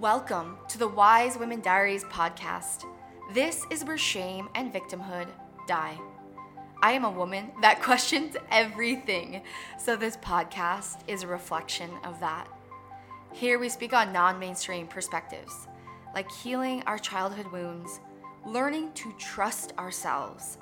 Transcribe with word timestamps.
Welcome 0.00 0.56
to 0.68 0.78
the 0.78 0.88
Wise 0.88 1.36
Women 1.36 1.60
Diaries 1.60 2.04
podcast. 2.04 2.86
This 3.34 3.66
is 3.70 3.84
where 3.84 3.98
shame 3.98 4.48
and 4.54 4.72
victimhood 4.72 5.26
die. 5.68 6.00
I 6.80 6.92
am 6.92 7.04
a 7.04 7.10
woman 7.10 7.50
that 7.60 7.82
questions 7.82 8.34
everything, 8.50 9.42
so 9.78 9.96
this 9.96 10.16
podcast 10.16 11.00
is 11.06 11.22
a 11.22 11.26
reflection 11.26 11.90
of 12.02 12.18
that. 12.20 12.48
Here 13.34 13.58
we 13.58 13.68
speak 13.68 13.92
on 13.92 14.10
non 14.10 14.38
mainstream 14.38 14.86
perspectives, 14.86 15.68
like 16.14 16.32
healing 16.32 16.82
our 16.86 16.98
childhood 16.98 17.52
wounds, 17.52 18.00
learning 18.46 18.94
to 18.94 19.12
trust 19.18 19.74
ourselves, 19.78 20.56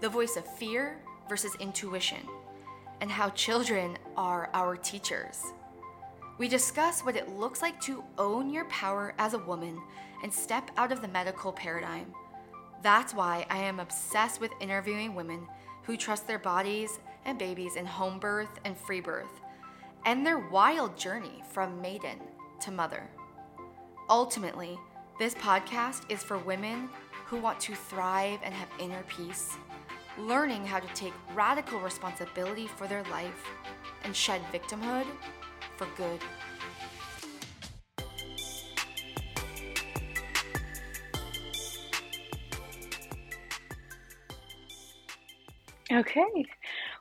the 0.00 0.08
voice 0.08 0.38
of 0.38 0.46
fear 0.56 0.98
versus 1.28 1.54
intuition, 1.60 2.26
and 3.02 3.10
how 3.10 3.28
children 3.28 3.98
are 4.16 4.48
our 4.54 4.78
teachers. 4.78 5.44
We 6.38 6.46
discuss 6.46 7.04
what 7.04 7.16
it 7.16 7.36
looks 7.36 7.62
like 7.62 7.80
to 7.80 8.04
own 8.16 8.48
your 8.48 8.64
power 8.66 9.12
as 9.18 9.34
a 9.34 9.38
woman 9.38 9.80
and 10.22 10.32
step 10.32 10.70
out 10.76 10.92
of 10.92 11.02
the 11.02 11.08
medical 11.08 11.52
paradigm. 11.52 12.14
That's 12.80 13.12
why 13.12 13.44
I 13.50 13.58
am 13.58 13.80
obsessed 13.80 14.40
with 14.40 14.52
interviewing 14.60 15.16
women 15.16 15.48
who 15.82 15.96
trust 15.96 16.28
their 16.28 16.38
bodies 16.38 17.00
and 17.24 17.40
babies 17.40 17.74
in 17.74 17.84
home 17.84 18.20
birth 18.20 18.60
and 18.64 18.76
free 18.76 19.00
birth, 19.00 19.40
and 20.04 20.24
their 20.24 20.38
wild 20.38 20.96
journey 20.96 21.42
from 21.50 21.82
maiden 21.82 22.20
to 22.60 22.70
mother. 22.70 23.08
Ultimately, 24.08 24.78
this 25.18 25.34
podcast 25.34 26.08
is 26.08 26.22
for 26.22 26.38
women 26.38 26.88
who 27.26 27.38
want 27.38 27.58
to 27.60 27.74
thrive 27.74 28.38
and 28.44 28.54
have 28.54 28.68
inner 28.78 29.02
peace, 29.08 29.56
learning 30.16 30.64
how 30.64 30.78
to 30.78 30.94
take 30.94 31.12
radical 31.34 31.80
responsibility 31.80 32.68
for 32.68 32.86
their 32.86 33.02
life 33.10 33.44
and 34.04 34.14
shed 34.14 34.40
victimhood 34.52 35.06
for 35.78 35.86
good. 35.96 36.20
Okay, 45.90 46.44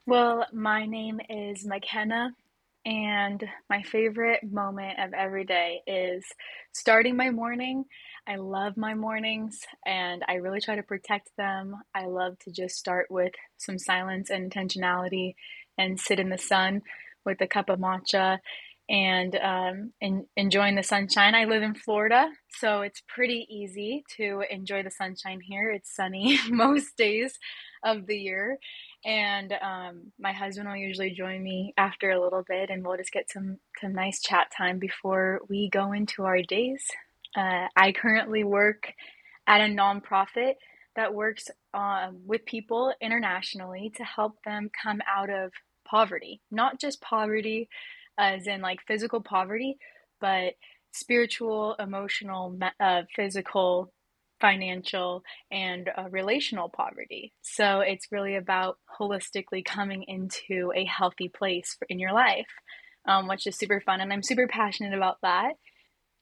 well, 0.05 0.45
my 0.53 0.85
name 0.85 1.19
is 1.29 1.65
McKenna, 1.65 2.31
and 2.85 3.43
my 3.69 3.81
favorite 3.81 4.43
moment 4.49 4.99
of 4.99 5.13
every 5.13 5.43
day 5.43 5.81
is 5.85 6.23
starting 6.71 7.17
my 7.17 7.31
morning. 7.31 7.83
I 8.27 8.35
love 8.35 8.77
my 8.77 8.93
mornings 8.93 9.59
and 9.85 10.23
I 10.27 10.35
really 10.35 10.61
try 10.61 10.75
to 10.75 10.83
protect 10.83 11.29
them. 11.37 11.75
I 11.95 12.05
love 12.05 12.37
to 12.39 12.51
just 12.51 12.75
start 12.75 13.07
with 13.09 13.31
some 13.57 13.79
silence 13.79 14.29
and 14.29 14.51
intentionality 14.51 15.35
and 15.77 15.99
sit 15.99 16.19
in 16.19 16.29
the 16.29 16.37
sun 16.37 16.81
with 17.25 17.41
a 17.41 17.47
cup 17.47 17.69
of 17.69 17.79
matcha 17.79 18.39
and 18.89 19.35
um, 19.35 19.93
in, 19.99 20.25
enjoying 20.37 20.75
the 20.75 20.83
sunshine. 20.83 21.35
I 21.35 21.45
live 21.45 21.63
in 21.63 21.75
Florida, 21.75 22.29
so 22.49 22.81
it's 22.81 23.01
pretty 23.07 23.45
easy 23.49 24.03
to 24.17 24.43
enjoy 24.49 24.83
the 24.83 24.91
sunshine 24.91 25.41
here. 25.41 25.71
It's 25.71 25.95
sunny 25.95 26.39
most 26.49 26.95
days 26.97 27.37
of 27.83 28.07
the 28.07 28.17
year, 28.17 28.57
and 29.05 29.53
um, 29.61 30.11
my 30.19 30.31
husband 30.31 30.67
will 30.67 30.77
usually 30.77 31.11
join 31.11 31.43
me 31.43 31.73
after 31.77 32.11
a 32.11 32.21
little 32.21 32.43
bit, 32.47 32.69
and 32.69 32.85
we'll 32.85 32.97
just 32.97 33.11
get 33.11 33.29
some 33.29 33.57
some 33.81 33.93
nice 33.93 34.21
chat 34.21 34.47
time 34.57 34.79
before 34.79 35.41
we 35.49 35.69
go 35.69 35.91
into 35.91 36.23
our 36.23 36.41
days. 36.41 36.85
Uh, 37.35 37.67
I 37.75 37.91
currently 37.91 38.43
work 38.43 38.93
at 39.47 39.61
a 39.61 39.65
nonprofit 39.65 40.53
that 40.95 41.13
works 41.13 41.47
uh, 41.73 42.09
with 42.25 42.45
people 42.45 42.93
internationally 43.01 43.91
to 43.95 44.03
help 44.03 44.41
them 44.43 44.69
come 44.81 45.01
out 45.07 45.29
of 45.29 45.51
poverty, 45.85 46.41
not 46.51 46.79
just 46.79 47.01
poverty 47.01 47.69
as 48.17 48.47
in 48.47 48.61
like 48.61 48.79
physical 48.87 49.21
poverty, 49.21 49.77
but 50.19 50.53
spiritual, 50.91 51.75
emotional, 51.79 52.57
uh, 52.79 53.03
physical, 53.15 53.91
financial, 54.39 55.23
and 55.51 55.89
uh, 55.97 56.09
relational 56.09 56.69
poverty. 56.69 57.33
So 57.41 57.79
it's 57.79 58.11
really 58.11 58.35
about 58.35 58.77
holistically 58.99 59.63
coming 59.63 60.03
into 60.07 60.71
a 60.75 60.85
healthy 60.85 61.29
place 61.29 61.77
in 61.89 61.99
your 61.99 62.13
life, 62.13 62.47
um, 63.07 63.27
which 63.27 63.47
is 63.47 63.57
super 63.57 63.81
fun. 63.81 64.01
And 64.01 64.11
I'm 64.11 64.23
super 64.23 64.47
passionate 64.47 64.93
about 64.93 65.17
that. 65.21 65.53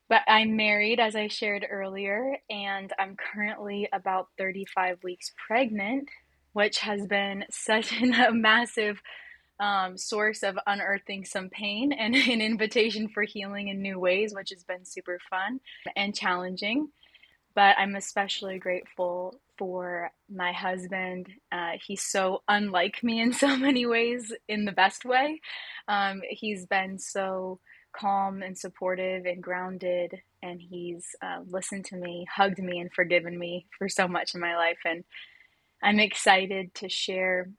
But 0.07 0.22
I'm 0.28 0.55
married, 0.55 1.00
as 1.00 1.16
I 1.16 1.29
shared 1.29 1.66
earlier, 1.67 2.38
and 2.47 2.94
I'm 3.00 3.16
currently 3.17 3.89
about 3.91 4.28
35 4.38 5.03
weeks 5.03 5.31
pregnant, 5.47 6.09
which 6.53 6.79
has 6.79 7.07
been 7.07 7.45
such 7.51 7.91
a 7.91 8.31
massive 8.31 9.01
um, 9.59 9.97
source 9.97 10.43
of 10.43 10.57
unearthing 10.67 11.25
some 11.25 11.49
pain 11.49 11.91
and 11.91 12.16
an 12.16 12.41
invitation 12.41 13.07
for 13.07 13.23
healing 13.23 13.69
in 13.69 13.81
new 13.81 13.99
ways, 13.99 14.33
which 14.33 14.49
has 14.49 14.63
been 14.63 14.85
super 14.85 15.19
fun 15.29 15.59
and 15.95 16.16
challenging. 16.16 16.89
But 17.53 17.77
I'm 17.77 17.95
especially 17.95 18.59
grateful 18.59 19.39
for 19.57 20.11
my 20.29 20.51
husband. 20.51 21.27
Uh, 21.51 21.73
he's 21.85 22.03
so 22.03 22.43
unlike 22.47 23.01
me 23.03 23.21
in 23.21 23.33
so 23.33 23.55
many 23.55 23.85
ways, 23.85 24.33
in 24.47 24.66
the 24.66 24.71
best 24.71 25.05
way. 25.05 25.41
Um, 25.87 26.22
he's 26.29 26.66
been 26.66 26.99
so 26.99 27.59
calm 27.95 28.41
and 28.41 28.57
supportive 28.57 29.25
and 29.25 29.41
grounded, 29.41 30.19
and 30.43 30.61
he's 30.61 31.05
uh, 31.22 31.39
listened 31.49 31.85
to 31.85 31.95
me, 31.95 32.25
hugged 32.33 32.59
me, 32.59 32.79
and 32.79 32.91
forgiven 32.93 33.39
me 33.39 33.67
for 33.77 33.87
so 33.87 34.07
much 34.07 34.35
in 34.35 34.41
my 34.41 34.55
life. 34.57 34.79
And 34.83 35.05
I'm 35.81 35.99
excited 35.99 36.73
to 36.75 36.89
share 36.89 37.49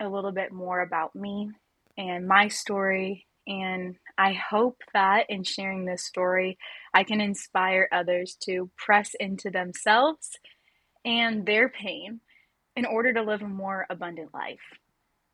a 0.00 0.08
little 0.08 0.32
bit 0.32 0.52
more 0.52 0.80
about 0.80 1.14
me 1.14 1.50
and 1.96 2.26
my 2.26 2.48
story. 2.48 3.26
And 3.46 3.96
I 4.16 4.32
hope 4.32 4.78
that 4.94 5.26
in 5.28 5.44
sharing 5.44 5.84
this 5.84 6.04
story, 6.04 6.58
I 6.94 7.04
can 7.04 7.20
inspire 7.20 7.88
others 7.92 8.36
to 8.44 8.70
press 8.76 9.12
into 9.20 9.50
themselves 9.50 10.30
and 11.04 11.44
their 11.44 11.68
pain 11.68 12.20
in 12.76 12.86
order 12.86 13.12
to 13.12 13.22
live 13.22 13.42
a 13.42 13.48
more 13.48 13.86
abundant 13.90 14.32
life. 14.32 14.60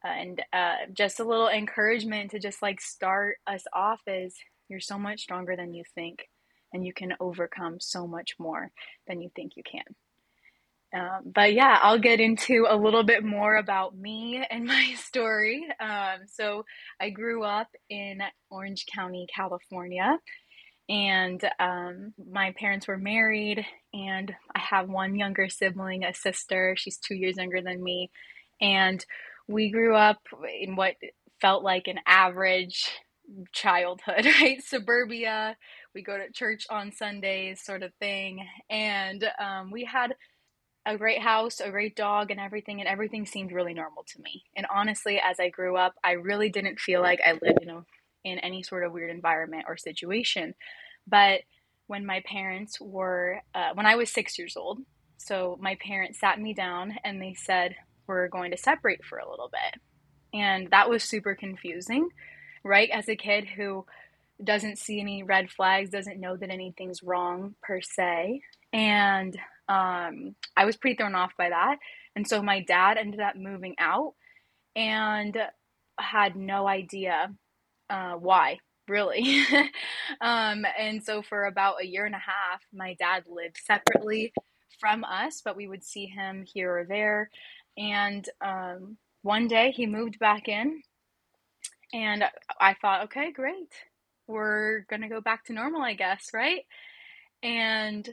And 0.02 0.42
uh, 0.52 0.76
just 0.92 1.20
a 1.20 1.24
little 1.24 1.48
encouragement 1.48 2.30
to 2.32 2.38
just 2.38 2.62
like 2.62 2.80
start 2.80 3.36
us 3.46 3.64
off 3.72 4.00
is 4.06 4.34
you're 4.68 4.80
so 4.80 4.98
much 4.98 5.20
stronger 5.20 5.56
than 5.56 5.74
you 5.74 5.84
think, 5.94 6.28
and 6.72 6.84
you 6.84 6.92
can 6.92 7.14
overcome 7.20 7.76
so 7.80 8.06
much 8.06 8.34
more 8.38 8.70
than 9.06 9.20
you 9.20 9.30
think 9.34 9.52
you 9.56 9.62
can. 9.62 9.84
Um, 10.94 11.32
but 11.34 11.54
yeah, 11.54 11.78
I'll 11.82 11.98
get 12.00 12.20
into 12.20 12.66
a 12.68 12.76
little 12.76 13.04
bit 13.04 13.24
more 13.24 13.56
about 13.56 13.96
me 13.96 14.44
and 14.50 14.64
my 14.66 14.94
story. 14.96 15.66
Um, 15.80 16.20
so, 16.26 16.64
I 17.00 17.10
grew 17.10 17.44
up 17.44 17.68
in 17.90 18.20
Orange 18.50 18.86
County, 18.92 19.26
California, 19.34 20.18
and 20.88 21.42
um, 21.60 22.14
my 22.32 22.52
parents 22.58 22.88
were 22.88 22.98
married, 22.98 23.64
and 23.94 24.34
I 24.54 24.58
have 24.60 24.88
one 24.88 25.16
younger 25.16 25.48
sibling, 25.48 26.04
a 26.04 26.14
sister. 26.14 26.74
She's 26.76 26.98
two 26.98 27.14
years 27.14 27.36
younger 27.36 27.62
than 27.62 27.82
me, 27.82 28.10
and 28.60 29.04
we 29.48 29.70
grew 29.70 29.96
up 29.96 30.18
in 30.60 30.76
what 30.76 30.94
felt 31.40 31.62
like 31.64 31.88
an 31.88 32.00
average 32.06 32.90
childhood, 33.52 34.26
right? 34.40 34.62
Suburbia. 34.62 35.56
We 35.94 36.02
go 36.02 36.16
to 36.18 36.32
church 36.32 36.66
on 36.70 36.92
Sundays, 36.92 37.62
sort 37.62 37.82
of 37.82 37.92
thing, 38.00 38.46
and 38.68 39.24
um, 39.40 39.70
we 39.70 39.84
had 39.84 40.14
a 40.90 40.98
great 40.98 41.20
house, 41.20 41.60
a 41.60 41.70
great 41.70 41.94
dog, 41.94 42.30
and 42.30 42.40
everything, 42.40 42.80
and 42.80 42.88
everything 42.88 43.24
seemed 43.24 43.52
really 43.52 43.74
normal 43.74 44.04
to 44.04 44.20
me. 44.20 44.44
And 44.56 44.66
honestly, 44.74 45.20
as 45.22 45.38
I 45.38 45.48
grew 45.48 45.76
up, 45.76 45.94
I 46.02 46.12
really 46.12 46.50
didn't 46.50 46.80
feel 46.80 47.00
like 47.00 47.20
I 47.24 47.32
lived, 47.32 47.58
you 47.60 47.66
know, 47.66 47.84
in 48.24 48.38
any 48.40 48.62
sort 48.62 48.84
of 48.84 48.92
weird 48.92 49.10
environment 49.10 49.64
or 49.68 49.76
situation. 49.76 50.54
But 51.06 51.42
when 51.86 52.04
my 52.04 52.22
parents 52.26 52.80
were, 52.80 53.40
uh, 53.54 53.70
when 53.74 53.86
I 53.86 53.94
was 53.94 54.10
six 54.10 54.38
years 54.38 54.56
old, 54.56 54.80
so 55.16 55.58
my 55.60 55.76
parents 55.76 56.18
sat 56.18 56.40
me 56.40 56.54
down 56.54 56.96
and 57.04 57.22
they 57.22 57.34
said, 57.34 57.76
We're 58.06 58.28
going 58.28 58.50
to 58.50 58.56
separate 58.56 59.04
for 59.04 59.18
a 59.18 59.30
little 59.30 59.50
bit. 59.50 59.80
And 60.32 60.70
that 60.70 60.90
was 60.90 61.04
super 61.04 61.34
confusing, 61.34 62.08
right? 62.64 62.90
As 62.90 63.08
a 63.08 63.16
kid 63.16 63.44
who 63.44 63.86
doesn't 64.42 64.78
see 64.78 65.00
any 65.00 65.22
red 65.22 65.50
flags, 65.50 65.90
doesn't 65.90 66.20
know 66.20 66.36
that 66.36 66.50
anything's 66.50 67.02
wrong 67.02 67.54
per 67.62 67.80
se. 67.80 68.40
And 68.72 69.36
um, 69.70 70.34
I 70.56 70.64
was 70.64 70.76
pretty 70.76 70.96
thrown 70.96 71.14
off 71.14 71.30
by 71.38 71.50
that. 71.50 71.76
And 72.16 72.26
so 72.26 72.42
my 72.42 72.60
dad 72.60 72.96
ended 72.98 73.20
up 73.20 73.36
moving 73.36 73.76
out 73.78 74.14
and 74.74 75.36
had 75.98 76.34
no 76.34 76.66
idea 76.66 77.32
uh, 77.88 78.14
why, 78.14 78.58
really. 78.88 79.44
um, 80.20 80.64
and 80.76 81.04
so 81.04 81.22
for 81.22 81.44
about 81.44 81.80
a 81.80 81.86
year 81.86 82.04
and 82.04 82.16
a 82.16 82.18
half, 82.18 82.62
my 82.74 82.94
dad 82.94 83.24
lived 83.28 83.58
separately 83.64 84.32
from 84.80 85.04
us, 85.04 85.40
but 85.44 85.56
we 85.56 85.68
would 85.68 85.84
see 85.84 86.06
him 86.06 86.44
here 86.52 86.78
or 86.78 86.84
there. 86.84 87.30
And 87.78 88.28
um, 88.44 88.96
one 89.22 89.46
day 89.46 89.70
he 89.70 89.86
moved 89.86 90.18
back 90.18 90.48
in, 90.48 90.82
and 91.92 92.24
I 92.60 92.74
thought, 92.74 93.04
okay, 93.04 93.30
great. 93.30 93.72
We're 94.26 94.80
going 94.90 95.02
to 95.02 95.08
go 95.08 95.20
back 95.20 95.44
to 95.44 95.52
normal, 95.52 95.82
I 95.82 95.94
guess, 95.94 96.30
right? 96.34 96.62
And 97.42 98.08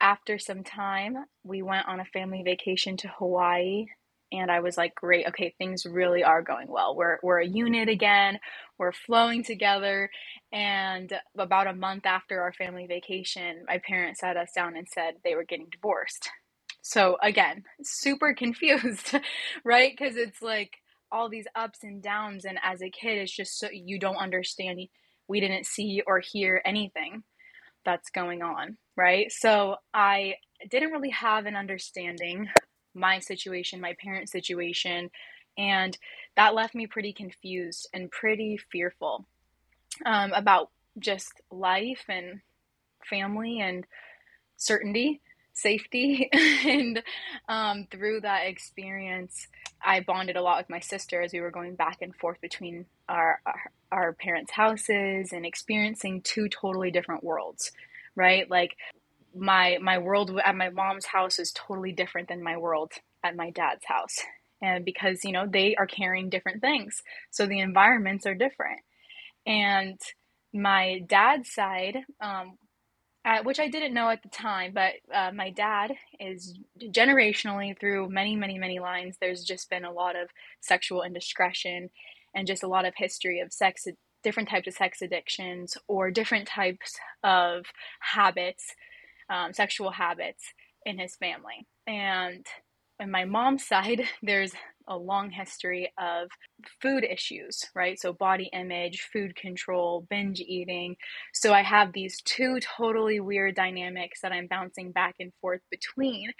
after 0.00 0.38
some 0.38 0.64
time, 0.64 1.16
we 1.44 1.62
went 1.62 1.88
on 1.88 2.00
a 2.00 2.04
family 2.06 2.42
vacation 2.44 2.96
to 2.98 3.08
Hawaii 3.08 3.86
and 4.32 4.50
I 4.50 4.60
was 4.60 4.76
like, 4.76 4.94
great, 4.94 5.26
okay, 5.28 5.54
things 5.56 5.86
really 5.86 6.24
are 6.24 6.42
going 6.42 6.66
well. 6.68 6.96
We're 6.96 7.18
we're 7.22 7.40
a 7.40 7.46
unit 7.46 7.88
again. 7.88 8.38
We're 8.78 8.92
flowing 8.92 9.44
together. 9.44 10.10
And 10.52 11.12
about 11.38 11.68
a 11.68 11.74
month 11.74 12.06
after 12.06 12.40
our 12.42 12.52
family 12.52 12.86
vacation, 12.86 13.64
my 13.68 13.78
parents 13.78 14.20
sat 14.20 14.36
us 14.36 14.50
down 14.54 14.76
and 14.76 14.88
said 14.88 15.14
they 15.24 15.34
were 15.34 15.44
getting 15.44 15.68
divorced. 15.70 16.28
So 16.82 17.16
again, 17.22 17.64
super 17.82 18.34
confused, 18.34 19.16
right? 19.64 19.92
Because 19.96 20.16
it's 20.16 20.42
like 20.42 20.72
all 21.12 21.28
these 21.30 21.46
ups 21.54 21.80
and 21.82 22.02
downs, 22.02 22.44
and 22.44 22.58
as 22.62 22.82
a 22.82 22.90
kid, 22.90 23.18
it's 23.18 23.34
just 23.34 23.58
so 23.58 23.68
you 23.72 23.98
don't 23.98 24.16
understand. 24.16 24.80
We 25.28 25.40
didn't 25.40 25.66
see 25.66 26.02
or 26.06 26.20
hear 26.20 26.60
anything 26.64 27.22
that's 27.86 28.10
going 28.10 28.42
on, 28.42 28.76
right? 28.96 29.32
So 29.32 29.76
I 29.94 30.34
didn't 30.68 30.92
really 30.92 31.10
have 31.10 31.46
an 31.46 31.56
understanding 31.56 32.50
my 32.94 33.20
situation, 33.20 33.80
my 33.80 33.94
parents' 34.02 34.32
situation, 34.32 35.10
and 35.56 35.96
that 36.36 36.54
left 36.54 36.74
me 36.74 36.86
pretty 36.86 37.14
confused 37.14 37.88
and 37.94 38.10
pretty 38.10 38.58
fearful 38.70 39.26
um, 40.04 40.32
about 40.32 40.70
just 40.98 41.40
life 41.50 42.04
and 42.08 42.40
family 43.08 43.60
and 43.60 43.86
certainty, 44.56 45.20
safety. 45.54 46.28
and 46.66 47.02
um, 47.48 47.86
through 47.90 48.20
that 48.22 48.46
experience, 48.46 49.46
I 49.84 50.00
bonded 50.00 50.36
a 50.36 50.42
lot 50.42 50.58
with 50.58 50.70
my 50.70 50.80
sister 50.80 51.22
as 51.22 51.32
we 51.32 51.40
were 51.40 51.50
going 51.50 51.76
back 51.76 51.98
and 52.02 52.14
forth 52.14 52.40
between 52.40 52.86
our, 53.08 53.40
our, 53.46 53.60
our 53.92 54.12
parents' 54.14 54.52
houses 54.52 55.32
and 55.32 55.46
experiencing 55.46 56.22
two 56.22 56.48
totally 56.48 56.90
different 56.90 57.22
worlds, 57.22 57.72
right? 58.14 58.50
Like 58.50 58.76
my 59.34 59.78
my 59.80 59.98
world 59.98 60.38
at 60.44 60.56
my 60.56 60.70
mom's 60.70 61.06
house 61.06 61.38
is 61.38 61.52
totally 61.52 61.92
different 61.92 62.28
than 62.28 62.42
my 62.42 62.56
world 62.56 62.92
at 63.22 63.36
my 63.36 63.50
dad's 63.50 63.84
house 63.84 64.18
and 64.62 64.84
because 64.84 65.24
you 65.24 65.32
know 65.32 65.46
they 65.46 65.74
are 65.76 65.86
carrying 65.86 66.30
different 66.30 66.60
things 66.60 67.02
so 67.30 67.46
the 67.46 67.60
environments 67.60 68.26
are 68.26 68.34
different 68.34 68.80
and 69.46 70.00
my 70.54 71.02
dad's 71.06 71.52
side 71.52 71.98
um, 72.20 72.56
uh, 73.26 73.42
which 73.42 73.60
i 73.60 73.68
didn't 73.68 73.94
know 73.94 74.08
at 74.08 74.22
the 74.22 74.28
time 74.28 74.72
but 74.72 74.92
uh, 75.14 75.30
my 75.34 75.50
dad 75.50 75.92
is 76.18 76.58
generationally 76.80 77.78
through 77.78 78.08
many 78.08 78.36
many 78.36 78.58
many 78.58 78.78
lines 78.78 79.16
there's 79.20 79.44
just 79.44 79.68
been 79.68 79.84
a 79.84 79.92
lot 79.92 80.16
of 80.16 80.28
sexual 80.60 81.02
indiscretion 81.02 81.90
and 82.34 82.46
just 82.46 82.62
a 82.62 82.68
lot 82.68 82.84
of 82.84 82.94
history 82.96 83.40
of 83.40 83.52
sex 83.52 83.86
different 84.22 84.48
types 84.48 84.66
of 84.66 84.74
sex 84.74 85.02
addictions 85.02 85.76
or 85.86 86.10
different 86.10 86.48
types 86.48 86.96
of 87.22 87.66
habits 88.00 88.74
um, 89.28 89.52
sexual 89.52 89.90
habits 89.90 90.44
in 90.84 90.98
his 90.98 91.16
family. 91.16 91.66
And 91.86 92.46
on 93.00 93.10
my 93.10 93.24
mom's 93.24 93.66
side, 93.68 94.02
there's 94.22 94.52
a 94.88 94.96
long 94.96 95.30
history 95.30 95.92
of 95.98 96.28
food 96.80 97.04
issues, 97.04 97.64
right? 97.74 97.98
So, 97.98 98.12
body 98.12 98.50
image, 98.52 99.08
food 99.12 99.34
control, 99.34 100.06
binge 100.08 100.40
eating. 100.40 100.96
So, 101.34 101.52
I 101.52 101.62
have 101.62 101.92
these 101.92 102.20
two 102.22 102.60
totally 102.60 103.20
weird 103.20 103.56
dynamics 103.56 104.20
that 104.22 104.32
I'm 104.32 104.46
bouncing 104.46 104.92
back 104.92 105.16
and 105.18 105.32
forth 105.40 105.62
between. 105.70 106.32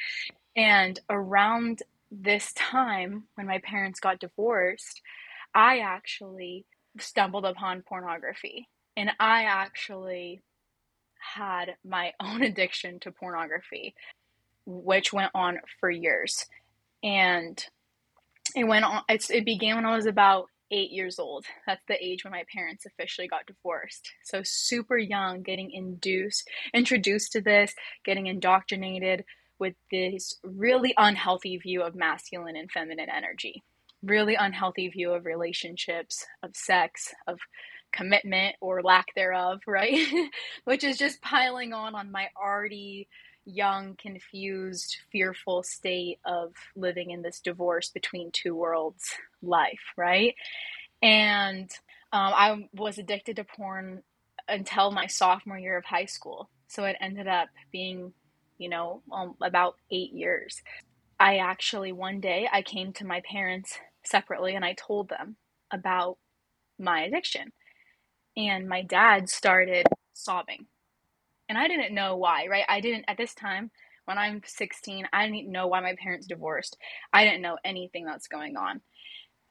And 0.57 0.99
around 1.11 1.83
this 2.11 2.53
time, 2.55 3.25
when 3.35 3.47
my 3.47 3.59
parents 3.59 4.01
got 4.01 4.21
divorced, 4.21 5.03
I 5.55 5.81
actually 5.81 6.67
stumbled 7.01 7.45
upon 7.45 7.83
pornography. 7.83 8.69
And 8.97 9.11
I 9.21 9.45
actually 9.45 10.43
had 11.19 11.77
my 11.85 12.13
own 12.21 12.43
addiction 12.43 13.01
to 13.01 13.13
pornography, 13.13 13.95
which 14.67 15.13
went 15.13 15.31
on 15.35 15.61
for 15.81 15.91
years. 15.91 16.45
And 17.03 17.63
it 18.55 18.65
went 18.65 18.85
on, 18.85 19.03
it 19.09 19.45
began 19.45 19.77
when 19.77 19.87
I 19.87 19.97
was 19.97 20.07
about 20.07 20.47
eight 20.71 20.91
years 20.91 21.19
old. 21.19 21.47
That's 21.67 21.85
the 21.89 22.03
age 22.05 22.25
when 22.25 22.33
my 22.33 22.45
parents 22.53 22.87
officially 22.87 23.29
got 23.29 23.47
divorced. 23.47 24.11
So 24.25 24.43
super 24.45 24.99
young, 24.99 25.43
getting 25.43 25.71
induced, 25.71 26.49
introduced 26.75 27.33
to 27.33 27.41
this, 27.41 27.75
getting 28.05 28.27
indoctrinated 28.27 29.25
with 29.59 29.75
this 29.91 30.39
really 30.43 30.93
unhealthy 30.97 31.57
view 31.59 31.83
of 31.83 31.95
masculine 31.95 32.57
and 32.57 32.71
feminine 32.71 33.09
energy. 33.09 33.63
Really 34.03 34.35
unhealthy 34.35 34.89
view 34.89 35.13
of 35.13 35.25
relationships, 35.25 36.27
of 36.43 36.51
sex, 36.55 37.15
of 37.27 37.39
commitment 37.93 38.57
or 38.61 38.83
lack 38.83 39.07
thereof, 39.15 39.61
right? 39.67 40.07
Which 40.65 40.85
is 40.85 40.99
just 40.99 41.23
piling 41.23 41.73
on 41.73 41.95
on 41.95 42.13
my 42.13 42.29
already 42.37 43.09
young, 43.47 43.97
confused, 43.97 44.97
fearful 45.11 45.63
state 45.63 46.19
of 46.27 46.53
living 46.75 47.11
in 47.11 47.23
this 47.23 47.41
divorce 47.41 47.89
between 47.91 48.31
two 48.33 48.55
worlds 48.55 49.15
life, 49.43 49.81
right? 49.97 50.35
And 51.03 51.71
um, 52.13 52.33
I 52.35 52.69
was 52.73 52.99
addicted 52.99 53.37
to 53.37 53.45
porn 53.45 54.03
until 54.49 54.91
my 54.91 55.07
sophomore 55.07 55.59
year 55.59 55.77
of 55.79 55.85
high 55.85 56.05
school. 56.05 56.51
So 56.69 56.85
it 56.85 56.97
ended 57.01 57.29
up 57.29 57.49
being, 57.73 58.13
you 58.59 58.69
know, 58.69 59.03
um, 59.13 59.35
about 59.43 59.77
eight 59.91 60.13
years. 60.13 60.63
I 61.19 61.39
actually, 61.39 61.93
one 61.93 62.21
day, 62.21 62.49
I 62.53 62.63
came 62.63 62.93
to 62.95 63.07
my 63.07 63.23
parents 63.31 63.79
separately 64.05 64.55
and 64.55 64.65
I 64.65 64.75
told 64.75 65.09
them 65.09 65.37
about 65.73 66.19
my 66.79 67.03
addiction 67.03 67.53
and 68.37 68.69
my 68.69 68.83
dad 68.83 69.29
started 69.29 69.87
sobbing. 70.13 70.67
And 71.49 71.57
I 71.57 71.69
didn't 71.69 71.95
know 71.95 72.17
why, 72.17 72.47
right? 72.49 72.65
I 72.69 72.81
didn't, 72.81 73.05
at 73.09 73.17
this 73.17 73.35
time, 73.35 73.71
when 74.07 74.19
I'm 74.19 74.43
16, 74.45 75.07
I 75.13 75.29
didn't 75.29 75.51
know 75.51 75.67
why 75.67 75.81
my 75.81 75.95
parents 76.03 76.27
divorced. 76.27 76.77
I 77.13 77.25
didn't 77.25 77.43
know 77.43 77.59
anything 77.65 78.05
that's 78.05 78.29
going 78.29 78.57
on. 78.57 78.81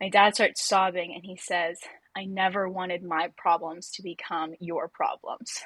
My 0.01 0.09
dad 0.09 0.35
starts 0.35 0.63
sobbing 0.63 1.13
and 1.13 1.23
he 1.23 1.37
says, 1.37 1.79
I 2.15 2.25
never 2.25 2.67
wanted 2.67 3.03
my 3.03 3.29
problems 3.37 3.91
to 3.91 4.03
become 4.03 4.53
your 4.59 4.89
problems. 4.89 5.61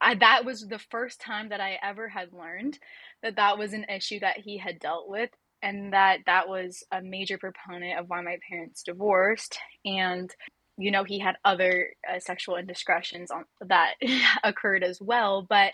I, 0.00 0.16
that 0.16 0.44
was 0.44 0.60
the 0.62 0.78
first 0.78 1.20
time 1.20 1.48
that 1.48 1.60
I 1.60 1.78
ever 1.82 2.08
had 2.08 2.32
learned 2.32 2.78
that 3.22 3.36
that 3.36 3.58
was 3.58 3.72
an 3.72 3.84
issue 3.84 4.20
that 4.20 4.38
he 4.38 4.58
had 4.58 4.78
dealt 4.78 5.08
with 5.08 5.30
and 5.62 5.92
that 5.92 6.18
that 6.26 6.48
was 6.48 6.84
a 6.92 7.00
major 7.00 7.38
proponent 7.38 7.98
of 7.98 8.08
why 8.08 8.20
my 8.20 8.36
parents 8.48 8.82
divorced 8.82 9.58
and 9.84 10.30
you 10.76 10.90
know 10.90 11.04
he 11.04 11.18
had 11.18 11.36
other 11.44 11.90
uh, 12.08 12.18
sexual 12.18 12.56
indiscretions 12.56 13.30
on 13.30 13.44
that 13.66 13.94
occurred 14.44 14.82
as 14.82 15.00
well 15.00 15.46
but 15.48 15.72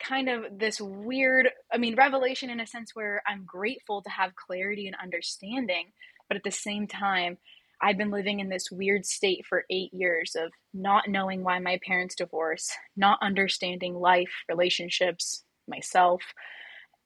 kind 0.00 0.28
of 0.28 0.44
this 0.58 0.80
weird 0.80 1.48
i 1.72 1.78
mean 1.78 1.94
revelation 1.94 2.50
in 2.50 2.60
a 2.60 2.66
sense 2.66 2.90
where 2.94 3.22
i'm 3.26 3.44
grateful 3.46 4.02
to 4.02 4.10
have 4.10 4.34
clarity 4.34 4.86
and 4.86 4.96
understanding 5.02 5.92
but 6.28 6.36
at 6.36 6.42
the 6.44 6.50
same 6.50 6.86
time 6.86 7.38
i've 7.80 7.98
been 7.98 8.10
living 8.10 8.40
in 8.40 8.48
this 8.48 8.70
weird 8.70 9.06
state 9.06 9.44
for 9.48 9.64
8 9.70 9.92
years 9.92 10.34
of 10.34 10.50
not 10.74 11.08
knowing 11.08 11.44
why 11.44 11.58
my 11.58 11.78
parents 11.86 12.14
divorced 12.16 12.72
not 12.96 13.18
understanding 13.22 13.94
life 13.94 14.32
relationships 14.48 15.44
myself 15.68 16.22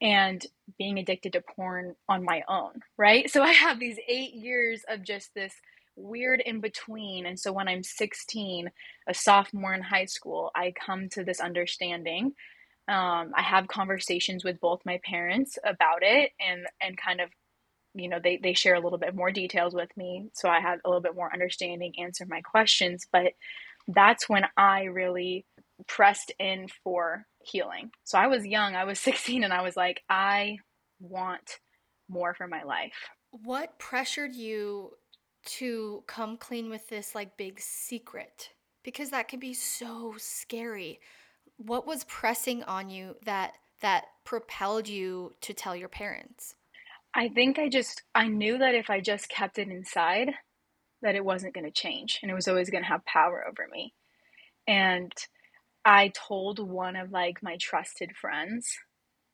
and 0.00 0.44
being 0.78 0.98
addicted 0.98 1.32
to 1.32 1.42
porn 1.54 1.94
on 2.08 2.24
my 2.24 2.42
own 2.48 2.72
right? 2.96 3.28
So 3.30 3.42
i 3.42 3.52
have 3.52 3.78
these 3.78 3.98
8 4.08 4.32
years 4.32 4.84
of 4.88 5.02
just 5.02 5.34
this 5.34 5.54
weird 5.96 6.40
in 6.40 6.60
between. 6.60 7.26
And 7.26 7.38
so 7.38 7.52
when 7.52 7.68
I'm 7.68 7.82
16, 7.82 8.70
a 9.08 9.14
sophomore 9.14 9.74
in 9.74 9.82
high 9.82 10.04
school, 10.04 10.50
I 10.54 10.72
come 10.72 11.08
to 11.10 11.24
this 11.24 11.40
understanding. 11.40 12.34
Um, 12.88 13.32
I 13.34 13.42
have 13.42 13.66
conversations 13.66 14.44
with 14.44 14.60
both 14.60 14.80
my 14.84 15.00
parents 15.04 15.58
about 15.64 16.02
it 16.02 16.30
and, 16.40 16.66
and 16.80 16.96
kind 16.96 17.20
of, 17.20 17.30
you 17.94 18.08
know, 18.08 18.20
they, 18.22 18.36
they 18.36 18.52
share 18.52 18.74
a 18.74 18.80
little 18.80 18.98
bit 18.98 19.14
more 19.14 19.32
details 19.32 19.74
with 19.74 19.88
me. 19.96 20.28
So 20.34 20.48
I 20.48 20.60
have 20.60 20.80
a 20.84 20.88
little 20.88 21.02
bit 21.02 21.16
more 21.16 21.32
understanding, 21.32 21.94
answer 21.98 22.26
my 22.28 22.42
questions. 22.42 23.06
But 23.10 23.32
that's 23.88 24.28
when 24.28 24.44
I 24.56 24.84
really 24.84 25.46
pressed 25.86 26.32
in 26.38 26.68
for 26.84 27.26
healing. 27.42 27.90
So 28.04 28.18
I 28.18 28.26
was 28.26 28.46
young, 28.46 28.74
I 28.74 28.84
was 28.84 29.00
16, 29.00 29.44
and 29.44 29.52
I 29.52 29.62
was 29.62 29.76
like, 29.76 30.02
I 30.08 30.58
want 31.00 31.58
more 32.08 32.34
for 32.34 32.46
my 32.46 32.62
life. 32.62 33.08
What 33.30 33.78
pressured 33.78 34.34
you 34.34 34.92
to 35.46 36.02
come 36.06 36.36
clean 36.36 36.68
with 36.68 36.88
this 36.88 37.14
like 37.14 37.36
big 37.36 37.60
secret 37.60 38.50
because 38.82 39.10
that 39.10 39.28
can 39.28 39.40
be 39.40 39.54
so 39.54 40.14
scary. 40.18 41.00
What 41.56 41.86
was 41.86 42.04
pressing 42.04 42.62
on 42.64 42.90
you 42.90 43.16
that 43.24 43.54
that 43.80 44.04
propelled 44.24 44.88
you 44.88 45.34
to 45.42 45.52
tell 45.52 45.76
your 45.76 45.88
parents? 45.88 46.54
I 47.14 47.28
think 47.28 47.58
I 47.58 47.68
just 47.68 48.02
I 48.14 48.28
knew 48.28 48.58
that 48.58 48.74
if 48.74 48.90
I 48.90 49.00
just 49.00 49.28
kept 49.28 49.58
it 49.58 49.68
inside 49.68 50.32
that 51.02 51.14
it 51.14 51.24
wasn't 51.24 51.54
going 51.54 51.64
to 51.64 51.70
change 51.70 52.18
and 52.22 52.30
it 52.30 52.34
was 52.34 52.48
always 52.48 52.70
going 52.70 52.82
to 52.82 52.88
have 52.88 53.04
power 53.04 53.44
over 53.46 53.66
me. 53.70 53.92
And 54.66 55.12
I 55.84 56.08
told 56.08 56.58
one 56.58 56.96
of 56.96 57.12
like 57.12 57.42
my 57.42 57.56
trusted 57.60 58.16
friends 58.16 58.76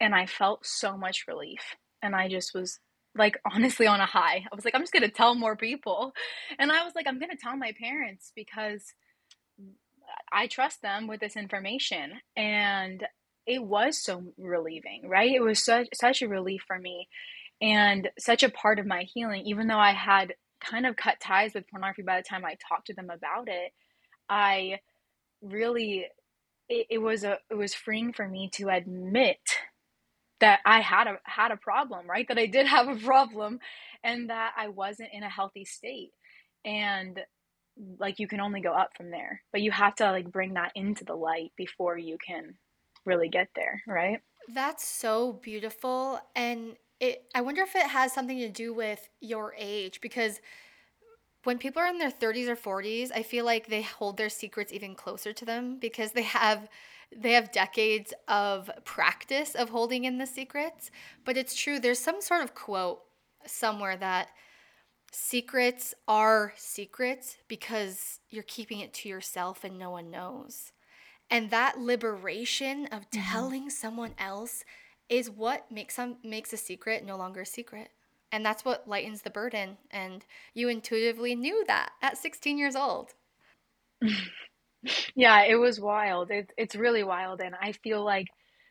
and 0.00 0.14
I 0.14 0.26
felt 0.26 0.66
so 0.66 0.96
much 0.96 1.24
relief 1.26 1.76
and 2.02 2.14
I 2.14 2.28
just 2.28 2.52
was 2.54 2.80
like 3.16 3.38
honestly 3.52 3.86
on 3.86 4.00
a 4.00 4.06
high. 4.06 4.44
I 4.50 4.54
was 4.56 4.64
like, 4.64 4.74
I'm 4.74 4.82
just 4.82 4.92
gonna 4.92 5.08
tell 5.08 5.34
more 5.34 5.56
people. 5.56 6.12
And 6.58 6.72
I 6.72 6.84
was 6.84 6.94
like, 6.94 7.06
I'm 7.08 7.18
gonna 7.20 7.36
tell 7.40 7.56
my 7.56 7.72
parents 7.80 8.32
because 8.36 8.94
I 10.32 10.46
trust 10.46 10.82
them 10.82 11.06
with 11.06 11.20
this 11.20 11.36
information. 11.36 12.12
And 12.36 13.06
it 13.46 13.62
was 13.62 13.98
so 14.02 14.24
relieving, 14.38 15.02
right? 15.08 15.32
It 15.32 15.42
was 15.42 15.64
such 15.64 15.88
such 15.94 16.22
a 16.22 16.28
relief 16.28 16.62
for 16.66 16.78
me. 16.78 17.08
and 17.60 18.10
such 18.18 18.42
a 18.42 18.50
part 18.50 18.78
of 18.78 18.86
my 18.86 19.04
healing 19.04 19.42
even 19.46 19.68
though 19.68 19.78
i 19.78 19.92
had 19.92 20.34
kind 20.60 20.86
of 20.86 20.96
cut 20.96 21.20
ties 21.20 21.54
with 21.54 21.68
pornography 21.70 22.02
by 22.02 22.16
the 22.18 22.22
time 22.28 22.44
i 22.44 22.56
talked 22.68 22.86
to 22.88 22.94
them 22.94 23.10
about 23.10 23.48
it 23.48 23.72
i 24.28 24.78
really 25.42 26.06
it, 26.68 26.86
it 26.90 26.98
was 26.98 27.24
a 27.24 27.38
it 27.50 27.54
was 27.56 27.74
freeing 27.74 28.12
for 28.12 28.28
me 28.28 28.50
to 28.54 28.68
admit 28.68 29.40
that 30.42 30.60
I 30.66 30.80
had 30.80 31.06
a 31.06 31.18
had 31.24 31.52
a 31.52 31.56
problem, 31.56 32.08
right? 32.08 32.26
That 32.28 32.38
I 32.38 32.46
did 32.46 32.66
have 32.66 32.88
a 32.88 32.96
problem 32.96 33.60
and 34.04 34.28
that 34.28 34.52
I 34.56 34.68
wasn't 34.68 35.10
in 35.12 35.22
a 35.22 35.30
healthy 35.30 35.64
state. 35.64 36.10
And 36.64 37.18
like 37.98 38.18
you 38.18 38.28
can 38.28 38.40
only 38.40 38.60
go 38.60 38.72
up 38.72 38.90
from 38.96 39.10
there. 39.10 39.40
But 39.52 39.62
you 39.62 39.70
have 39.70 39.94
to 39.96 40.10
like 40.10 40.30
bring 40.30 40.54
that 40.54 40.72
into 40.74 41.04
the 41.04 41.14
light 41.14 41.52
before 41.56 41.96
you 41.96 42.18
can 42.24 42.56
really 43.06 43.28
get 43.28 43.48
there, 43.54 43.82
right? 43.86 44.20
That's 44.52 44.86
so 44.86 45.34
beautiful 45.34 46.20
and 46.34 46.76
it 47.00 47.24
I 47.34 47.40
wonder 47.40 47.62
if 47.62 47.76
it 47.76 47.86
has 47.86 48.12
something 48.12 48.38
to 48.38 48.48
do 48.48 48.74
with 48.74 49.08
your 49.20 49.54
age 49.56 50.00
because 50.00 50.40
when 51.44 51.58
people 51.58 51.82
are 51.82 51.88
in 51.88 51.98
their 51.98 52.10
30s 52.10 52.48
or 52.48 52.56
40s, 52.56 53.10
I 53.12 53.22
feel 53.22 53.44
like 53.44 53.66
they 53.66 53.82
hold 53.82 54.16
their 54.16 54.28
secrets 54.28 54.72
even 54.72 54.94
closer 54.94 55.32
to 55.32 55.44
them 55.44 55.78
because 55.80 56.12
they 56.12 56.22
have 56.22 56.68
they 57.16 57.32
have 57.32 57.52
decades 57.52 58.12
of 58.28 58.70
practice 58.84 59.54
of 59.54 59.70
holding 59.70 60.04
in 60.04 60.18
the 60.18 60.26
secrets. 60.26 60.90
But 61.24 61.36
it's 61.36 61.54
true, 61.54 61.78
there's 61.78 61.98
some 61.98 62.20
sort 62.20 62.42
of 62.42 62.54
quote 62.54 63.00
somewhere 63.46 63.96
that 63.96 64.28
secrets 65.12 65.94
are 66.08 66.52
secrets 66.56 67.36
because 67.48 68.20
you're 68.30 68.42
keeping 68.44 68.80
it 68.80 68.94
to 68.94 69.08
yourself 69.08 69.64
and 69.64 69.78
no 69.78 69.90
one 69.90 70.10
knows. 70.10 70.72
And 71.30 71.50
that 71.50 71.78
liberation 71.78 72.86
of 72.86 73.10
mm-hmm. 73.10 73.32
telling 73.32 73.70
someone 73.70 74.14
else 74.18 74.64
is 75.08 75.30
what 75.30 75.70
makes 75.70 75.94
some 75.94 76.16
makes 76.22 76.52
a 76.52 76.56
secret 76.56 77.04
no 77.04 77.16
longer 77.16 77.42
a 77.42 77.46
secret. 77.46 77.90
And 78.30 78.44
that's 78.44 78.64
what 78.64 78.88
lightens 78.88 79.22
the 79.22 79.30
burden. 79.30 79.76
And 79.90 80.24
you 80.54 80.68
intuitively 80.68 81.34
knew 81.34 81.64
that 81.66 81.90
at 82.00 82.16
16 82.16 82.56
years 82.56 82.74
old. 82.74 83.12
yeah, 85.14 85.44
it 85.44 85.56
was 85.56 85.80
wild. 85.80 86.30
It, 86.30 86.50
it's 86.56 86.74
really 86.74 87.04
wild. 87.04 87.40
And 87.40 87.54
I 87.60 87.72
feel 87.72 88.04
like 88.04 88.28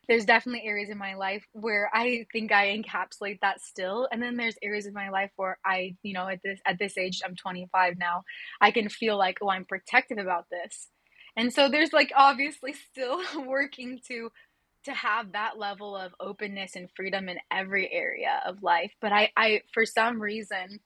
there's 0.08 0.24
definitely 0.24 0.66
areas 0.66 0.90
in 0.90 0.98
my 0.98 1.14
life 1.14 1.44
where 1.52 1.88
I 1.94 2.26
think 2.32 2.52
I 2.52 2.76
encapsulate 2.76 3.40
that 3.40 3.60
still. 3.60 4.08
And 4.10 4.22
then 4.22 4.36
there's 4.36 4.56
areas 4.62 4.86
in 4.86 4.94
my 4.94 5.10
life 5.10 5.30
where 5.36 5.58
I, 5.64 5.96
you 6.02 6.12
know, 6.12 6.28
at 6.28 6.40
this 6.42 6.60
at 6.66 6.78
this 6.78 6.98
age, 6.98 7.20
I'm 7.24 7.36
25 7.36 7.98
now, 7.98 8.24
I 8.60 8.72
can 8.72 8.88
feel 8.88 9.16
like, 9.16 9.38
oh, 9.40 9.50
I'm 9.50 9.64
protective 9.64 10.18
about 10.18 10.46
this. 10.50 10.88
And 11.36 11.52
so 11.52 11.68
there's 11.68 11.92
like 11.92 12.12
obviously 12.16 12.74
still 12.90 13.22
working 13.46 14.00
to 14.08 14.30
to 14.84 14.92
have 14.92 15.32
that 15.32 15.58
level 15.58 15.96
of 15.96 16.12
openness 16.18 16.74
and 16.74 16.88
freedom 16.96 17.28
in 17.28 17.38
every 17.52 17.90
area 17.92 18.42
of 18.44 18.64
life. 18.64 18.92
But 19.00 19.12
I, 19.12 19.30
I 19.36 19.60
for 19.72 19.86
some 19.86 20.20
reason, 20.20 20.80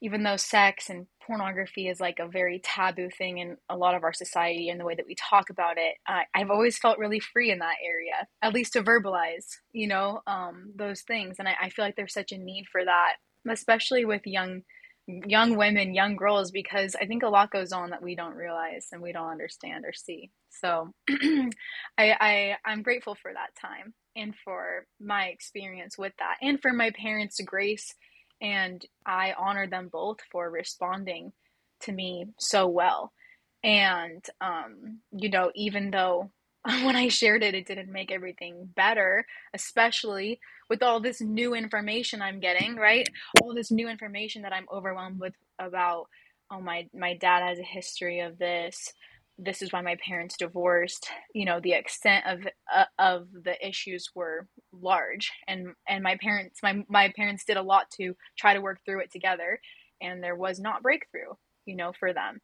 even 0.00 0.22
though 0.22 0.36
sex 0.36 0.88
and 0.88 1.06
pornography 1.26 1.88
is 1.88 2.00
like 2.00 2.18
a 2.18 2.28
very 2.28 2.60
taboo 2.62 3.08
thing 3.10 3.38
in 3.38 3.56
a 3.68 3.76
lot 3.76 3.94
of 3.94 4.04
our 4.04 4.12
society 4.12 4.68
and 4.68 4.80
the 4.80 4.84
way 4.84 4.94
that 4.94 5.06
we 5.06 5.14
talk 5.14 5.50
about 5.50 5.76
it, 5.78 5.94
uh, 6.08 6.20
I've 6.34 6.50
always 6.50 6.78
felt 6.78 6.98
really 6.98 7.20
free 7.20 7.50
in 7.50 7.58
that 7.58 7.76
area, 7.84 8.26
at 8.42 8.54
least 8.54 8.74
to 8.74 8.82
verbalize, 8.82 9.46
you 9.72 9.88
know, 9.88 10.20
um, 10.26 10.72
those 10.74 11.02
things. 11.02 11.36
And 11.38 11.48
I, 11.48 11.54
I 11.62 11.70
feel 11.70 11.84
like 11.84 11.96
there's 11.96 12.14
such 12.14 12.32
a 12.32 12.38
need 12.38 12.66
for 12.70 12.84
that, 12.84 13.14
especially 13.48 14.04
with 14.04 14.22
young 14.26 14.62
young 15.08 15.56
women, 15.56 15.94
young 15.94 16.16
girls, 16.16 16.50
because 16.50 16.96
I 17.00 17.06
think 17.06 17.22
a 17.22 17.28
lot 17.28 17.52
goes 17.52 17.70
on 17.70 17.90
that 17.90 18.02
we 18.02 18.16
don't 18.16 18.34
realize 18.34 18.88
and 18.90 19.00
we 19.00 19.12
don't 19.12 19.30
understand 19.30 19.84
or 19.84 19.92
see. 19.92 20.30
So 20.50 20.92
I, 21.08 21.50
I 21.98 22.56
I'm 22.64 22.82
grateful 22.82 23.14
for 23.14 23.32
that 23.32 23.54
time 23.60 23.94
and 24.16 24.34
for 24.44 24.86
my 25.00 25.26
experience 25.26 25.96
with 25.96 26.12
that 26.18 26.36
and 26.42 26.60
for 26.60 26.72
my 26.72 26.90
parents' 26.90 27.40
grace 27.44 27.94
and 28.40 28.84
I 29.04 29.34
honor 29.38 29.66
them 29.66 29.88
both 29.90 30.18
for 30.30 30.50
responding 30.50 31.32
to 31.82 31.92
me 31.92 32.26
so 32.38 32.68
well. 32.68 33.12
And 33.62 34.24
um, 34.40 35.00
you 35.12 35.30
know, 35.30 35.50
even 35.54 35.90
though 35.90 36.30
when 36.64 36.96
I 36.96 37.08
shared 37.08 37.42
it, 37.42 37.54
it 37.54 37.66
didn't 37.66 37.92
make 37.92 38.10
everything 38.10 38.68
better, 38.74 39.24
especially 39.54 40.40
with 40.68 40.82
all 40.82 41.00
this 41.00 41.20
new 41.20 41.54
information 41.54 42.20
I'm 42.20 42.40
getting, 42.40 42.76
right? 42.76 43.08
All 43.40 43.54
this 43.54 43.70
new 43.70 43.88
information 43.88 44.42
that 44.42 44.52
I'm 44.52 44.66
overwhelmed 44.72 45.20
with 45.20 45.34
about, 45.60 46.06
oh, 46.50 46.60
my, 46.60 46.88
my 46.92 47.16
dad 47.16 47.42
has 47.42 47.60
a 47.60 47.62
history 47.62 48.20
of 48.20 48.38
this. 48.38 48.92
This 49.38 49.60
is 49.60 49.72
why 49.72 49.82
my 49.82 49.96
parents 49.96 50.36
divorced. 50.36 51.08
You 51.34 51.44
know, 51.44 51.60
the 51.60 51.72
extent 51.72 52.24
of 52.26 52.46
uh, 52.74 52.84
of 52.98 53.28
the 53.44 53.54
issues 53.66 54.10
were 54.14 54.48
large, 54.72 55.30
and 55.46 55.74
and 55.86 56.02
my 56.02 56.16
parents 56.20 56.60
my 56.62 56.84
my 56.88 57.12
parents 57.14 57.44
did 57.44 57.56
a 57.56 57.62
lot 57.62 57.90
to 57.92 58.16
try 58.36 58.54
to 58.54 58.60
work 58.60 58.80
through 58.84 59.00
it 59.00 59.12
together, 59.12 59.60
and 60.00 60.22
there 60.22 60.36
was 60.36 60.58
not 60.58 60.82
breakthrough. 60.82 61.34
You 61.66 61.76
know, 61.76 61.92
for 61.98 62.12
them, 62.12 62.40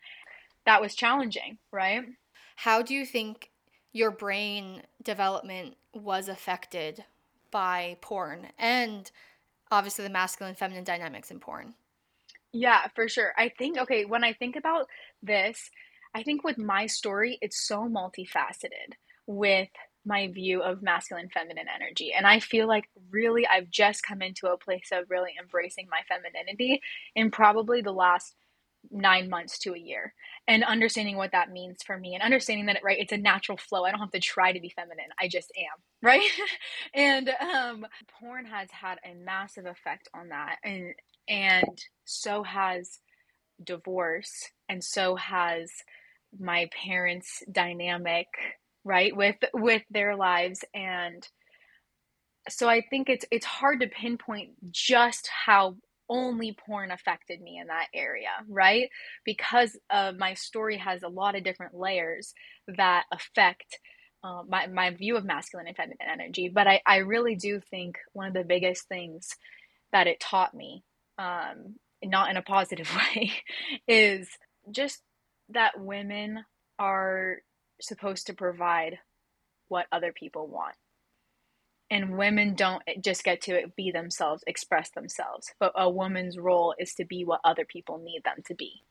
that 0.66 0.80
was 0.80 0.94
challenging, 0.94 1.58
right? 1.70 2.04
How 2.56 2.82
do 2.82 2.94
you 2.94 3.06
think 3.06 3.50
your 3.92 4.10
brain 4.10 4.82
development 5.02 5.76
was 5.94 6.28
affected 6.28 7.04
by 7.50 7.98
porn 8.00 8.48
and 8.58 9.10
obviously 9.72 10.04
the 10.04 10.10
masculine 10.10 10.54
feminine 10.54 10.84
dynamics 10.84 11.30
in 11.30 11.40
porn. 11.40 11.74
Yeah, 12.52 12.86
for 12.94 13.08
sure. 13.08 13.32
I 13.36 13.48
think 13.48 13.78
okay, 13.78 14.04
when 14.04 14.24
I 14.24 14.34
think 14.34 14.56
about 14.56 14.86
this, 15.22 15.70
I 16.14 16.22
think 16.22 16.44
with 16.44 16.58
my 16.58 16.86
story 16.86 17.38
it's 17.40 17.66
so 17.66 17.82
multifaceted 17.88 18.94
with 19.26 19.68
my 20.04 20.28
view 20.28 20.62
of 20.62 20.82
masculine 20.82 21.28
feminine 21.32 21.66
energy. 21.72 22.12
And 22.12 22.26
I 22.26 22.40
feel 22.40 22.66
like 22.66 22.88
really 23.10 23.46
I've 23.46 23.70
just 23.70 24.02
come 24.02 24.20
into 24.20 24.48
a 24.48 24.58
place 24.58 24.90
of 24.92 25.04
really 25.08 25.30
embracing 25.40 25.86
my 25.90 26.00
femininity 26.08 26.80
in 27.14 27.30
probably 27.30 27.82
the 27.82 27.92
last 27.92 28.34
nine 28.90 29.30
months 29.30 29.60
to 29.60 29.74
a 29.74 29.78
year 29.78 30.12
and 30.48 30.64
understanding 30.64 31.16
what 31.16 31.30
that 31.30 31.52
means 31.52 31.84
for 31.84 31.96
me 31.96 32.14
and 32.14 32.22
understanding 32.22 32.66
that 32.66 32.80
right 32.82 32.98
it's 32.98 33.12
a 33.12 33.16
natural 33.16 33.56
flow. 33.56 33.84
I 33.84 33.92
don't 33.92 34.00
have 34.00 34.10
to 34.10 34.18
try 34.20 34.52
to 34.52 34.60
be 34.60 34.70
feminine. 34.70 35.06
I 35.20 35.28
just 35.28 35.52
am 35.56 35.82
right? 36.02 36.28
And 36.92 37.30
um 37.40 37.86
porn 38.18 38.46
has 38.46 38.68
had 38.72 38.98
a 39.04 39.14
massive 39.14 39.66
effect 39.66 40.08
on 40.14 40.30
that 40.30 40.56
and 40.64 40.94
and 41.28 41.84
so 42.04 42.42
has 42.42 42.98
divorce 43.62 44.50
and 44.68 44.82
so 44.82 45.14
has 45.16 45.70
my 46.38 46.68
parents 46.84 47.42
dynamic 47.50 48.26
right 48.84 49.16
with 49.16 49.36
with 49.54 49.82
their 49.90 50.16
lives 50.16 50.64
and 50.74 51.26
so 52.48 52.68
i 52.68 52.80
think 52.90 53.08
it's 53.08 53.24
it's 53.30 53.46
hard 53.46 53.80
to 53.80 53.86
pinpoint 53.86 54.50
just 54.70 55.28
how 55.46 55.76
only 56.12 56.54
porn 56.66 56.90
affected 56.90 57.40
me 57.40 57.58
in 57.58 57.68
that 57.68 57.86
area, 57.94 58.28
right? 58.46 58.90
Because 59.24 59.78
uh, 59.88 60.12
my 60.18 60.34
story 60.34 60.76
has 60.76 61.02
a 61.02 61.08
lot 61.08 61.34
of 61.34 61.42
different 61.42 61.74
layers 61.74 62.34
that 62.76 63.04
affect 63.10 63.78
uh, 64.22 64.42
my, 64.46 64.66
my 64.66 64.90
view 64.90 65.16
of 65.16 65.24
masculine 65.24 65.66
and 65.66 65.76
feminine 65.76 65.96
energy. 66.06 66.50
But 66.52 66.66
I, 66.68 66.82
I 66.86 66.98
really 66.98 67.34
do 67.34 67.60
think 67.70 67.96
one 68.12 68.28
of 68.28 68.34
the 68.34 68.44
biggest 68.44 68.88
things 68.88 69.30
that 69.92 70.06
it 70.06 70.20
taught 70.20 70.54
me, 70.54 70.84
um, 71.18 71.76
not 72.04 72.30
in 72.30 72.36
a 72.36 72.42
positive 72.42 72.88
way, 73.16 73.32
is 73.88 74.28
just 74.70 75.02
that 75.50 75.80
women 75.80 76.44
are 76.78 77.38
supposed 77.80 78.26
to 78.26 78.34
provide 78.34 78.98
what 79.68 79.86
other 79.92 80.12
people 80.12 80.46
want. 80.46 80.74
And 81.90 82.16
women 82.16 82.54
don't 82.54 82.82
just 83.02 83.22
get 83.24 83.42
to 83.42 83.70
be 83.76 83.90
themselves 83.90 84.42
express 84.46 84.90
themselves 84.90 85.52
but 85.60 85.72
a 85.76 85.90
woman's 85.90 86.38
role 86.38 86.74
is 86.78 86.94
to 86.94 87.04
be 87.04 87.24
what 87.24 87.40
other 87.44 87.66
people 87.66 87.98
need 87.98 88.22
them 88.24 88.38
to 88.46 88.54
be. 88.54 88.82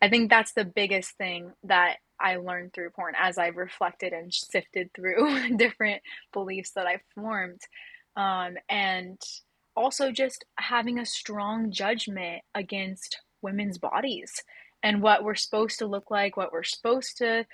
I 0.00 0.08
think 0.08 0.30
that's 0.30 0.52
the 0.52 0.64
biggest 0.64 1.12
thing 1.18 1.52
that 1.64 1.98
i 2.20 2.36
learned 2.36 2.72
through 2.72 2.90
porn 2.90 3.14
as 3.18 3.38
i've 3.38 3.56
reflected 3.56 4.12
and 4.12 4.32
sifted 4.34 4.90
through 4.94 5.56
different 5.56 6.02
beliefs 6.32 6.72
that 6.74 6.86
i've 6.86 7.02
formed. 7.14 7.60
Um, 8.16 8.56
and 8.68 9.20
also 9.76 10.10
just 10.10 10.44
having 10.58 10.98
a 10.98 11.06
strong 11.06 11.70
judgment 11.70 12.42
against 12.54 13.20
women's 13.42 13.78
bodies 13.78 14.42
and 14.82 15.02
what 15.02 15.24
we're 15.24 15.34
supposed 15.34 15.78
to 15.78 15.86
look 15.86 16.10
like 16.10 16.36
what 16.36 16.52
we're 16.52 16.62
supposed 16.62 17.18
to 17.18 17.44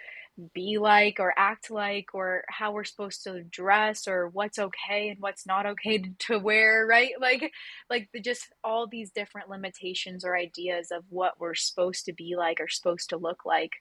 be 0.53 0.79
like 0.79 1.21
or 1.21 1.33
act 1.37 1.71
like 1.71 2.07
or 2.13 2.43
how 2.49 2.73
we're 2.73 2.85
supposed 2.85 3.23
to 3.23 3.43
dress 3.45 4.09
or 4.09 4.29
what's 4.29 4.59
okay 4.59 5.11
and 5.11 5.21
what's 5.21 5.47
not 5.47 5.67
okay 5.67 5.99
to, 6.19 6.39
wear 6.39 6.87
right? 6.87 7.13
Like 7.21 7.53
like 7.89 8.09
the, 8.13 8.21
just 8.21 8.49
all 8.63 8.87
these 8.87 9.11
different 9.11 9.49
limitations 9.49 10.25
or 10.25 10.37
ideas 10.37 10.91
of 10.91 11.05
what 11.09 11.35
we're 11.39 11.55
supposed 11.55 12.07
to 12.07 12.13
be 12.13 12.35
like 12.37 12.61
or 12.61 12.69
supposed 12.69 13.11
to 13.11 13.17
look 13.17 13.45
like 13.45 13.73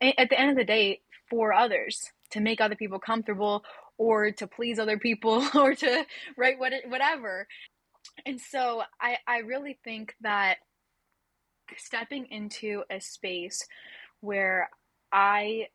at 0.00 0.30
the 0.30 0.40
end 0.40 0.50
of 0.50 0.56
the 0.56 0.64
day 0.64 1.00
for 1.28 1.52
others 1.52 2.02
to 2.30 2.40
make 2.40 2.60
other 2.60 2.76
people 2.76 2.98
comfortable 2.98 3.62
or 3.98 4.30
to 4.30 4.46
please 4.46 4.78
other 4.78 4.98
people 4.98 5.44
or 5.54 5.74
to 5.74 6.06
right 6.36 6.58
what 6.58 6.72
whatever. 6.88 7.46
And 8.24 8.40
so 8.40 8.82
i 9.00 9.18
i 9.26 9.38
really 9.38 9.78
think 9.84 10.14
that 10.22 10.56
stepping 11.76 12.26
into 12.30 12.82
a 12.90 13.00
space 13.00 13.66
where 14.20 14.68
i 15.12 15.66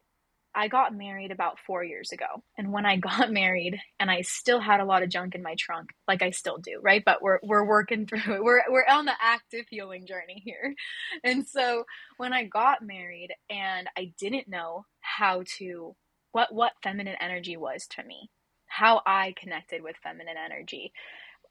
I 0.57 0.69
got 0.69 0.95
married 0.95 1.31
about 1.31 1.59
four 1.67 1.83
years 1.83 2.13
ago. 2.13 2.25
And 2.57 2.71
when 2.71 2.85
I 2.85 2.95
got 3.09 3.31
married, 3.31 3.77
and 3.99 4.09
I 4.09 4.21
still 4.21 4.59
had 4.61 4.79
a 4.79 4.85
lot 4.85 5.03
of 5.03 5.09
junk 5.09 5.35
in 5.35 5.43
my 5.43 5.55
trunk, 5.59 5.89
like 6.07 6.21
I 6.21 6.29
still 6.31 6.57
do, 6.57 6.79
right? 6.81 7.03
But 7.05 7.21
we're 7.21 7.39
we're 7.43 7.65
working 7.67 8.05
through 8.07 8.35
it. 8.35 8.43
We're 8.43 8.61
we're 8.69 8.85
on 8.89 9.05
the 9.05 9.13
active 9.21 9.65
healing 9.69 10.07
journey 10.07 10.41
here. 10.43 10.73
And 11.23 11.45
so 11.47 11.85
when 12.17 12.33
I 12.33 12.45
got 12.45 12.81
married 12.81 13.29
and 13.49 13.87
I 13.97 14.13
didn't 14.19 14.47
know 14.47 14.85
how 15.01 15.43
to 15.57 15.95
what 16.31 16.53
what 16.53 16.73
feminine 16.83 17.15
energy 17.19 17.57
was 17.57 17.85
to 17.91 18.03
me, 18.03 18.29
how 18.67 19.01
I 19.05 19.33
connected 19.37 19.81
with 19.83 19.95
feminine 20.01 20.35
energy. 20.43 20.93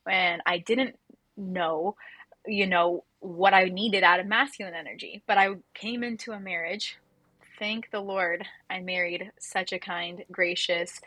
And 0.08 0.42
I 0.46 0.58
didn't 0.58 0.96
know, 1.36 1.96
you 2.46 2.66
know, 2.66 3.04
what 3.24 3.54
I 3.54 3.64
needed 3.64 4.04
out 4.04 4.20
of 4.20 4.26
masculine 4.26 4.74
energy. 4.74 5.22
But 5.26 5.38
I 5.38 5.56
came 5.74 6.04
into 6.04 6.32
a 6.32 6.40
marriage 6.40 6.98
thank 7.58 7.90
the 7.90 8.00
Lord 8.00 8.44
I 8.70 8.80
married 8.80 9.30
such 9.38 9.72
a 9.72 9.78
kind, 9.78 10.24
gracious, 10.30 11.00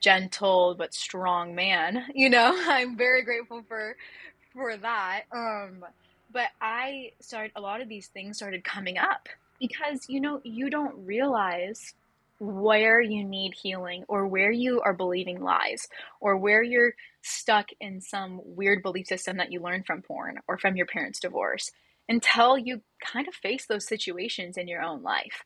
gentle 0.00 0.74
but 0.76 0.94
strong 0.94 1.54
man. 1.54 2.04
You 2.14 2.30
know, 2.30 2.52
I'm 2.66 2.96
very 2.96 3.22
grateful 3.24 3.64
for 3.68 3.96
for 4.54 4.76
that. 4.76 5.22
Um 5.32 5.84
but 6.32 6.48
I 6.60 7.12
started 7.20 7.52
a 7.56 7.60
lot 7.60 7.80
of 7.80 7.88
these 7.88 8.08
things 8.08 8.36
started 8.36 8.64
coming 8.64 8.98
up 8.98 9.28
because 9.58 10.06
you 10.08 10.20
know, 10.20 10.40
you 10.44 10.70
don't 10.70 11.06
realize 11.06 11.94
where 12.38 13.00
you 13.00 13.24
need 13.24 13.54
healing 13.54 14.04
or 14.08 14.26
where 14.26 14.50
you 14.52 14.80
are 14.82 14.94
believing 14.94 15.42
lies 15.42 15.88
or 16.20 16.36
where 16.36 16.62
you're 16.62 16.94
stuck 17.22 17.68
in 17.80 18.00
some 18.00 18.40
weird 18.44 18.82
belief 18.82 19.06
system 19.06 19.36
that 19.36 19.52
you 19.52 19.60
learned 19.60 19.86
from 19.86 20.02
porn 20.02 20.38
or 20.48 20.58
from 20.58 20.76
your 20.76 20.86
parents' 20.86 21.20
divorce 21.20 21.70
until 22.08 22.58
you 22.58 22.82
kind 23.04 23.28
of 23.28 23.34
face 23.34 23.66
those 23.66 23.86
situations 23.86 24.56
in 24.56 24.68
your 24.68 24.82
own 24.82 25.02
life. 25.02 25.44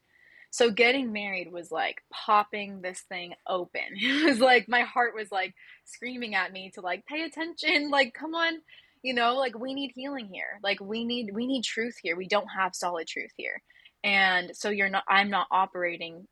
So 0.51 0.71
getting 0.71 1.13
married 1.13 1.51
was 1.53 1.73
like 1.73 2.03
popping 2.13 2.81
this 2.81 3.01
thing 3.09 3.35
open. 3.47 3.81
It 3.97 4.25
was 4.25 4.39
like 4.39 4.69
my 4.69 4.83
heart 4.83 5.13
was 5.15 5.33
like 5.33 5.53
screaming 5.85 6.35
at 6.37 6.53
me 6.53 6.71
to 6.75 6.81
like 6.81 7.05
pay 7.07 7.23
attention, 7.25 7.91
like 7.91 8.15
come 8.15 8.35
on, 8.35 8.55
you 9.03 9.15
know, 9.15 9.35
like 9.35 9.59
we 9.59 9.75
need 9.75 9.91
healing 9.95 10.31
here. 10.33 10.61
Like 10.63 10.81
we 10.81 11.05
need 11.05 11.31
we 11.35 11.47
need 11.47 11.65
truth 11.65 11.97
here. 12.01 12.17
We 12.17 12.29
don't 12.29 12.47
have 12.57 12.75
solid 12.75 13.09
truth 13.09 13.33
here. 13.37 13.61
And 14.05 14.57
so 14.57 14.71
you're 14.71 14.89
not 14.89 15.05
I'm 15.09 15.29
not 15.29 15.49
operating 15.51 16.29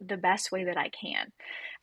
the 0.00 0.16
best 0.16 0.52
way 0.52 0.64
that 0.64 0.76
I 0.76 0.88
can 0.88 1.32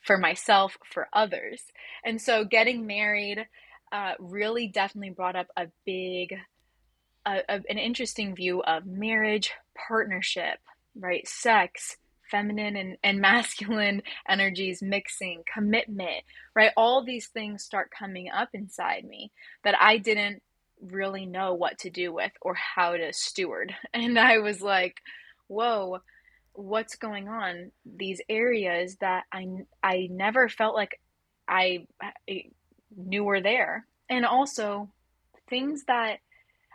for 0.01 0.17
myself, 0.17 0.77
for 0.85 1.07
others. 1.13 1.63
And 2.03 2.21
so 2.21 2.43
getting 2.43 2.87
married 2.87 3.45
uh, 3.91 4.13
really 4.19 4.67
definitely 4.67 5.11
brought 5.11 5.35
up 5.35 5.47
a 5.57 5.67
big, 5.85 6.35
a, 7.25 7.41
an 7.49 7.77
interesting 7.77 8.35
view 8.35 8.61
of 8.63 8.85
marriage, 8.85 9.51
partnership, 9.87 10.59
right? 10.95 11.27
Sex, 11.27 11.97
feminine 12.31 12.77
and, 12.77 12.97
and 13.03 13.19
masculine 13.21 14.01
energies 14.27 14.81
mixing, 14.81 15.43
commitment, 15.53 16.23
right? 16.55 16.71
All 16.77 17.03
these 17.03 17.27
things 17.27 17.63
start 17.63 17.91
coming 17.97 18.29
up 18.29 18.49
inside 18.53 19.03
me 19.03 19.31
that 19.63 19.75
I 19.79 19.97
didn't 19.97 20.41
really 20.81 21.25
know 21.27 21.53
what 21.53 21.77
to 21.79 21.91
do 21.91 22.11
with 22.11 22.31
or 22.41 22.55
how 22.55 22.97
to 22.97 23.13
steward. 23.13 23.75
And 23.93 24.17
I 24.17 24.39
was 24.39 24.61
like, 24.61 25.01
whoa, 25.47 25.99
what's 26.53 26.95
going 26.95 27.27
on? 27.27 27.71
These 27.85 28.21
areas 28.29 28.97
that 29.01 29.23
I, 29.31 29.47
I 29.83 30.07
never 30.11 30.49
felt 30.49 30.75
like 30.75 30.99
I, 31.47 31.87
I 32.01 32.45
knew 32.95 33.23
were 33.23 33.41
there. 33.41 33.85
And 34.09 34.25
also 34.25 34.89
things 35.49 35.83
that 35.87 36.17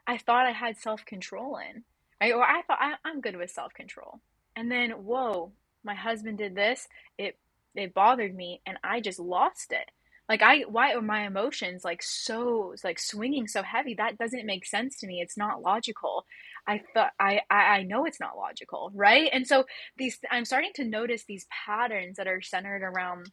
I 0.07 0.19
thought 0.19 0.47
I 0.47 0.53
had 0.53 0.79
self 0.79 1.05
control 1.05 1.59
in 1.59 1.85
right? 2.21 2.33
Or 2.33 2.43
I 2.43 2.63
thought 2.63 2.79
I, 2.81 2.95
I'm 3.05 3.21
good 3.21 3.37
with 3.37 3.51
self 3.51 3.73
control, 3.75 4.21
and 4.55 4.71
then 4.71 4.91
whoa, 4.91 5.53
my 5.85 5.95
husband 5.95 6.39
did 6.39 6.55
this. 6.55 6.89
It 7.19 7.39
it 7.75 7.95
bothered 7.95 8.35
me, 8.35 8.61
and 8.67 8.79
I 8.83 9.01
just 9.01 9.19
lost 9.19 9.73
it. 9.73 9.91
Like 10.29 10.43
I, 10.43 10.63
why 10.63 10.95
are 10.95 11.03
my 11.03 11.27
emotions 11.27 11.85
like 11.85 12.03
so 12.03 12.75
like 12.83 12.99
swinging 12.99 13.47
so 13.47 13.63
heavy? 13.63 13.95
That 13.95 14.19
doesn't 14.19 14.47
make 14.47 14.67
sense 14.67 14.99
to 14.99 15.07
me. 15.07 15.21
It's 15.21 15.37
not 15.37 15.63
logical. 15.63 16.27
I 16.67 16.83
thought 16.95 17.13
I, 17.21 17.41
I 17.51 17.83
know 17.85 18.05
it's 18.07 18.21
not 18.21 18.37
logical, 18.37 18.91
right? 18.95 19.29
And 19.33 19.47
so 19.47 19.65
these 19.97 20.19
I'm 20.31 20.45
starting 20.45 20.73
to 20.77 20.85
notice 20.85 21.25
these 21.25 21.47
patterns 21.67 22.17
that 22.17 22.29
are 22.29 22.43
centered 22.43 22.83
around, 22.83 23.31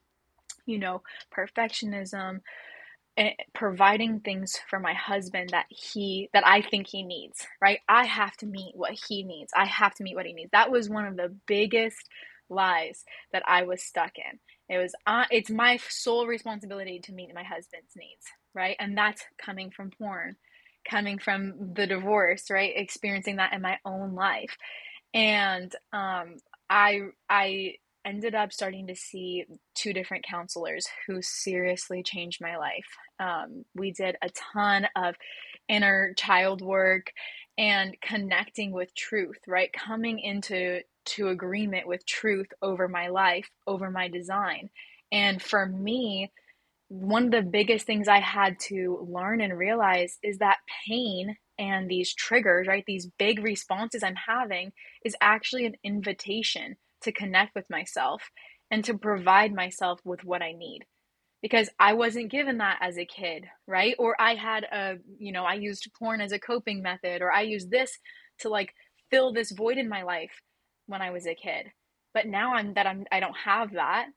you 0.65 0.79
know, 0.79 1.01
perfectionism, 1.35 2.41
providing 3.53 4.19
things 4.21 4.57
for 4.69 4.79
my 4.79 4.93
husband 4.93 5.49
that 5.51 5.65
he 5.69 6.29
that 6.33 6.45
I 6.47 6.61
think 6.61 6.87
he 6.87 7.03
needs, 7.03 7.45
right? 7.61 7.79
I 7.87 8.05
have 8.05 8.35
to 8.37 8.45
meet 8.47 8.73
what 8.75 8.97
he 9.07 9.23
needs. 9.23 9.51
I 9.55 9.65
have 9.65 9.93
to 9.95 10.03
meet 10.03 10.15
what 10.15 10.25
he 10.25 10.33
needs. 10.33 10.51
That 10.51 10.71
was 10.71 10.89
one 10.89 11.05
of 11.05 11.15
the 11.17 11.35
biggest 11.47 12.09
lies 12.49 13.03
that 13.31 13.43
I 13.47 13.63
was 13.63 13.83
stuck 13.83 14.13
in. 14.17 14.39
It 14.75 14.79
was 14.81 14.95
uh, 15.05 15.25
it's 15.29 15.49
my 15.51 15.77
sole 15.89 16.25
responsibility 16.25 16.99
to 17.01 17.13
meet 17.13 17.33
my 17.35 17.43
husband's 17.43 17.95
needs, 17.95 18.25
right? 18.55 18.75
And 18.79 18.97
that's 18.97 19.23
coming 19.37 19.69
from 19.69 19.91
porn, 19.91 20.35
coming 20.89 21.19
from 21.19 21.73
the 21.73 21.87
divorce, 21.87 22.49
right? 22.49 22.73
Experiencing 22.75 23.37
that 23.37 23.53
in 23.53 23.61
my 23.61 23.77
own 23.85 24.15
life. 24.15 24.57
And 25.13 25.73
um 25.93 26.37
I 26.69 27.01
I 27.29 27.75
ended 28.05 28.35
up 28.35 28.51
starting 28.51 28.87
to 28.87 28.95
see 28.95 29.45
two 29.75 29.93
different 29.93 30.25
counselors 30.25 30.87
who 31.07 31.21
seriously 31.21 32.03
changed 32.03 32.41
my 32.41 32.57
life. 32.57 32.85
Um, 33.19 33.63
we 33.75 33.91
did 33.91 34.17
a 34.21 34.29
ton 34.29 34.87
of 34.95 35.15
inner 35.69 36.13
child 36.17 36.61
work 36.61 37.11
and 37.57 37.95
connecting 38.01 38.71
with 38.71 38.93
truth, 38.95 39.37
right? 39.47 39.71
Coming 39.71 40.19
into 40.19 40.81
to 41.05 41.29
agreement 41.29 41.87
with 41.87 42.05
truth 42.05 42.47
over 42.61 42.87
my 42.87 43.07
life, 43.07 43.49
over 43.67 43.89
my 43.89 44.07
design. 44.07 44.69
And 45.11 45.41
for 45.41 45.65
me, 45.65 46.31
one 47.01 47.25
of 47.25 47.31
the 47.31 47.41
biggest 47.41 47.87
things 47.87 48.07
I 48.07 48.19
had 48.19 48.59
to 48.67 49.07
learn 49.09 49.41
and 49.41 49.57
realize 49.57 50.19
is 50.21 50.37
that 50.37 50.59
pain 50.87 51.35
and 51.57 51.89
these 51.89 52.13
triggers, 52.13 52.67
right? 52.67 52.83
These 52.85 53.09
big 53.17 53.43
responses 53.43 54.03
I'm 54.03 54.15
having 54.15 54.73
is 55.03 55.15
actually 55.19 55.65
an 55.65 55.75
invitation 55.83 56.75
to 57.01 57.11
connect 57.11 57.55
with 57.55 57.67
myself 57.69 58.29
and 58.69 58.85
to 58.85 58.97
provide 58.97 59.53
myself 59.53 60.01
with 60.05 60.23
what 60.23 60.43
I 60.43 60.53
need 60.53 60.81
because 61.41 61.69
I 61.79 61.93
wasn't 61.93 62.31
given 62.31 62.59
that 62.59 62.77
as 62.81 62.97
a 62.97 63.05
kid, 63.05 63.45
right? 63.67 63.95
Or 63.97 64.15
I 64.19 64.35
had 64.35 64.63
a, 64.63 64.95
you 65.17 65.31
know, 65.31 65.45
I 65.45 65.55
used 65.55 65.89
porn 65.97 66.21
as 66.21 66.31
a 66.31 66.39
coping 66.39 66.83
method 66.83 67.21
or 67.23 67.31
I 67.31 67.41
used 67.41 67.71
this 67.71 67.97
to 68.39 68.49
like 68.49 68.73
fill 69.09 69.33
this 69.33 69.51
void 69.51 69.79
in 69.79 69.89
my 69.89 70.03
life 70.03 70.41
when 70.85 71.01
I 71.01 71.09
was 71.09 71.25
a 71.25 71.35
kid. 71.35 71.67
But 72.13 72.27
now 72.27 72.53
I'm 72.53 72.75
that 72.75 72.85
I'm 72.85 73.05
I 73.11 73.19
don't 73.19 73.37
have 73.45 73.73
that. 73.73 74.07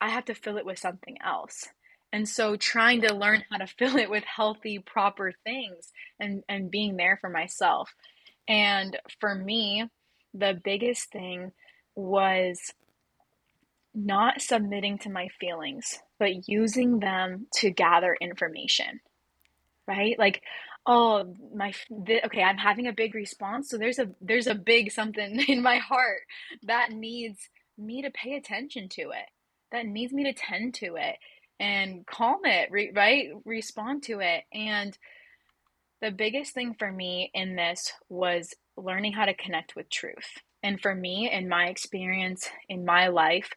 I 0.00 0.10
have 0.10 0.26
to 0.26 0.34
fill 0.34 0.58
it 0.58 0.66
with 0.66 0.78
something 0.78 1.18
else. 1.24 1.66
And 2.14 2.28
so 2.28 2.54
trying 2.54 3.00
to 3.00 3.12
learn 3.12 3.42
how 3.50 3.58
to 3.58 3.66
fill 3.78 3.96
it 3.96 4.08
with 4.08 4.22
healthy 4.24 4.78
proper 4.78 5.32
things 5.44 5.92
and 6.20 6.44
and 6.48 6.70
being 6.70 6.96
there 6.96 7.18
for 7.20 7.28
myself. 7.28 7.92
And 8.46 8.96
for 9.20 9.34
me, 9.34 9.90
the 10.32 10.58
biggest 10.62 11.10
thing 11.10 11.50
was 11.96 12.72
not 13.94 14.40
submitting 14.40 14.98
to 14.98 15.10
my 15.10 15.28
feelings, 15.40 15.98
but 16.20 16.48
using 16.48 17.00
them 17.00 17.48
to 17.54 17.70
gather 17.70 18.16
information, 18.20 19.00
right? 19.88 20.18
Like, 20.18 20.42
oh, 20.84 21.34
my, 21.54 21.72
okay, 22.26 22.42
I'm 22.42 22.58
having 22.58 22.88
a 22.88 22.92
big 22.92 23.14
response. 23.14 23.70
So 23.70 23.78
there's 23.78 24.00
a, 24.00 24.10
there's 24.20 24.48
a 24.48 24.54
big 24.54 24.90
something 24.90 25.40
in 25.48 25.62
my 25.62 25.78
heart 25.78 26.22
that 26.64 26.90
needs 26.90 27.48
me 27.78 28.02
to 28.02 28.10
pay 28.10 28.34
attention 28.34 28.88
to 28.90 29.02
it, 29.02 29.30
that 29.70 29.86
needs 29.86 30.12
me 30.12 30.24
to 30.24 30.32
tend 30.32 30.74
to 30.74 30.96
it 30.96 31.16
and 31.60 32.06
calm 32.06 32.40
it, 32.44 32.70
right? 32.94 33.28
Respond 33.44 34.02
to 34.04 34.20
it. 34.20 34.44
And 34.52 34.96
the 36.00 36.10
biggest 36.10 36.52
thing 36.52 36.74
for 36.78 36.90
me 36.90 37.30
in 37.34 37.56
this 37.56 37.92
was 38.08 38.54
learning 38.76 39.12
how 39.12 39.24
to 39.24 39.34
connect 39.34 39.76
with 39.76 39.88
truth 39.88 40.28
and 40.64 40.80
for 40.80 40.94
me, 40.94 41.30
in 41.30 41.46
my 41.46 41.66
experience, 41.66 42.48
in 42.70 42.86
my 42.86 43.08
life, 43.08 43.50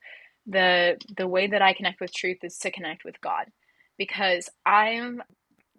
the 0.46 0.98
the 1.16 1.28
way 1.28 1.48
that 1.48 1.62
I 1.62 1.74
connect 1.74 2.02
with 2.02 2.14
truth 2.14 2.40
is 2.44 2.58
to 2.60 2.70
connect 2.70 3.06
with 3.06 3.20
God. 3.22 3.46
Because 3.98 4.50
I'm 4.66 5.24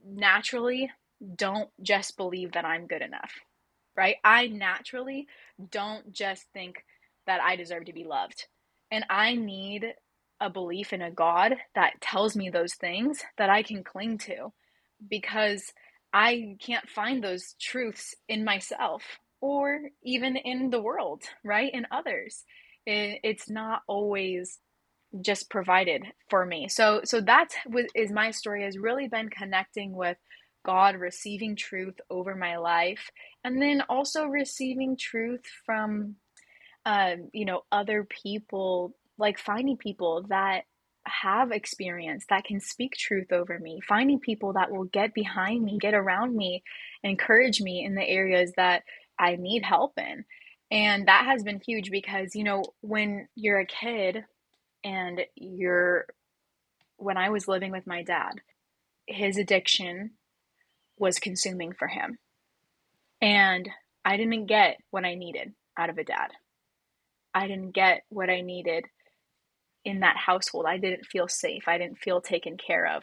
naturally 0.04 0.90
don't 1.36 1.68
just 1.82 2.16
believe 2.16 2.52
that 2.52 2.64
I'm 2.64 2.86
good 2.86 3.02
enough. 3.02 3.30
Right? 3.94 4.16
I 4.24 4.46
naturally 4.46 5.26
don't 5.70 6.12
just 6.12 6.44
think 6.54 6.82
that 7.26 7.42
I 7.42 7.56
deserve 7.56 7.84
to 7.86 7.92
be 7.92 8.04
loved. 8.04 8.46
And 8.90 9.04
I 9.10 9.34
need 9.34 9.84
a 10.40 10.50
belief 10.50 10.92
in 10.92 11.02
a 11.02 11.10
God 11.10 11.56
that 11.74 12.00
tells 12.00 12.36
me 12.36 12.50
those 12.50 12.74
things 12.74 13.22
that 13.38 13.50
I 13.50 13.62
can 13.62 13.84
cling 13.84 14.18
to 14.18 14.52
because 15.08 15.72
I 16.12 16.56
can't 16.60 16.88
find 16.88 17.22
those 17.22 17.54
truths 17.60 18.14
in 18.28 18.44
myself 18.44 19.02
or 19.40 19.80
even 20.04 20.36
in 20.36 20.70
the 20.70 20.82
world, 20.82 21.22
right? 21.44 21.72
In 21.72 21.86
others. 21.90 22.44
It, 22.86 23.20
it's 23.22 23.50
not 23.50 23.82
always 23.88 24.58
just 25.20 25.50
provided 25.50 26.04
for 26.28 26.44
me. 26.46 26.68
So 26.68 27.00
so 27.04 27.20
what 27.66 27.86
is 27.94 28.12
my 28.12 28.30
story 28.30 28.64
has 28.64 28.78
really 28.78 29.08
been 29.08 29.30
connecting 29.30 29.94
with 29.94 30.18
God 30.64 30.96
receiving 30.96 31.56
truth 31.56 31.94
over 32.10 32.34
my 32.34 32.58
life 32.58 33.10
and 33.44 33.60
then 33.60 33.82
also 33.88 34.24
receiving 34.26 34.96
truth 34.98 35.44
from 35.64 36.16
um, 36.84 37.28
you 37.32 37.44
know, 37.44 37.62
other 37.70 38.04
people, 38.04 38.94
like 39.18 39.38
finding 39.38 39.76
people 39.76 40.24
that 40.28 40.62
have 41.04 41.52
experience 41.52 42.24
that 42.28 42.44
can 42.44 42.60
speak 42.60 42.92
truth 42.92 43.32
over 43.32 43.58
me, 43.58 43.80
finding 43.86 44.20
people 44.20 44.52
that 44.54 44.70
will 44.70 44.84
get 44.84 45.14
behind 45.14 45.64
me, 45.64 45.78
get 45.78 45.94
around 45.94 46.36
me, 46.36 46.62
encourage 47.02 47.60
me 47.60 47.84
in 47.84 47.94
the 47.94 48.06
areas 48.06 48.52
that 48.56 48.82
I 49.18 49.36
need 49.36 49.64
help 49.64 49.94
in. 49.98 50.24
And 50.70 51.08
that 51.08 51.24
has 51.24 51.42
been 51.42 51.60
huge 51.66 51.90
because, 51.90 52.34
you 52.34 52.44
know, 52.44 52.62
when 52.80 53.28
you're 53.34 53.60
a 53.60 53.66
kid 53.66 54.24
and 54.84 55.22
you're, 55.34 56.06
when 56.98 57.16
I 57.16 57.30
was 57.30 57.48
living 57.48 57.72
with 57.72 57.86
my 57.86 58.02
dad, 58.02 58.40
his 59.06 59.38
addiction 59.38 60.10
was 60.98 61.18
consuming 61.18 61.72
for 61.72 61.88
him. 61.88 62.18
And 63.20 63.68
I 64.04 64.16
didn't 64.16 64.46
get 64.46 64.76
what 64.90 65.04
I 65.04 65.14
needed 65.14 65.54
out 65.78 65.90
of 65.90 65.98
a 65.98 66.04
dad. 66.04 66.28
I 67.34 67.46
didn't 67.46 67.72
get 67.72 68.02
what 68.10 68.30
I 68.30 68.42
needed 68.42 68.84
in 69.88 70.00
that 70.00 70.16
household. 70.16 70.66
I 70.66 70.76
didn't 70.76 71.06
feel 71.06 71.28
safe. 71.28 71.64
I 71.66 71.78
didn't 71.78 71.98
feel 71.98 72.20
taken 72.20 72.56
care 72.56 72.86
of. 72.86 73.02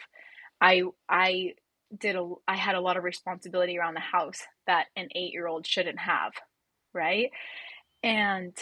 I 0.61 0.83
I 1.09 1.55
did 1.97 2.15
a 2.15 2.33
I 2.47 2.55
had 2.55 2.75
a 2.75 2.81
lot 2.81 2.97
of 2.97 3.03
responsibility 3.03 3.77
around 3.77 3.95
the 3.95 3.99
house 3.99 4.41
that 4.67 4.85
an 4.95 5.09
8-year-old 5.15 5.65
shouldn't 5.65 5.99
have, 5.99 6.33
right? 6.93 7.31
And 8.03 8.53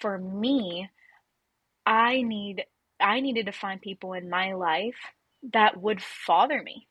for 0.00 0.18
me, 0.18 0.90
I 1.86 2.22
need 2.22 2.64
I 3.00 3.20
needed 3.20 3.46
to 3.46 3.52
find 3.52 3.80
people 3.80 4.12
in 4.12 4.28
my 4.28 4.52
life 4.52 5.00
that 5.52 5.80
would 5.80 6.02
father 6.02 6.62
me. 6.62 6.86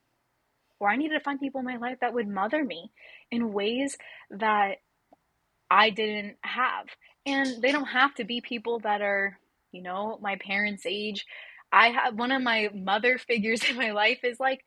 Or 0.80 0.90
I 0.90 0.96
needed 0.96 1.14
to 1.18 1.24
find 1.24 1.38
people 1.38 1.60
in 1.60 1.66
my 1.66 1.76
life 1.76 1.98
that 2.00 2.14
would 2.14 2.26
mother 2.26 2.64
me 2.64 2.90
in 3.30 3.52
ways 3.52 3.96
that 4.30 4.78
I 5.70 5.90
didn't 5.90 6.36
have. 6.42 6.86
And 7.26 7.62
they 7.62 7.70
don't 7.70 7.84
have 7.84 8.14
to 8.14 8.24
be 8.24 8.40
people 8.40 8.80
that 8.80 9.02
are, 9.02 9.38
you 9.72 9.82
know, 9.82 10.18
my 10.20 10.36
parents' 10.36 10.86
age. 10.86 11.26
I 11.72 11.88
have 11.88 12.14
one 12.18 12.32
of 12.32 12.42
my 12.42 12.70
mother 12.74 13.18
figures 13.28 13.62
in 13.68 13.76
my 13.76 13.92
life 13.92 14.20
is 14.24 14.40
like 14.40 14.64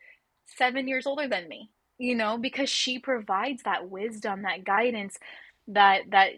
seven 0.57 0.87
years 0.87 1.05
older 1.05 1.27
than 1.27 1.47
me, 1.47 1.69
you 1.97 2.15
know, 2.15 2.37
because 2.37 2.69
she 2.69 2.99
provides 2.99 3.63
that 3.63 3.89
wisdom, 3.89 4.43
that 4.43 4.63
guidance 4.63 5.17
that 5.67 6.03
that 6.11 6.31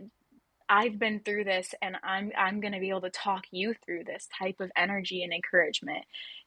I've 0.69 0.97
been 0.97 1.19
through 1.19 1.43
this 1.43 1.73
and 1.81 1.95
I'm 2.03 2.31
I'm 2.37 2.61
going 2.61 2.73
to 2.73 2.79
be 2.79 2.89
able 2.89 3.01
to 3.01 3.09
talk 3.09 3.43
you 3.51 3.75
through 3.85 4.03
this 4.05 4.27
type 4.37 4.57
of 4.59 4.71
energy 4.75 5.23
and 5.23 5.33
encouragement 5.33 6.05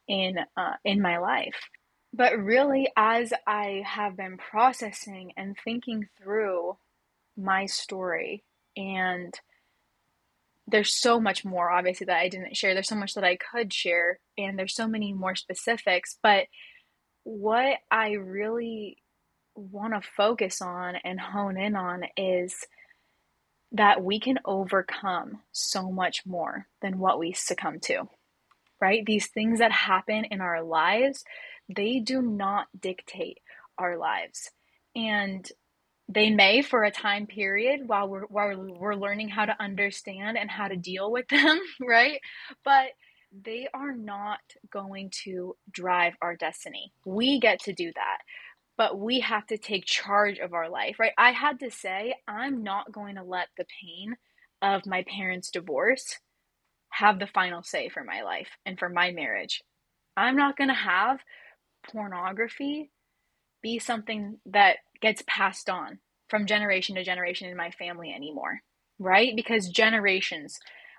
in 0.08 0.36
uh, 0.56 0.74
in 0.84 1.00
my 1.00 1.18
life. 1.18 1.70
But 2.12 2.38
really 2.38 2.90
as 2.96 3.32
I 3.46 3.82
have 3.86 4.16
been 4.16 4.38
processing 4.38 5.32
and 5.36 5.56
thinking 5.64 6.08
through 6.20 6.76
my 7.36 7.66
story 7.66 8.44
and 8.76 9.32
there's 10.70 10.94
so 10.94 11.18
much 11.20 11.44
more 11.44 11.70
obviously 11.70 12.04
that 12.06 12.18
I 12.18 12.28
didn't 12.28 12.56
share. 12.56 12.74
There's 12.74 12.88
so 12.88 12.94
much 12.94 13.14
that 13.14 13.24
I 13.24 13.36
could 13.36 13.72
share 13.72 14.20
and 14.36 14.58
there's 14.58 14.74
so 14.74 14.86
many 14.86 15.12
more 15.12 15.34
specifics, 15.34 16.18
but 16.22 16.44
what 17.24 17.78
I 17.90 18.12
really 18.12 18.98
want 19.54 19.94
to 19.94 20.08
focus 20.16 20.62
on 20.62 20.96
and 21.04 21.18
hone 21.18 21.58
in 21.58 21.74
on 21.74 22.02
is 22.16 22.54
that 23.72 24.02
we 24.02 24.20
can 24.20 24.38
overcome 24.44 25.40
so 25.52 25.90
much 25.90 26.24
more 26.24 26.66
than 26.80 26.98
what 26.98 27.18
we 27.18 27.32
succumb 27.32 27.80
to. 27.80 28.08
Right? 28.80 29.04
These 29.04 29.26
things 29.26 29.58
that 29.58 29.72
happen 29.72 30.24
in 30.24 30.40
our 30.40 30.62
lives, 30.62 31.24
they 31.68 31.98
do 31.98 32.22
not 32.22 32.68
dictate 32.78 33.38
our 33.76 33.98
lives. 33.98 34.50
And 34.94 35.50
they 36.08 36.30
may 36.30 36.62
for 36.62 36.84
a 36.84 36.90
time 36.90 37.26
period 37.26 37.80
while 37.86 38.08
we're 38.08 38.26
while 38.26 38.56
we're 38.56 38.94
learning 38.94 39.28
how 39.28 39.44
to 39.44 39.62
understand 39.62 40.38
and 40.38 40.50
how 40.50 40.68
to 40.68 40.76
deal 40.76 41.12
with 41.12 41.28
them, 41.28 41.60
right? 41.80 42.20
But 42.64 42.92
they 43.44 43.68
are 43.74 43.92
not 43.94 44.40
going 44.72 45.10
to 45.24 45.54
drive 45.70 46.14
our 46.22 46.34
destiny. 46.34 46.92
We 47.04 47.40
get 47.40 47.60
to 47.64 47.74
do 47.74 47.92
that. 47.94 48.18
But 48.78 48.98
we 48.98 49.20
have 49.20 49.46
to 49.48 49.58
take 49.58 49.84
charge 49.84 50.38
of 50.38 50.54
our 50.54 50.70
life, 50.70 50.96
right? 50.98 51.12
I 51.18 51.32
had 51.32 51.60
to 51.60 51.70
say, 51.70 52.14
I'm 52.28 52.62
not 52.62 52.92
going 52.92 53.16
to 53.16 53.24
let 53.24 53.48
the 53.58 53.66
pain 53.82 54.16
of 54.62 54.86
my 54.86 55.04
parents' 55.04 55.50
divorce 55.50 56.18
have 56.90 57.18
the 57.18 57.26
final 57.26 57.62
say 57.62 57.88
for 57.88 58.04
my 58.04 58.22
life 58.22 58.48
and 58.64 58.78
for 58.78 58.88
my 58.88 59.10
marriage. 59.10 59.62
I'm 60.16 60.36
not 60.36 60.56
going 60.56 60.68
to 60.68 60.74
have 60.74 61.18
pornography 61.90 62.90
be 63.62 63.78
something 63.78 64.38
that 64.46 64.76
gets 65.00 65.22
passed 65.26 65.68
on 65.70 65.98
from 66.28 66.46
generation 66.46 66.96
to 66.96 67.04
generation 67.04 67.48
in 67.48 67.56
my 67.56 67.70
family 67.70 68.12
anymore, 68.12 68.60
right? 68.98 69.34
Because 69.34 69.68
generations 69.68 70.58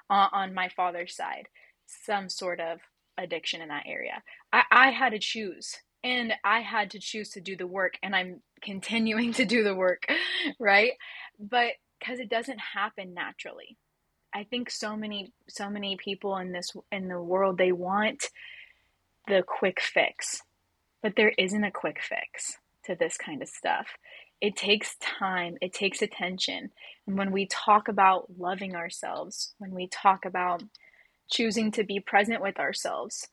uh, 0.09 0.27
on 0.31 0.53
my 0.53 0.69
father's 0.69 1.15
side, 1.15 1.47
some 1.85 2.29
sort 2.29 2.59
of 2.59 2.79
addiction 3.17 3.61
in 3.61 3.69
that 3.69 3.83
area. 3.85 4.23
I, 4.51 4.63
I 4.71 4.91
had 4.91 5.11
to 5.11 5.19
choose 5.19 5.75
and 6.03 6.33
I 6.43 6.61
had 6.61 6.91
to 6.91 6.99
choose 6.99 7.29
to 7.31 7.41
do 7.41 7.55
the 7.55 7.67
work 7.67 7.95
and 8.01 8.15
I'm 8.15 8.41
continuing 8.61 9.33
to 9.33 9.45
do 9.45 9.63
the 9.63 9.75
work, 9.75 10.07
right? 10.59 10.91
But 11.39 11.73
because 11.99 12.19
it 12.19 12.29
doesn't 12.29 12.59
happen 12.59 13.13
naturally. 13.13 13.77
I 14.33 14.43
think 14.43 14.69
so 14.69 14.95
many 14.95 15.33
so 15.47 15.69
many 15.69 15.97
people 15.97 16.37
in 16.37 16.51
this 16.51 16.71
in 16.91 17.07
the 17.07 17.21
world 17.21 17.57
they 17.57 17.71
want 17.71 18.25
the 19.27 19.43
quick 19.45 19.81
fix. 19.81 20.41
But 21.01 21.15
there 21.15 21.33
isn't 21.37 21.63
a 21.63 21.71
quick 21.71 21.99
fix 22.01 22.57
to 22.89 22.97
this 22.99 23.17
kind 23.17 23.41
of 23.43 23.49
stuff. 23.49 23.87
It 24.41 24.57
takes 24.57 24.97
time, 24.97 25.57
it 25.61 25.73
takes 25.73 26.01
attention. 26.01 26.71
And 27.07 27.17
when 27.17 27.31
we 27.31 27.47
talk 27.47 27.89
about 27.89 28.27
loving 28.37 28.75
ourselves, 28.75 29.53
when 29.59 29.71
we 29.75 29.87
talk 29.89 30.25
about 30.25 30.63
choosing 31.31 31.71
to 31.73 31.85
be 31.85 32.01
present 32.01 32.41
with 32.41 32.59
ourselves, 32.59 33.27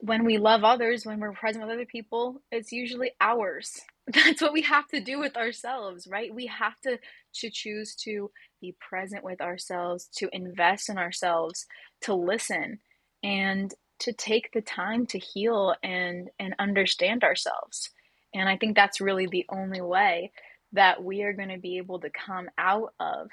when 0.00 0.24
we 0.24 0.38
love 0.38 0.64
others, 0.64 1.06
when 1.06 1.20
we're 1.20 1.32
present 1.32 1.64
with 1.64 1.74
other 1.74 1.86
people, 1.86 2.42
it's 2.52 2.72
usually 2.72 3.12
ours. 3.20 3.80
That's 4.08 4.42
what 4.42 4.52
we 4.52 4.62
have 4.62 4.88
to 4.88 5.00
do 5.00 5.18
with 5.20 5.36
ourselves, 5.36 6.08
right? 6.10 6.34
We 6.34 6.46
have 6.46 6.80
to, 6.82 6.98
to 7.36 7.50
choose 7.50 7.94
to 8.04 8.30
be 8.60 8.76
present 8.80 9.24
with 9.24 9.40
ourselves, 9.40 10.08
to 10.16 10.28
invest 10.32 10.88
in 10.90 10.98
ourselves, 10.98 11.66
to 12.02 12.14
listen, 12.14 12.80
and 13.22 13.72
to 14.00 14.12
take 14.12 14.50
the 14.52 14.62
time 14.62 15.06
to 15.06 15.18
heal 15.18 15.74
and, 15.82 16.30
and 16.38 16.54
understand 16.58 17.24
ourselves. 17.24 17.90
And 18.34 18.48
I 18.48 18.56
think 18.56 18.76
that's 18.76 19.00
really 19.00 19.26
the 19.26 19.46
only 19.48 19.80
way 19.80 20.32
that 20.72 21.02
we 21.02 21.22
are 21.22 21.32
going 21.32 21.48
to 21.48 21.58
be 21.58 21.78
able 21.78 22.00
to 22.00 22.10
come 22.10 22.48
out 22.56 22.94
of 23.00 23.28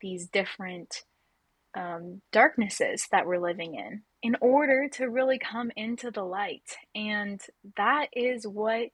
these 0.00 0.26
different 0.28 1.02
um, 1.74 2.20
darknesses 2.32 3.06
that 3.12 3.26
we're 3.26 3.38
living 3.38 3.74
in 3.74 4.02
in 4.22 4.36
order 4.40 4.88
to 4.88 5.08
really 5.08 5.38
come 5.38 5.70
into 5.76 6.10
the 6.10 6.22
light. 6.22 6.76
And 6.94 7.40
that 7.76 8.08
is 8.12 8.46
what 8.46 8.88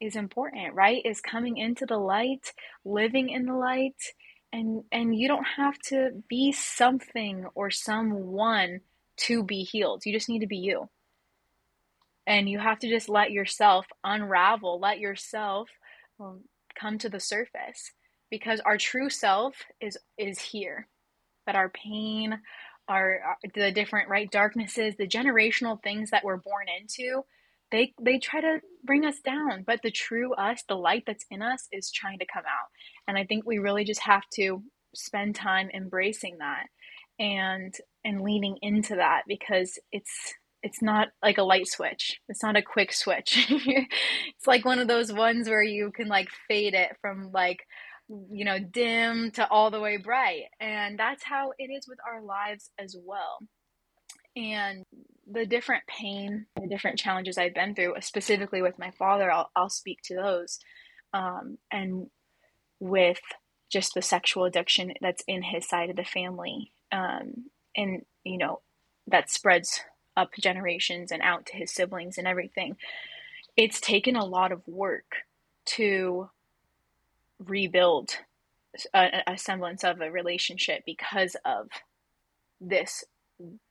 is 0.00 0.16
important, 0.16 0.74
right? 0.74 1.02
Is 1.04 1.20
coming 1.20 1.56
into 1.56 1.86
the 1.86 1.98
light, 1.98 2.52
living 2.84 3.30
in 3.30 3.46
the 3.46 3.54
light. 3.54 3.96
And, 4.52 4.84
and 4.90 5.14
you 5.14 5.28
don't 5.28 5.46
have 5.56 5.78
to 5.88 6.22
be 6.28 6.52
something 6.52 7.46
or 7.54 7.70
someone 7.70 8.80
to 9.18 9.44
be 9.44 9.62
healed. 9.62 10.02
You 10.04 10.12
just 10.12 10.28
need 10.28 10.40
to 10.40 10.46
be 10.46 10.58
you 10.58 10.88
and 12.30 12.48
you 12.48 12.60
have 12.60 12.78
to 12.78 12.88
just 12.88 13.08
let 13.08 13.32
yourself 13.32 13.86
unravel 14.04 14.78
let 14.80 15.00
yourself 15.00 15.68
um, 16.20 16.42
come 16.78 16.96
to 16.98 17.10
the 17.10 17.20
surface 17.20 17.90
because 18.30 18.60
our 18.60 18.78
true 18.78 19.10
self 19.10 19.56
is 19.80 19.98
is 20.16 20.38
here 20.38 20.88
but 21.44 21.56
our 21.56 21.68
pain 21.70 22.38
our, 22.88 23.20
the 23.54 23.72
different 23.72 24.08
right 24.08 24.30
darknesses 24.30 24.94
the 24.96 25.08
generational 25.08 25.82
things 25.82 26.10
that 26.10 26.24
we're 26.24 26.38
born 26.38 26.66
into 26.80 27.22
they 27.72 27.92
they 28.00 28.18
try 28.18 28.40
to 28.40 28.58
bring 28.84 29.04
us 29.04 29.20
down 29.20 29.64
but 29.66 29.80
the 29.82 29.90
true 29.90 30.34
us 30.34 30.62
the 30.68 30.76
light 30.76 31.04
that's 31.06 31.26
in 31.30 31.42
us 31.42 31.68
is 31.72 31.90
trying 31.92 32.18
to 32.18 32.26
come 32.32 32.44
out. 32.44 32.68
And 33.08 33.18
i 33.18 33.24
think 33.24 33.44
we 33.44 33.58
really 33.58 33.84
just 33.84 34.00
have 34.02 34.24
to 34.34 34.62
spend 34.94 35.34
time 35.34 35.70
embracing 35.74 36.38
that 36.38 36.66
and 37.18 37.74
and 38.04 38.22
leaning 38.22 38.56
into 38.62 38.96
that 38.96 39.22
because 39.28 39.78
it's 39.92 40.34
it's 40.62 40.82
not 40.82 41.08
like 41.22 41.38
a 41.38 41.42
light 41.42 41.66
switch. 41.66 42.20
It's 42.28 42.42
not 42.42 42.56
a 42.56 42.62
quick 42.62 42.92
switch. 42.92 43.46
it's 43.50 44.46
like 44.46 44.64
one 44.64 44.78
of 44.78 44.88
those 44.88 45.12
ones 45.12 45.48
where 45.48 45.62
you 45.62 45.90
can 45.90 46.08
like 46.08 46.28
fade 46.48 46.74
it 46.74 46.96
from 47.00 47.30
like 47.32 47.60
you 48.30 48.44
know 48.44 48.58
dim 48.58 49.30
to 49.32 49.48
all 49.48 49.70
the 49.70 49.80
way 49.80 49.96
bright. 49.96 50.44
And 50.60 50.98
that's 50.98 51.24
how 51.24 51.52
it 51.58 51.70
is 51.70 51.86
with 51.88 51.98
our 52.06 52.22
lives 52.22 52.70
as 52.78 52.96
well. 52.98 53.38
And 54.36 54.84
the 55.30 55.46
different 55.46 55.84
pain, 55.86 56.46
the 56.60 56.68
different 56.68 56.98
challenges 56.98 57.38
I've 57.38 57.54
been 57.54 57.74
through, 57.74 57.94
specifically 58.00 58.62
with 58.62 58.78
my 58.78 58.90
father, 58.92 59.30
I'll, 59.30 59.50
I'll 59.56 59.70
speak 59.70 59.98
to 60.04 60.14
those. 60.14 60.58
Um, 61.12 61.58
and 61.72 62.06
with 62.78 63.20
just 63.70 63.94
the 63.94 64.02
sexual 64.02 64.44
addiction 64.44 64.92
that's 65.00 65.22
in 65.26 65.42
his 65.42 65.68
side 65.68 65.90
of 65.90 65.96
the 65.96 66.04
family. 66.04 66.72
Um, 66.92 67.46
and, 67.76 68.02
you 68.24 68.38
know, 68.38 68.60
that 69.06 69.30
spreads 69.30 69.82
up 70.16 70.32
generations 70.34 71.12
and 71.12 71.22
out 71.22 71.46
to 71.46 71.56
his 71.56 71.72
siblings 71.72 72.18
and 72.18 72.26
everything. 72.26 72.76
It's 73.56 73.80
taken 73.80 74.16
a 74.16 74.24
lot 74.24 74.52
of 74.52 74.66
work 74.66 75.24
to 75.66 76.30
rebuild 77.38 78.10
a, 78.94 79.22
a 79.26 79.38
semblance 79.38 79.84
of 79.84 80.00
a 80.00 80.10
relationship 80.10 80.82
because 80.86 81.36
of 81.44 81.68
this 82.60 83.04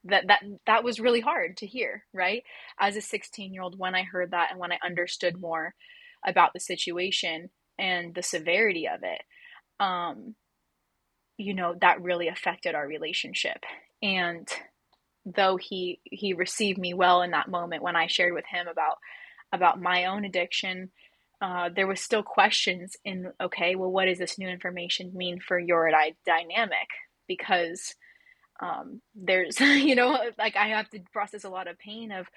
that 0.03 0.27
that 0.27 0.41
that 0.65 0.83
was 0.83 0.99
really 0.99 1.19
hard 1.19 1.55
to 1.57 1.67
hear 1.67 2.03
right 2.11 2.43
as 2.79 2.95
a 2.95 3.01
16 3.01 3.53
year 3.53 3.61
old 3.61 3.77
when 3.77 3.93
i 3.93 4.01
heard 4.01 4.31
that 4.31 4.49
and 4.49 4.59
when 4.59 4.71
i 4.71 4.79
understood 4.83 5.39
more 5.39 5.75
about 6.25 6.53
the 6.53 6.59
situation 6.59 7.49
and 7.77 8.15
the 8.15 8.23
severity 8.23 8.87
of 8.87 9.01
it 9.03 9.21
um 9.79 10.33
you 11.37 11.53
know 11.53 11.75
that 11.79 12.01
really 12.01 12.27
affected 12.27 12.73
our 12.73 12.87
relationship 12.87 13.63
and 14.01 14.47
though 15.25 15.57
he 15.57 15.99
he 16.03 16.33
received 16.33 16.79
me 16.79 16.93
well 16.93 17.21
in 17.21 17.31
that 17.31 17.49
moment 17.49 17.83
when 17.83 17.95
i 17.95 18.07
shared 18.07 18.33
with 18.33 18.45
him 18.45 18.67
about 18.67 18.97
about 19.51 19.81
my 19.81 20.05
own 20.05 20.25
addiction 20.25 20.89
uh, 21.41 21.69
there 21.73 21.87
was 21.87 22.01
still 22.01 22.23
questions 22.23 22.97
in 23.05 23.31
okay 23.41 23.75
well 23.75 23.91
what 23.91 24.05
does 24.05 24.17
this 24.17 24.37
new 24.37 24.49
information 24.49 25.11
mean 25.13 25.39
for 25.39 25.57
your 25.57 25.89
dynamic? 26.25 26.87
Because 27.27 27.95
um, 28.59 29.01
there's 29.15 29.59
you 29.59 29.95
know 29.95 30.19
like 30.37 30.55
i 30.55 30.67
have 30.69 30.89
to 30.89 30.99
process 31.13 31.43
a 31.43 31.49
lot 31.49 31.67
of 31.67 31.79
pain 31.79 32.11
of 32.11 32.27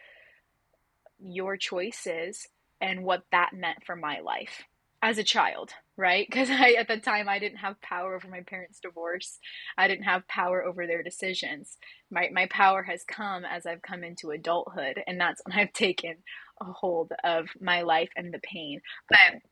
your 1.18 1.56
choices 1.56 2.46
and 2.80 3.04
what 3.04 3.22
that 3.32 3.50
meant 3.52 3.84
for 3.84 3.96
my 3.96 4.20
life 4.20 4.62
as 5.02 5.18
a 5.18 5.24
child 5.24 5.72
right? 5.96 6.26
Because 6.28 6.50
i 6.50 6.72
at 6.72 6.88
the 6.88 6.98
time 6.98 7.28
i 7.28 7.38
didn't 7.38 7.58
have 7.58 7.80
power 7.80 8.14
over 8.14 8.28
my 8.28 8.40
parents 8.40 8.80
divorce. 8.80 9.38
I 9.76 9.88
didn't 9.88 10.04
have 10.04 10.26
power 10.28 10.64
over 10.64 10.86
their 10.86 11.02
decisions. 11.02 11.78
My, 12.10 12.28
my 12.32 12.46
power 12.46 12.82
has 12.82 13.04
come 13.04 13.44
as 13.44 13.66
i've 13.66 13.82
come 13.82 14.04
into 14.04 14.30
adulthood 14.30 15.02
and 15.06 15.20
that's 15.20 15.42
when 15.44 15.58
i've 15.58 15.72
taken 15.72 16.16
a 16.60 16.64
hold 16.64 17.12
of 17.24 17.48
my 17.60 17.82
life 17.82 18.10
and 18.16 18.32
the 18.32 18.40
pain. 18.40 18.80
But 19.08 19.42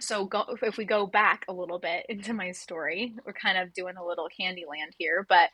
so 0.00 0.26
go, 0.26 0.44
if 0.62 0.76
we 0.76 0.84
go 0.84 1.06
back 1.06 1.44
a 1.48 1.52
little 1.52 1.78
bit 1.78 2.04
into 2.08 2.32
my 2.32 2.52
story 2.52 3.14
we're 3.24 3.32
kind 3.32 3.58
of 3.58 3.72
doing 3.72 3.96
a 3.96 4.04
little 4.04 4.28
Candyland 4.38 4.92
here 4.98 5.26
but 5.28 5.50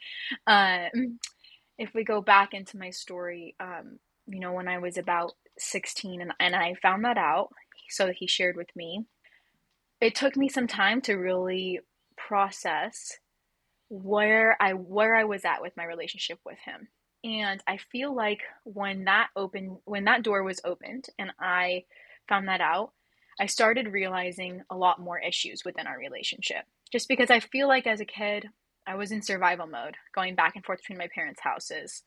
um, 0.46 1.18
if 1.78 1.94
we 1.94 2.04
go 2.04 2.20
back 2.20 2.54
into 2.54 2.76
my 2.76 2.90
story 2.90 3.54
um, 3.60 3.98
you 4.26 4.40
know 4.40 4.52
when 4.52 4.68
i 4.68 4.78
was 4.78 4.96
about 4.98 5.32
16 5.58 6.20
and, 6.20 6.32
and 6.38 6.54
i 6.54 6.74
found 6.80 7.04
that 7.04 7.18
out 7.18 7.48
so 7.88 8.12
he 8.16 8.26
shared 8.26 8.56
with 8.56 8.68
me 8.74 9.04
it 10.02 10.14
took 10.14 10.36
me 10.36 10.48
some 10.48 10.66
time 10.66 11.00
to 11.00 11.14
really 11.14 11.80
process 12.16 13.18
where 13.88 14.56
i 14.60 14.72
where 14.72 15.14
i 15.16 15.24
was 15.24 15.44
at 15.44 15.62
with 15.62 15.76
my 15.76 15.84
relationship 15.84 16.38
with 16.44 16.58
him 16.64 16.88
and 17.24 17.62
i 17.66 17.76
feel 17.76 18.14
like 18.14 18.40
when 18.64 19.04
that 19.04 19.28
opened 19.36 19.76
when 19.84 20.04
that 20.04 20.22
door 20.22 20.42
was 20.42 20.60
opened 20.64 21.06
and 21.18 21.30
i 21.40 21.84
found 22.28 22.48
that 22.48 22.60
out 22.60 22.92
I 23.40 23.46
started 23.46 23.92
realizing 23.92 24.62
a 24.70 24.76
lot 24.76 25.00
more 25.00 25.18
issues 25.18 25.64
within 25.64 25.86
our 25.86 25.98
relationship. 25.98 26.64
Just 26.90 27.08
because 27.08 27.30
I 27.30 27.40
feel 27.40 27.66
like 27.66 27.86
as 27.86 28.00
a 28.00 28.04
kid, 28.04 28.46
I 28.86 28.96
was 28.96 29.12
in 29.12 29.22
survival 29.22 29.66
mode, 29.66 29.96
going 30.14 30.34
back 30.34 30.54
and 30.54 30.64
forth 30.64 30.80
between 30.80 30.98
my 30.98 31.08
parents' 31.14 31.40
houses. 31.40 32.02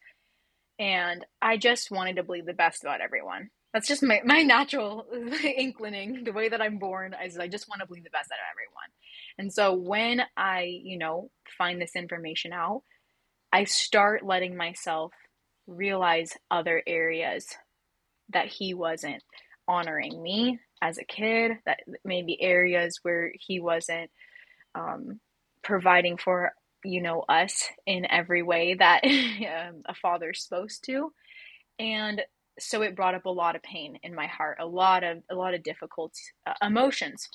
And 0.77 1.25
I 1.41 1.57
just 1.57 1.89
wanted 1.89 2.17
to 2.17 2.23
believe 2.23 2.45
the 2.45 2.53
best 2.53 2.83
about 2.83 3.01
everyone. 3.01 3.49
That's 3.75 3.89
just 3.89 4.03
my, 4.03 4.21
my 4.23 4.41
natural 4.41 5.05
inclining. 5.57 6.23
The 6.23 6.31
way 6.31 6.47
that 6.47 6.61
I'm 6.61 6.77
born 6.77 7.13
is 7.25 7.37
I 7.37 7.49
just 7.49 7.67
want 7.67 7.81
to 7.81 7.85
believe 7.85 8.05
the 8.05 8.09
best 8.09 8.31
out 8.31 8.39
of 8.39 8.53
everyone. 8.53 8.89
And 9.37 9.51
so 9.51 9.73
when 9.73 10.21
I, 10.37 10.79
you 10.81 10.97
know, 10.97 11.29
find 11.57 11.81
this 11.81 11.93
information 11.93 12.53
out, 12.53 12.83
I 13.51 13.65
start 13.65 14.25
letting 14.25 14.55
myself 14.55 15.11
realize 15.67 16.37
other 16.49 16.81
areas 16.87 17.47
that 18.29 18.47
he 18.47 18.73
wasn't 18.73 19.21
honoring 19.67 20.23
me 20.23 20.57
as 20.81 20.97
a 20.97 21.03
kid, 21.03 21.57
that 21.65 21.81
maybe 22.05 22.41
areas 22.41 22.99
where 23.01 23.33
he 23.37 23.59
wasn't 23.59 24.09
um, 24.73 25.19
providing 25.65 26.15
for 26.15 26.53
you 26.85 27.01
know 27.01 27.25
us 27.27 27.65
in 27.85 28.09
every 28.09 28.41
way 28.41 28.75
that 28.75 29.03
um, 29.03 29.81
a 29.85 29.93
father's 29.93 30.45
supposed 30.45 30.85
to, 30.85 31.11
and 31.77 32.21
so 32.59 32.81
it 32.81 32.95
brought 32.95 33.15
up 33.15 33.25
a 33.25 33.29
lot 33.29 33.55
of 33.55 33.63
pain 33.63 33.99
in 34.03 34.15
my 34.15 34.27
heart, 34.27 34.57
a 34.59 34.65
lot 34.65 35.03
of 35.03 35.23
a 35.29 35.35
lot 35.35 35.53
of 35.53 35.63
difficult 35.63 36.13
uh, 36.45 36.53
emotions, 36.61 37.29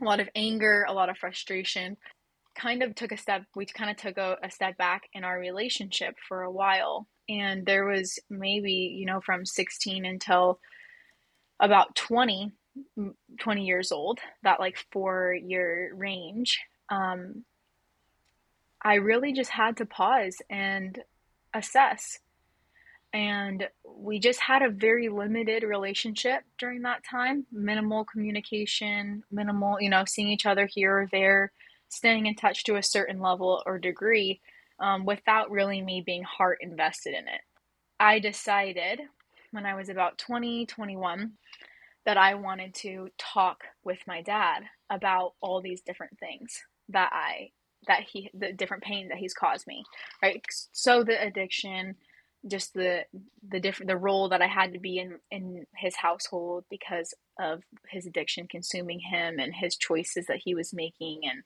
a 0.00 0.04
lot 0.04 0.20
of 0.20 0.28
anger, 0.34 0.86
a 0.88 0.92
lot 0.92 1.08
of 1.08 1.18
frustration. 1.18 1.96
Kind 2.54 2.82
of 2.82 2.94
took 2.94 3.12
a 3.12 3.16
step. 3.16 3.44
We 3.56 3.64
kind 3.66 3.90
of 3.90 3.96
took 3.96 4.18
a, 4.18 4.36
a 4.42 4.50
step 4.50 4.76
back 4.76 5.08
in 5.14 5.24
our 5.24 5.38
relationship 5.38 6.16
for 6.28 6.42
a 6.42 6.50
while, 6.50 7.06
and 7.28 7.64
there 7.64 7.86
was 7.86 8.18
maybe 8.28 8.72
you 8.72 9.06
know 9.06 9.20
from 9.20 9.46
16 9.46 10.04
until 10.04 10.58
about 11.60 11.94
20 11.96 12.52
20 13.40 13.64
years 13.64 13.92
old, 13.92 14.20
that 14.42 14.60
like 14.60 14.78
four 14.90 15.34
year 15.34 15.92
range, 15.94 16.60
um, 16.88 17.44
I 18.82 18.94
really 18.94 19.32
just 19.32 19.50
had 19.50 19.76
to 19.78 19.86
pause 19.86 20.42
and 20.50 20.98
assess. 21.54 22.18
And 23.12 23.68
we 23.84 24.18
just 24.18 24.40
had 24.40 24.62
a 24.62 24.70
very 24.70 25.08
limited 25.08 25.62
relationship 25.62 26.42
during 26.58 26.82
that 26.82 27.04
time 27.04 27.46
minimal 27.52 28.04
communication, 28.04 29.22
minimal, 29.30 29.80
you 29.80 29.90
know, 29.90 30.04
seeing 30.06 30.28
each 30.28 30.46
other 30.46 30.66
here 30.66 31.00
or 31.00 31.08
there, 31.12 31.52
staying 31.88 32.26
in 32.26 32.34
touch 32.34 32.64
to 32.64 32.76
a 32.76 32.82
certain 32.82 33.20
level 33.20 33.62
or 33.66 33.78
degree 33.78 34.40
um, 34.80 35.04
without 35.04 35.50
really 35.50 35.82
me 35.82 36.02
being 36.04 36.22
heart 36.22 36.58
invested 36.60 37.14
in 37.14 37.28
it. 37.28 37.40
I 38.00 38.18
decided 38.18 39.00
when 39.50 39.66
I 39.66 39.74
was 39.74 39.88
about 39.88 40.18
20, 40.18 40.66
21 40.66 41.32
that 42.04 42.16
I 42.16 42.34
wanted 42.34 42.74
to 42.76 43.08
talk 43.18 43.64
with 43.84 43.98
my 44.06 44.22
dad 44.22 44.64
about 44.90 45.34
all 45.40 45.60
these 45.60 45.82
different 45.82 46.18
things 46.18 46.60
that 46.88 47.10
I 47.12 47.50
that 47.86 48.02
he 48.02 48.30
the 48.34 48.52
different 48.52 48.82
pain 48.82 49.08
that 49.08 49.18
he's 49.18 49.34
caused 49.34 49.66
me 49.66 49.84
right 50.22 50.44
so 50.72 51.02
the 51.02 51.20
addiction 51.20 51.96
just 52.48 52.74
the 52.74 53.04
the 53.48 53.60
different 53.60 53.88
the 53.88 53.96
role 53.96 54.28
that 54.28 54.42
I 54.42 54.48
had 54.48 54.72
to 54.72 54.80
be 54.80 54.98
in 54.98 55.18
in 55.30 55.66
his 55.76 55.96
household 55.96 56.64
because 56.70 57.14
of 57.40 57.62
his 57.88 58.06
addiction 58.06 58.48
consuming 58.48 59.00
him 59.00 59.38
and 59.38 59.54
his 59.54 59.76
choices 59.76 60.26
that 60.26 60.40
he 60.44 60.54
was 60.54 60.74
making 60.74 61.20
and 61.24 61.42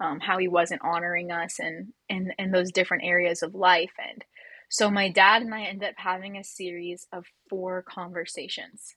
um, 0.00 0.20
how 0.20 0.38
he 0.38 0.48
wasn't 0.48 0.82
honoring 0.82 1.30
us 1.30 1.58
and 1.58 1.92
in 2.08 2.32
in 2.38 2.52
those 2.52 2.72
different 2.72 3.04
areas 3.04 3.42
of 3.42 3.54
life. 3.54 3.92
And 3.98 4.24
so 4.70 4.90
my 4.90 5.10
dad 5.10 5.42
and 5.42 5.54
I 5.54 5.62
ended 5.62 5.90
up 5.90 5.94
having 5.96 6.36
a 6.36 6.44
series 6.44 7.06
of 7.12 7.24
four 7.48 7.82
conversations 7.82 8.94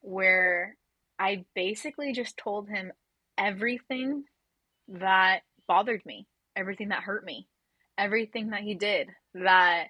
where 0.00 0.76
I 1.18 1.44
basically 1.54 2.12
just 2.12 2.36
told 2.36 2.68
him 2.68 2.92
everything 3.38 4.24
that 4.88 5.40
bothered 5.68 6.04
me, 6.04 6.26
everything 6.56 6.88
that 6.88 7.02
hurt 7.02 7.24
me, 7.24 7.46
everything 7.96 8.50
that 8.50 8.62
he 8.62 8.74
did 8.74 9.08
that 9.34 9.88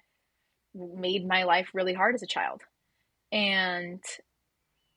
made 0.75 1.27
my 1.27 1.43
life 1.43 1.69
really 1.73 1.93
hard 1.93 2.15
as 2.15 2.23
a 2.23 2.27
child. 2.27 2.61
And 3.31 4.03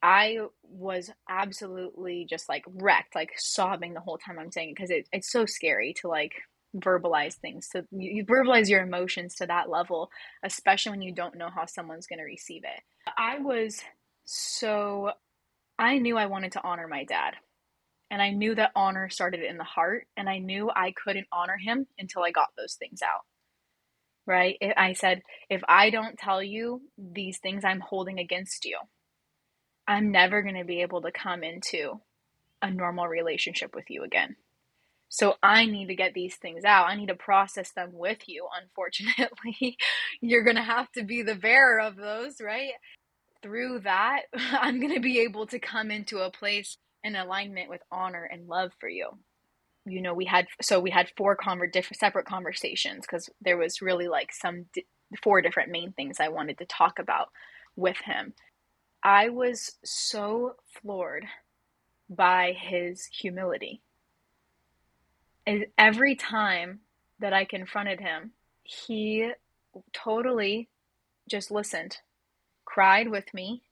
I 0.02 0.38
was 0.62 1.10
absolutely 1.28 2.26
just 2.28 2.48
like 2.48 2.64
wrecked, 2.66 3.14
like 3.14 3.32
sobbing 3.36 3.94
the 3.94 4.00
whole 4.00 4.18
time 4.18 4.38
I'm 4.38 4.52
saying 4.52 4.70
it 4.70 4.76
because 4.76 4.90
it, 4.90 5.08
it's 5.12 5.32
so 5.32 5.46
scary 5.46 5.94
to 6.00 6.08
like 6.08 6.34
verbalize 6.76 7.34
things. 7.34 7.68
So 7.70 7.82
you, 7.90 8.10
you 8.10 8.24
verbalize 8.24 8.68
your 8.68 8.82
emotions 8.82 9.34
to 9.36 9.46
that 9.46 9.70
level, 9.70 10.10
especially 10.44 10.90
when 10.90 11.02
you 11.02 11.12
don't 11.12 11.36
know 11.36 11.50
how 11.52 11.66
someone's 11.66 12.06
going 12.06 12.18
to 12.18 12.24
receive 12.24 12.62
it. 12.64 12.82
I 13.16 13.38
was 13.38 13.80
so 14.24 15.12
I 15.78 15.98
knew 15.98 16.16
I 16.16 16.26
wanted 16.26 16.52
to 16.52 16.62
honor 16.64 16.88
my 16.88 17.04
dad. 17.04 17.34
And 18.10 18.22
I 18.22 18.30
knew 18.30 18.54
that 18.54 18.72
honor 18.74 19.08
started 19.10 19.42
in 19.42 19.58
the 19.58 19.64
heart. 19.64 20.06
And 20.16 20.28
I 20.28 20.38
knew 20.38 20.70
I 20.74 20.92
couldn't 21.04 21.26
honor 21.32 21.56
him 21.56 21.86
until 21.98 22.22
I 22.22 22.30
got 22.30 22.48
those 22.56 22.74
things 22.74 23.00
out. 23.02 23.22
Right? 24.28 24.56
I 24.76 24.92
said, 24.92 25.22
if 25.48 25.62
I 25.68 25.90
don't 25.90 26.18
tell 26.18 26.42
you 26.42 26.82
these 26.98 27.38
things 27.38 27.64
I'm 27.64 27.80
holding 27.80 28.18
against 28.18 28.66
you, 28.66 28.78
I'm 29.86 30.12
never 30.12 30.42
going 30.42 30.56
to 30.56 30.64
be 30.64 30.82
able 30.82 31.00
to 31.02 31.10
come 31.10 31.42
into 31.42 32.00
a 32.60 32.70
normal 32.70 33.08
relationship 33.08 33.74
with 33.74 33.86
you 33.88 34.04
again. 34.04 34.36
So 35.08 35.36
I 35.42 35.64
need 35.64 35.86
to 35.86 35.96
get 35.96 36.12
these 36.12 36.36
things 36.36 36.64
out. 36.64 36.90
I 36.90 36.94
need 36.94 37.08
to 37.08 37.14
process 37.14 37.72
them 37.72 37.92
with 37.94 38.28
you. 38.28 38.46
Unfortunately, 38.62 39.78
you're 40.20 40.44
going 40.44 40.56
to 40.56 40.62
have 40.62 40.92
to 40.92 41.04
be 41.04 41.22
the 41.22 41.34
bearer 41.34 41.80
of 41.80 41.96
those, 41.96 42.34
right? 42.42 42.72
through 43.42 43.80
that, 43.80 44.22
I'm 44.34 44.80
going 44.80 44.94
to 44.94 45.00
be 45.00 45.20
able 45.20 45.46
to 45.48 45.58
come 45.58 45.90
into 45.90 46.18
a 46.18 46.30
place 46.30 46.76
in 47.04 47.16
alignment 47.16 47.70
with 47.70 47.80
honor 47.90 48.24
and 48.24 48.48
love 48.48 48.72
for 48.80 48.88
you. 48.88 49.10
You 49.90 50.02
know, 50.02 50.14
we 50.14 50.24
had 50.24 50.46
so 50.60 50.80
we 50.80 50.90
had 50.90 51.10
four 51.16 51.36
conver- 51.36 51.70
different 51.70 51.98
separate 51.98 52.26
conversations 52.26 53.02
because 53.02 53.30
there 53.40 53.56
was 53.56 53.82
really 53.82 54.08
like 54.08 54.32
some 54.32 54.66
di- 54.72 54.86
four 55.22 55.40
different 55.40 55.70
main 55.70 55.92
things 55.92 56.20
I 56.20 56.28
wanted 56.28 56.58
to 56.58 56.66
talk 56.66 56.98
about 56.98 57.30
with 57.76 57.98
him. 57.98 58.34
I 59.02 59.28
was 59.28 59.76
so 59.84 60.56
floored 60.80 61.26
by 62.10 62.52
his 62.58 63.06
humility. 63.06 63.80
And 65.46 65.66
every 65.78 66.14
time 66.14 66.80
that 67.20 67.32
I 67.32 67.44
confronted 67.44 68.00
him, 68.00 68.32
he 68.64 69.30
totally 69.92 70.68
just 71.28 71.50
listened 71.50 71.98
cried 72.68 73.08
with 73.08 73.32
me, 73.32 73.62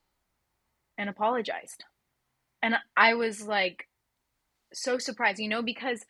and 0.96 1.10
apologized. 1.10 1.84
And 2.62 2.76
I 2.96 3.12
was 3.12 3.46
like 3.46 3.86
so 4.76 4.98
surprised, 4.98 5.38
you 5.38 5.48
know, 5.48 5.62
because 5.62 6.04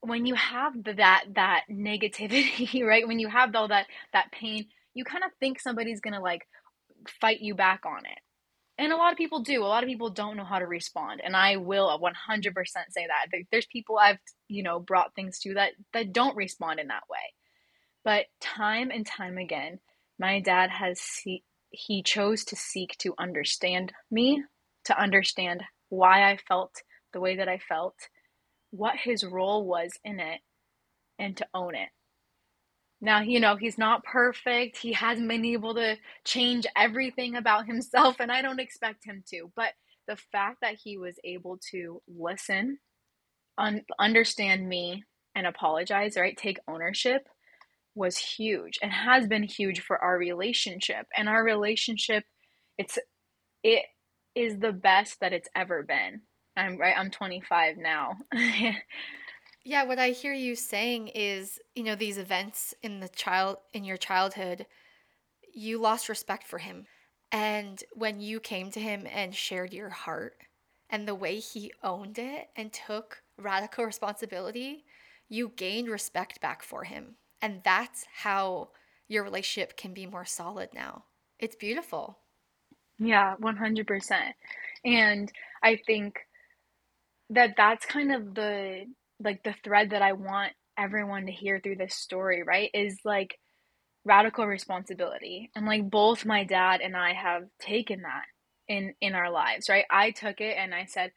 when 0.00 0.26
you 0.26 0.34
have 0.34 0.72
that 0.84 1.24
that 1.34 1.62
negativity, 1.70 2.84
right? 2.86 3.06
When 3.06 3.18
you 3.18 3.28
have 3.28 3.54
all 3.54 3.68
that 3.68 3.86
that 4.12 4.32
pain, 4.32 4.66
you 4.94 5.04
kind 5.04 5.24
of 5.24 5.30
think 5.40 5.60
somebody's 5.60 6.00
going 6.00 6.14
to 6.14 6.20
like 6.20 6.42
fight 7.20 7.40
you 7.40 7.54
back 7.54 7.82
on 7.86 8.04
it. 8.04 8.18
And 8.78 8.92
a 8.92 8.96
lot 8.96 9.12
of 9.12 9.18
people 9.18 9.42
do. 9.42 9.62
A 9.62 9.66
lot 9.66 9.84
of 9.84 9.88
people 9.88 10.10
don't 10.10 10.36
know 10.36 10.44
how 10.44 10.58
to 10.58 10.66
respond, 10.66 11.20
and 11.22 11.36
I 11.36 11.56
will 11.56 11.88
100% 12.00 12.54
say 12.90 13.06
that. 13.06 13.44
There's 13.50 13.66
people 13.66 13.98
I've, 13.98 14.18
you 14.48 14.62
know, 14.62 14.80
brought 14.80 15.14
things 15.14 15.38
to 15.40 15.54
that 15.54 15.72
that 15.92 16.12
don't 16.12 16.36
respond 16.36 16.80
in 16.80 16.88
that 16.88 17.04
way. 17.10 17.18
But 18.04 18.26
time 18.40 18.90
and 18.90 19.06
time 19.06 19.38
again, 19.38 19.78
my 20.18 20.40
dad 20.40 20.70
has 20.70 21.00
he 21.70 22.02
chose 22.02 22.44
to 22.46 22.56
seek 22.56 22.96
to 22.98 23.14
understand 23.18 23.92
me, 24.10 24.42
to 24.84 25.00
understand 25.00 25.62
why 25.88 26.30
I 26.30 26.38
felt 26.48 26.82
the 27.12 27.20
way 27.20 27.36
that 27.36 27.48
I 27.48 27.58
felt, 27.58 27.94
what 28.70 28.96
his 28.96 29.24
role 29.24 29.66
was 29.66 29.92
in 30.04 30.20
it, 30.20 30.40
and 31.18 31.36
to 31.36 31.46
own 31.54 31.74
it. 31.74 31.88
Now, 33.00 33.20
you 33.20 33.40
know, 33.40 33.56
he's 33.56 33.78
not 33.78 34.04
perfect. 34.04 34.78
He 34.78 34.92
hasn't 34.92 35.28
been 35.28 35.44
able 35.44 35.74
to 35.74 35.96
change 36.24 36.66
everything 36.76 37.34
about 37.36 37.66
himself, 37.66 38.16
and 38.20 38.30
I 38.30 38.42
don't 38.42 38.60
expect 38.60 39.04
him 39.04 39.24
to. 39.30 39.50
But 39.56 39.72
the 40.06 40.16
fact 40.16 40.58
that 40.62 40.76
he 40.82 40.98
was 40.98 41.16
able 41.24 41.58
to 41.72 42.00
listen, 42.08 42.78
un- 43.58 43.84
understand 43.98 44.68
me, 44.68 45.04
and 45.34 45.46
apologize, 45.46 46.16
right? 46.16 46.36
Take 46.36 46.58
ownership 46.68 47.22
was 47.94 48.16
huge 48.16 48.78
and 48.82 48.92
has 48.92 49.26
been 49.26 49.42
huge 49.42 49.80
for 49.80 49.98
our 49.98 50.16
relationship. 50.16 51.06
And 51.16 51.28
our 51.28 51.44
relationship, 51.44 52.24
it's, 52.78 52.98
it 53.62 53.84
is 54.34 54.58
the 54.58 54.72
best 54.72 55.20
that 55.20 55.32
it's 55.32 55.48
ever 55.54 55.82
been. 55.82 56.22
I'm 56.56 56.76
right. 56.76 56.96
I'm 56.96 57.10
25 57.10 57.76
now. 57.78 58.18
Yeah, 59.64 59.84
what 59.84 59.98
I 59.98 60.10
hear 60.10 60.32
you 60.32 60.56
saying 60.56 61.08
is, 61.08 61.60
you 61.74 61.84
know, 61.84 61.94
these 61.94 62.18
events 62.18 62.74
in 62.82 63.00
the 63.00 63.08
child 63.08 63.58
in 63.72 63.84
your 63.84 63.96
childhood, 63.96 64.66
you 65.54 65.78
lost 65.78 66.08
respect 66.08 66.44
for 66.44 66.58
him. 66.58 66.86
And 67.32 67.82
when 67.94 68.20
you 68.20 68.40
came 68.40 68.70
to 68.72 68.80
him 68.80 69.06
and 69.10 69.34
shared 69.34 69.72
your 69.72 69.90
heart 69.90 70.36
and 70.90 71.06
the 71.06 71.14
way 71.14 71.38
he 71.38 71.72
owned 71.82 72.18
it 72.18 72.48
and 72.56 72.72
took 72.72 73.22
radical 73.38 73.84
responsibility, 73.84 74.84
you 75.28 75.50
gained 75.50 75.88
respect 75.88 76.40
back 76.40 76.62
for 76.62 76.84
him. 76.84 77.16
And 77.40 77.62
that's 77.64 78.06
how 78.12 78.70
your 79.08 79.24
relationship 79.24 79.76
can 79.76 79.94
be 79.94 80.06
more 80.06 80.24
solid 80.24 80.70
now. 80.74 81.06
It's 81.38 81.56
beautiful. 81.56 82.18
Yeah, 82.98 83.34
100%. 83.36 84.34
And 84.84 85.30
I 85.62 85.76
think 85.86 86.18
that 87.32 87.54
that's 87.56 87.86
kind 87.86 88.12
of 88.14 88.34
the 88.34 88.84
like 89.20 89.42
the 89.44 89.54
thread 89.64 89.90
that 89.90 90.02
I 90.02 90.12
want 90.14 90.52
everyone 90.78 91.26
to 91.26 91.32
hear 91.32 91.60
through 91.60 91.76
this 91.76 91.94
story, 91.94 92.42
right? 92.42 92.70
Is 92.74 92.98
like 93.04 93.38
radical 94.04 94.46
responsibility. 94.46 95.50
And 95.54 95.66
like 95.66 95.88
both 95.90 96.26
my 96.26 96.44
dad 96.44 96.80
and 96.82 96.96
I 96.96 97.14
have 97.14 97.44
taken 97.60 98.02
that 98.02 98.24
in 98.68 98.94
in 99.00 99.14
our 99.14 99.30
lives, 99.30 99.68
right? 99.68 99.84
I 99.90 100.10
took 100.10 100.40
it 100.40 100.56
and 100.58 100.74
I 100.74 100.86
said, 100.86 101.12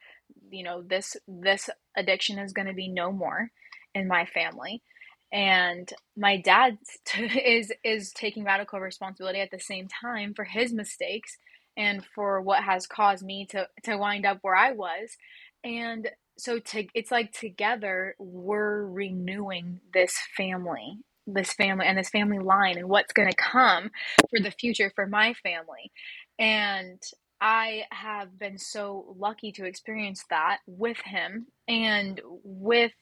you 0.52 0.64
know, 0.64 0.84
this 0.84 1.18
this 1.28 1.70
addiction 1.98 2.40
is 2.40 2.54
going 2.54 2.68
to 2.68 2.74
be 2.74 2.90
no 2.90 3.12
more 3.12 3.52
in 3.94 4.08
my 4.08 4.26
family. 4.26 4.84
And 5.32 5.92
my 6.18 6.38
dad 6.38 6.78
t- 7.06 7.24
is 7.58 7.72
is 7.84 8.12
taking 8.12 8.44
radical 8.44 8.80
responsibility 8.80 9.40
at 9.40 9.52
the 9.52 9.60
same 9.60 9.88
time 9.88 10.34
for 10.36 10.44
his 10.46 10.74
mistakes 10.74 11.38
and 11.78 12.06
for 12.16 12.42
what 12.42 12.64
has 12.64 12.88
caused 12.88 13.26
me 13.26 13.48
to 13.52 13.68
to 13.84 13.98
wind 13.98 14.26
up 14.26 14.40
where 14.42 14.56
I 14.56 14.72
was. 14.72 15.18
And 15.66 16.10
so 16.38 16.60
to 16.60 16.88
it's 16.94 17.12
like 17.12 17.34
together 17.34 18.16
we're 18.20 18.86
renewing 18.86 19.82
this 19.94 20.18
family 20.38 21.00
this 21.28 21.54
family 21.54 21.88
and 21.88 21.98
this 21.98 22.10
family 22.10 22.38
line 22.40 22.78
and 22.78 22.88
what's 22.88 23.12
going 23.12 23.30
to 23.30 23.36
come 23.36 23.90
for 24.30 24.40
the 24.40 24.52
future 24.52 24.92
for 24.96 25.08
my 25.08 25.34
family. 25.34 25.92
And 26.40 27.02
i 27.42 27.84
have 27.92 28.40
been 28.40 28.58
so 28.58 29.14
lucky 29.18 29.52
to 29.52 29.66
experience 29.66 30.24
that 30.30 30.60
with 30.68 30.98
him 31.04 31.48
and 31.68 32.22
with 32.44 32.94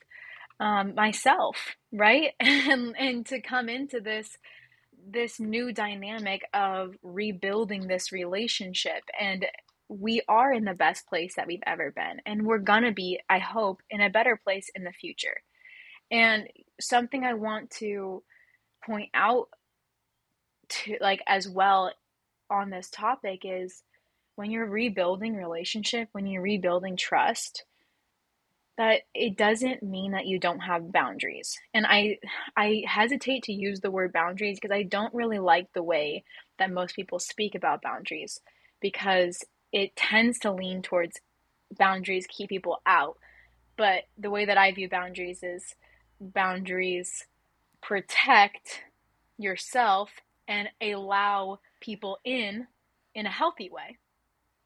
um, 0.60 0.95
myself 0.95 1.76
right? 1.93 2.32
And 2.41 2.95
and 2.97 3.26
to 3.28 3.41
come 3.41 3.69
into 3.69 4.02
this 4.02 4.38
this 5.06 5.39
new 5.39 5.73
dynamic 5.73 6.43
of 6.54 6.95
rebuilding 7.04 7.88
this 7.88 8.12
relationship 8.12 9.04
and 9.19 9.45
we 9.99 10.21
are 10.27 10.51
in 10.51 10.65
the 10.65 10.73
best 10.73 11.08
place 11.08 11.36
that 11.36 11.47
we've 11.47 11.63
ever 11.65 11.91
been. 11.91 12.21
And 12.25 12.45
we're 12.45 12.60
going 12.60 12.84
to 12.84 12.91
be, 12.91 13.19
I 13.29 13.39
hope, 13.39 13.82
in 13.89 14.01
a 14.01 14.10
better 14.10 14.39
place 14.41 14.69
in 14.75 14.84
the 14.84 14.91
future. 14.91 15.36
And 16.12 16.47
something 16.79 17.23
I 17.23 17.34
want 17.34 17.71
to 17.71 18.23
point 18.86 19.10
out 19.13 19.49
to 20.69 20.97
like 21.01 21.21
as 21.27 21.47
well 21.47 21.91
on 22.49 22.69
this 22.69 22.89
topic 22.89 23.41
is 23.43 23.84
when 24.36 24.51
you're 24.51 24.65
rebuilding 24.65 25.36
relationship, 25.36 26.10
when 26.12 26.25
you're 26.25 26.41
rebuilding 26.41 26.97
trust, 26.97 27.63
that 28.77 29.01
it 29.13 29.38
doesn't 29.38 29.84
mean 29.84 30.13
that 30.13 30.25
you 30.25 30.39
don't 30.39 30.60
have 30.60 30.91
boundaries. 30.91 31.60
And 31.73 31.86
I 31.88 32.17
I 32.58 32.84
hesitate 32.88 33.43
to 33.43 33.53
use 33.53 33.79
the 33.79 33.91
word 33.91 34.12
boundaries 34.12 34.60
because 34.60 34.75
I 34.75 34.84
don't 34.84 35.13
really 35.13 35.39
like 35.39 35.67
the 35.73 35.84
way 35.84 36.23
that 36.58 36.71
most 36.71 36.95
people 36.95 37.19
speak 37.19 37.53
about 37.53 37.84
boundaries 37.84 38.39
because 38.82 39.43
it 39.73 39.95
tends 39.97 40.39
to 40.39 40.51
lean 40.53 40.81
towards 40.81 41.19
boundaries 41.77 42.27
keep 42.29 42.49
people 42.49 42.81
out. 42.86 43.17
But 43.75 44.03
the 44.17 44.29
way 44.29 44.45
that 44.45 44.57
I 44.57 44.71
view 44.71 44.88
boundaries 44.88 45.43
is 45.43 45.75
boundaries 46.21 47.25
protect 47.81 48.83
yourself 49.38 50.09
and 50.47 50.69
allow 50.81 51.59
people 51.81 52.17
in 52.23 52.67
in 53.15 53.25
a 53.25 53.31
healthy 53.31 53.69
way 53.69 53.97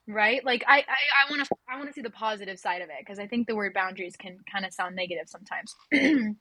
right 0.07 0.45
like 0.45 0.63
i 0.67 0.79
i 0.79 1.31
want 1.31 1.43
to 1.43 1.55
i 1.67 1.77
want 1.77 1.87
to 1.87 1.93
see 1.93 2.01
the 2.01 2.09
positive 2.09 2.59
side 2.59 2.81
of 2.81 2.89
it 2.89 2.95
because 2.99 3.19
i 3.19 3.25
think 3.27 3.47
the 3.47 3.55
word 3.55 3.73
boundaries 3.73 4.15
can 4.17 4.37
kind 4.51 4.65
of 4.65 4.73
sound 4.73 4.95
negative 4.95 5.27
sometimes 5.27 5.75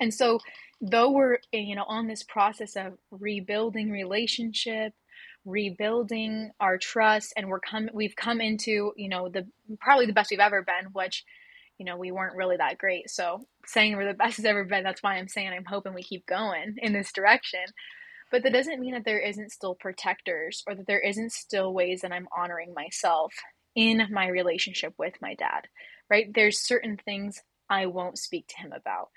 and 0.00 0.12
so 0.12 0.38
though 0.80 1.10
we're 1.10 1.38
you 1.52 1.76
know 1.76 1.84
on 1.86 2.06
this 2.06 2.22
process 2.22 2.76
of 2.76 2.94
rebuilding 3.10 3.90
relationship 3.90 4.92
rebuilding 5.46 6.50
our 6.60 6.76
trust 6.76 7.32
and 7.36 7.48
we're 7.48 7.60
come 7.60 7.88
we've 7.94 8.16
come 8.16 8.40
into 8.40 8.92
you 8.96 9.08
know 9.08 9.28
the 9.28 9.46
probably 9.80 10.06
the 10.06 10.12
best 10.12 10.30
we've 10.30 10.40
ever 10.40 10.62
been 10.62 10.90
which 10.92 11.24
you 11.78 11.86
know 11.86 11.96
we 11.96 12.10
weren't 12.10 12.36
really 12.36 12.56
that 12.56 12.78
great. 12.78 13.08
So 13.10 13.46
saying 13.64 13.96
we're 13.96 14.08
the 14.08 14.14
best 14.18 14.36
has 14.36 14.44
ever 14.44 14.64
been 14.64 14.84
that's 14.84 15.02
why 15.02 15.16
i'm 15.16 15.28
saying 15.28 15.50
i'm 15.50 15.64
hoping 15.64 15.94
we 15.94 16.02
keep 16.02 16.26
going 16.26 16.76
in 16.78 16.92
this 16.92 17.12
direction. 17.12 17.60
But 18.32 18.42
that 18.42 18.52
doesn't 18.52 18.80
mean 18.80 18.94
that 18.94 19.04
there 19.04 19.20
isn't 19.20 19.52
still 19.52 19.76
protectors 19.76 20.64
or 20.66 20.74
that 20.74 20.88
there 20.88 21.00
isn't 21.00 21.32
still 21.32 21.72
ways 21.72 22.00
that 22.00 22.12
i'm 22.12 22.28
honoring 22.36 22.74
myself 22.74 23.32
in 23.74 24.08
my 24.10 24.26
relationship 24.28 24.94
with 24.98 25.14
my 25.20 25.34
dad 25.34 25.68
right? 26.10 26.32
There's 26.32 26.64
certain 26.66 26.98
things 27.04 27.40
i 27.68 27.86
won't 27.86 28.18
speak 28.18 28.46
to 28.48 28.56
him 28.58 28.72
about. 28.72 29.10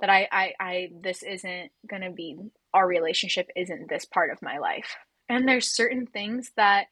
That 0.00 0.10
i 0.10 0.28
i, 0.32 0.52
I 0.58 0.90
this 1.00 1.22
isn't 1.22 1.70
going 1.88 2.02
to 2.02 2.10
be 2.10 2.36
our 2.74 2.86
relationship 2.86 3.48
isn't 3.54 3.88
this 3.88 4.04
part 4.04 4.30
of 4.30 4.42
my 4.42 4.58
life 4.58 4.96
and 5.32 5.48
there's 5.48 5.74
certain 5.74 6.06
things 6.06 6.52
that 6.56 6.88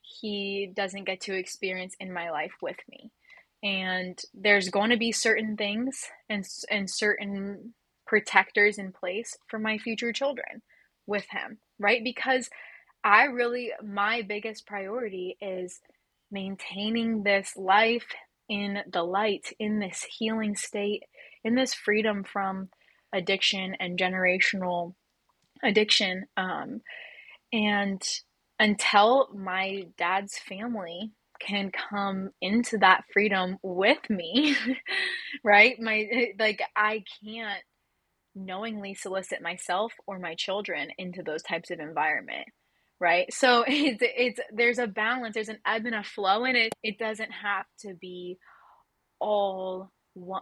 he 0.00 0.72
doesn't 0.74 1.04
get 1.04 1.20
to 1.20 1.36
experience 1.36 1.94
in 2.00 2.10
my 2.10 2.30
life 2.30 2.54
with 2.62 2.78
me. 2.88 3.10
And 3.62 4.18
there's 4.32 4.70
going 4.70 4.90
to 4.90 4.96
be 4.96 5.12
certain 5.12 5.56
things 5.58 6.06
and, 6.28 6.46
and 6.70 6.90
certain 6.90 7.74
protectors 8.06 8.78
in 8.78 8.92
place 8.92 9.36
for 9.46 9.58
my 9.58 9.76
future 9.76 10.12
children 10.12 10.62
with 11.06 11.26
him, 11.30 11.58
right? 11.78 12.02
Because 12.02 12.48
I 13.04 13.24
really, 13.24 13.72
my 13.84 14.22
biggest 14.22 14.66
priority 14.66 15.36
is 15.40 15.80
maintaining 16.30 17.22
this 17.22 17.58
life 17.58 18.06
in 18.48 18.78
the 18.90 19.02
light, 19.02 19.52
in 19.58 19.80
this 19.80 20.06
healing 20.18 20.56
state, 20.56 21.04
in 21.44 21.54
this 21.54 21.74
freedom 21.74 22.24
from 22.24 22.70
addiction 23.12 23.76
and 23.78 23.98
generational 23.98 24.94
addiction. 25.62 26.24
Um, 26.38 26.80
and 27.52 28.02
until 28.58 29.28
my 29.34 29.84
dad's 29.98 30.38
family 30.38 31.12
can 31.40 31.70
come 31.72 32.30
into 32.40 32.78
that 32.78 33.02
freedom 33.12 33.58
with 33.62 33.98
me, 34.08 34.56
right? 35.44 35.76
My 35.80 36.32
like 36.38 36.62
I 36.76 37.04
can't 37.24 37.62
knowingly 38.34 38.94
solicit 38.94 39.42
myself 39.42 39.92
or 40.06 40.18
my 40.18 40.34
children 40.36 40.88
into 40.98 41.22
those 41.22 41.42
types 41.42 41.70
of 41.70 41.80
environment 41.80 42.46
right? 43.00 43.32
So 43.34 43.64
it's 43.68 43.98
it's 44.02 44.40
there's 44.52 44.78
a 44.78 44.86
balance 44.86 45.34
there's 45.34 45.48
an 45.48 45.58
ebb 45.66 45.86
and 45.86 45.94
a 45.94 46.04
flow 46.04 46.44
in 46.44 46.56
it. 46.56 46.72
It 46.82 46.98
doesn't 46.98 47.32
have 47.32 47.66
to 47.80 47.94
be 47.94 48.38
all 49.20 49.90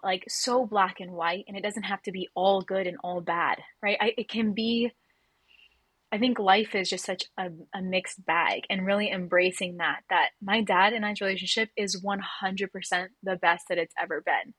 like 0.03 0.25
so 0.29 0.67
black 0.67 1.01
and 1.01 1.13
white 1.13 1.45
and 1.49 1.57
it 1.57 1.63
doesn't 1.63 1.85
have 1.85 2.03
to 2.03 2.13
be 2.13 2.29
all 2.35 2.63
good 2.63 2.87
and 2.87 2.97
all 3.05 3.21
bad 3.21 3.59
right? 3.83 3.97
I, 4.01 4.15
it 4.19 4.29
can 4.29 4.53
be 4.53 4.91
I 6.13 6.19
think 6.19 6.39
life 6.39 6.75
is 6.75 6.91
just 6.91 7.05
such 7.05 7.25
a, 7.39 7.51
a 7.75 7.81
mixed 7.81 8.25
bag 8.27 8.63
and 8.69 8.85
really 8.85 9.11
embracing 9.11 9.77
that, 9.77 10.01
that 10.11 10.31
my 10.43 10.61
dad 10.61 10.93
and 10.93 11.07
I's 11.07 11.21
relationship 11.21 11.71
is 11.77 12.03
100% 12.03 13.07
the 13.23 13.37
best 13.37 13.67
that 13.69 13.79
it's 13.79 13.95
ever 14.01 14.21
been. 14.21 14.55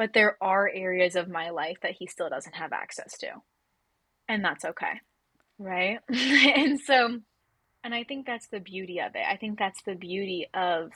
but 0.00 0.14
there 0.14 0.38
are 0.40 0.66
areas 0.74 1.14
of 1.14 1.28
my 1.28 1.50
life 1.50 1.76
that 1.82 1.92
he 1.98 2.06
still 2.06 2.30
doesn't 2.30 2.54
have 2.54 2.72
access 2.72 3.18
to. 3.18 3.28
And 4.28 4.42
that's 4.42 4.64
okay. 4.64 5.00
Right? 5.58 5.98
and 6.08 6.80
so, 6.80 7.18
and 7.84 7.94
I 7.94 8.04
think 8.04 8.26
that's 8.26 8.48
the 8.48 8.60
beauty 8.60 9.00
of 9.00 9.14
it. 9.14 9.22
I 9.30 9.36
think 9.36 9.58
that's 9.58 9.82
the 9.82 9.94
beauty 9.94 10.48
of 10.54 10.90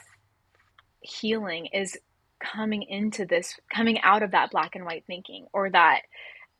healing 1.01 1.67
is 1.67 1.95
coming 2.43 2.81
into 2.81 3.25
this, 3.27 3.53
coming 3.71 4.01
out 4.01 4.23
of 4.23 4.31
that 4.31 4.49
black 4.49 4.75
and 4.75 4.85
white 4.85 5.03
thinking 5.05 5.45
or 5.53 5.69
that 5.69 6.01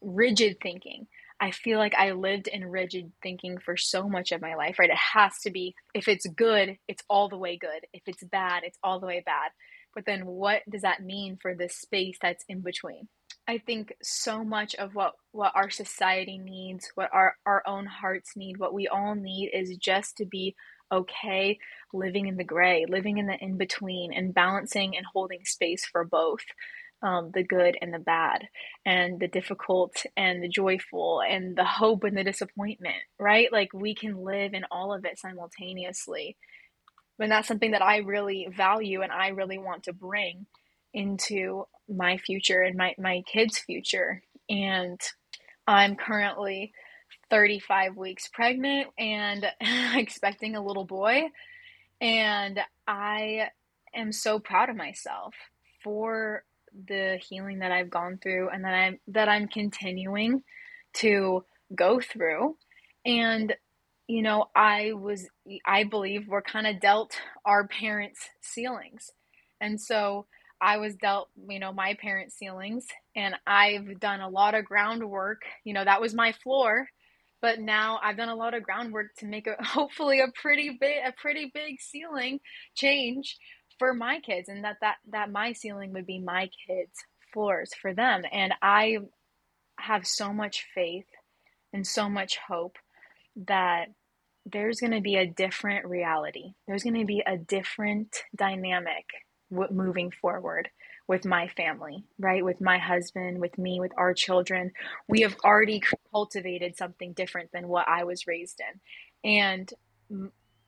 rigid 0.01 0.57
thinking. 0.61 1.07
I 1.45 1.51
feel 1.51 1.77
like 1.77 1.93
I 1.93 2.13
lived 2.13 2.47
in 2.47 2.65
rigid 2.65 3.11
thinking 3.21 3.59
for 3.59 3.77
so 3.77 4.09
much 4.09 4.31
of 4.31 4.41
my 4.41 4.55
life, 4.55 4.79
right? 4.79 4.89
It 4.89 4.97
has 5.13 5.37
to 5.43 5.51
be, 5.51 5.75
if 5.93 6.07
it's 6.07 6.25
good, 6.25 6.79
it's 6.87 7.03
all 7.07 7.29
the 7.29 7.37
way 7.37 7.55
good. 7.55 7.85
If 7.93 8.01
it's 8.07 8.23
bad, 8.23 8.63
it's 8.63 8.79
all 8.83 8.99
the 8.99 9.05
way 9.05 9.21
bad. 9.23 9.51
But 9.93 10.07
then 10.07 10.25
what 10.25 10.63
does 10.67 10.81
that 10.81 11.03
mean 11.03 11.37
for 11.39 11.53
the 11.53 11.69
space 11.69 12.17
that's 12.19 12.43
in 12.49 12.61
between? 12.61 13.09
I 13.47 13.59
think 13.59 13.93
so 14.01 14.43
much 14.43 14.73
of 14.73 14.95
what, 14.95 15.13
what 15.33 15.51
our 15.53 15.69
society 15.69 16.39
needs, 16.39 16.89
what 16.95 17.11
our, 17.13 17.35
our 17.45 17.61
own 17.67 17.85
hearts 17.85 18.35
need, 18.35 18.57
what 18.57 18.73
we 18.73 18.87
all 18.87 19.13
need 19.13 19.51
is 19.53 19.77
just 19.77 20.17
to 20.17 20.25
be 20.25 20.55
okay 20.91 21.59
living 21.93 22.25
in 22.25 22.37
the 22.37 22.43
gray, 22.43 22.87
living 22.89 23.19
in 23.19 23.27
the 23.27 23.37
in 23.39 23.57
between, 23.57 24.13
and 24.13 24.33
balancing 24.33 24.97
and 24.97 25.05
holding 25.13 25.45
space 25.45 25.85
for 25.85 26.03
both 26.03 26.41
um, 27.05 27.29
the 27.33 27.43
good 27.43 27.77
and 27.81 27.93
the 27.93 27.99
bad, 27.99 28.47
and 28.85 29.19
the 29.19 29.27
difficult 29.27 30.05
and 30.17 30.41
the 30.41 30.49
joyful, 30.49 31.21
and 31.21 31.55
the 31.55 31.63
hope 31.63 32.03
and 32.03 32.17
the 32.17 32.23
disappointment, 32.23 32.95
right? 33.19 33.51
Like 33.51 33.73
we 33.73 33.93
can 33.93 34.23
live 34.23 34.53
in 34.53 34.63
all 34.71 34.91
of 34.91 35.05
it 35.05 35.19
simultaneously. 35.19 36.35
And 37.19 37.31
that's 37.31 37.47
something 37.47 37.71
that 37.71 37.83
I 37.83 37.97
really 37.97 38.47
value 38.55 39.01
and 39.01 39.11
I 39.11 39.29
really 39.29 39.57
want 39.57 39.83
to 39.83 39.93
bring 39.93 40.47
into 40.93 41.65
my 41.87 42.17
future 42.17 42.61
and 42.61 42.75
my, 42.75 42.95
my 42.97 43.21
kids' 43.31 43.59
future. 43.59 44.23
And 44.49 44.99
I'm 45.67 45.95
currently 45.95 46.73
35 47.29 47.95
weeks 47.95 48.27
pregnant 48.33 48.87
and 48.97 49.45
expecting 49.95 50.55
a 50.55 50.65
little 50.65 50.85
boy. 50.85 51.23
And 52.01 52.59
I 52.87 53.49
am 53.93 54.11
so 54.11 54.39
proud 54.39 54.69
of 54.69 54.75
myself 54.75 55.35
for 55.83 56.43
the 56.87 57.19
healing 57.27 57.59
that 57.59 57.71
I've 57.71 57.89
gone 57.89 58.19
through 58.21 58.49
and 58.49 58.63
that 58.63 58.73
I'm 58.73 58.99
that 59.07 59.29
I'm 59.29 59.47
continuing 59.47 60.43
to 60.95 61.45
go 61.75 61.99
through. 61.99 62.57
And 63.05 63.55
you 64.07 64.21
know, 64.21 64.45
I 64.55 64.93
was 64.93 65.27
I 65.65 65.83
believe 65.83 66.27
we're 66.27 66.41
kind 66.41 66.67
of 66.67 66.79
dealt 66.79 67.13
our 67.45 67.67
parents' 67.67 68.29
ceilings. 68.41 69.11
And 69.61 69.79
so 69.79 70.27
I 70.61 70.77
was 70.77 70.95
dealt, 70.95 71.29
you 71.49 71.59
know, 71.59 71.73
my 71.73 71.95
parents' 71.95 72.37
ceilings 72.37 72.85
and 73.15 73.35
I've 73.45 73.99
done 73.99 74.21
a 74.21 74.29
lot 74.29 74.55
of 74.55 74.65
groundwork. 74.65 75.41
You 75.63 75.73
know, 75.73 75.83
that 75.83 76.01
was 76.01 76.13
my 76.13 76.33
floor 76.43 76.87
but 77.41 77.59
now 77.59 77.99
I've 78.01 78.17
done 78.17 78.29
a 78.29 78.35
lot 78.35 78.55
of 78.55 78.63
groundwork 78.63 79.13
to 79.19 79.27
make 79.27 79.45
a 79.45 79.55
hopefully 79.63 80.19
a 80.19 80.27
pretty 80.41 80.77
big 80.81 80.97
a 81.05 81.11
pretty 81.11 81.51
big 81.53 81.79
ceiling 81.79 82.39
change 82.75 83.37
for 83.79 83.93
my 83.93 84.19
kids 84.19 84.49
and 84.49 84.63
that 84.63 84.77
that 84.81 84.97
that 85.11 85.31
my 85.31 85.53
ceiling 85.53 85.93
would 85.93 86.05
be 86.05 86.19
my 86.19 86.49
kids 86.67 86.91
floors 87.33 87.71
for 87.81 87.93
them 87.93 88.23
and 88.31 88.53
I 88.61 88.97
have 89.79 90.07
so 90.07 90.31
much 90.31 90.65
faith 90.73 91.07
and 91.73 91.85
so 91.85 92.09
much 92.09 92.37
hope 92.47 92.77
that 93.35 93.87
there's 94.45 94.79
going 94.79 94.93
to 94.93 95.01
be 95.01 95.15
a 95.15 95.25
different 95.25 95.85
reality. 95.85 96.53
There's 96.67 96.83
going 96.83 96.99
to 96.99 97.05
be 97.05 97.23
a 97.25 97.37
different 97.37 98.15
dynamic 98.35 99.05
moving 99.49 100.11
forward 100.11 100.69
with 101.07 101.25
my 101.25 101.47
family, 101.49 102.03
right? 102.19 102.43
With 102.43 102.61
my 102.61 102.77
husband, 102.77 103.39
with 103.39 103.57
me, 103.57 103.79
with 103.79 103.91
our 103.97 104.13
children. 104.13 104.71
We 105.07 105.21
have 105.21 105.35
already 105.43 105.81
cultivated 106.11 106.77
something 106.77 107.13
different 107.13 107.51
than 107.51 107.67
what 107.67 107.87
I 107.87 108.03
was 108.03 108.27
raised 108.27 108.61
in. 108.61 109.29
And 109.29 109.73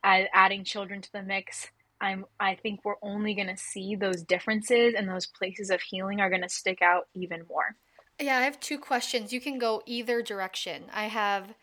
adding 0.04 0.64
children 0.64 1.02
to 1.02 1.12
the 1.12 1.24
mix, 1.24 1.70
I'm 2.00 2.26
I 2.40 2.56
think 2.56 2.82
we're 2.84 2.96
only 3.02 3.34
going 3.34 3.48
to 3.48 3.58
see 3.58 3.96
those 3.96 4.24
differences 4.24 4.94
and 4.98 5.10
those 5.10 5.26
places 5.26 5.70
of 5.70 5.82
healing 5.82 6.22
are 6.22 6.30
going 6.30 6.42
to 6.42 6.50
stick 6.50 6.82
out 6.82 7.08
even 7.14 7.46
more. 7.50 7.76
Yeah, 8.20 8.38
I 8.38 8.44
have 8.44 8.60
two 8.60 8.80
questions. 8.80 9.32
You 9.32 9.42
can 9.42 9.60
go 9.60 9.82
either 9.86 10.22
direction. 10.22 10.86
I 10.94 11.06
have 11.06 11.54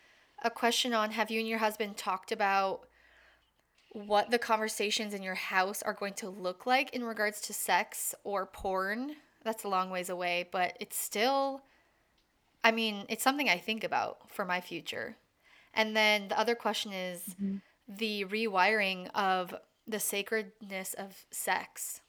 a 0.43 0.51
question 0.51 0.93
on 0.93 1.13
have 1.13 1.31
you 1.31 1.41
and 1.41 1.49
your 1.49 1.59
husband 1.59 1.97
talked 1.97 2.31
about 2.31 2.83
what 3.95 4.31
the 4.31 4.39
conversations 4.39 5.15
in 5.15 5.23
your 5.23 5.37
house 5.37 5.81
are 5.83 5.95
going 5.95 6.15
to 6.15 6.29
look 6.29 6.67
like 6.67 6.93
in 6.93 7.05
regards 7.05 7.41
to 7.43 7.53
sex 7.53 8.15
or 8.25 8.45
porn. 8.45 9.13
That's 9.45 9.63
a 9.63 9.69
long 9.69 9.91
ways 9.91 10.09
away, 10.09 10.49
but 10.51 10.77
it's 10.81 10.99
still, 10.99 11.63
I 12.65 12.73
mean, 12.73 13.05
it's 13.09 13.23
something 13.23 13.49
I 13.49 13.59
think 13.59 13.85
about 13.85 14.31
for 14.31 14.45
my 14.45 14.61
future. 14.61 15.17
And 15.73 15.97
then 15.97 16.29
the 16.29 16.39
other 16.39 16.57
question 16.57 16.93
is 16.93 17.21
mm-hmm. 17.41 17.57
the 17.89 18.25
rewiring 18.25 19.11
of 19.15 19.55
the 19.87 20.01
sacredness 20.01 20.95
of 20.95 21.25
sex. 21.31 22.01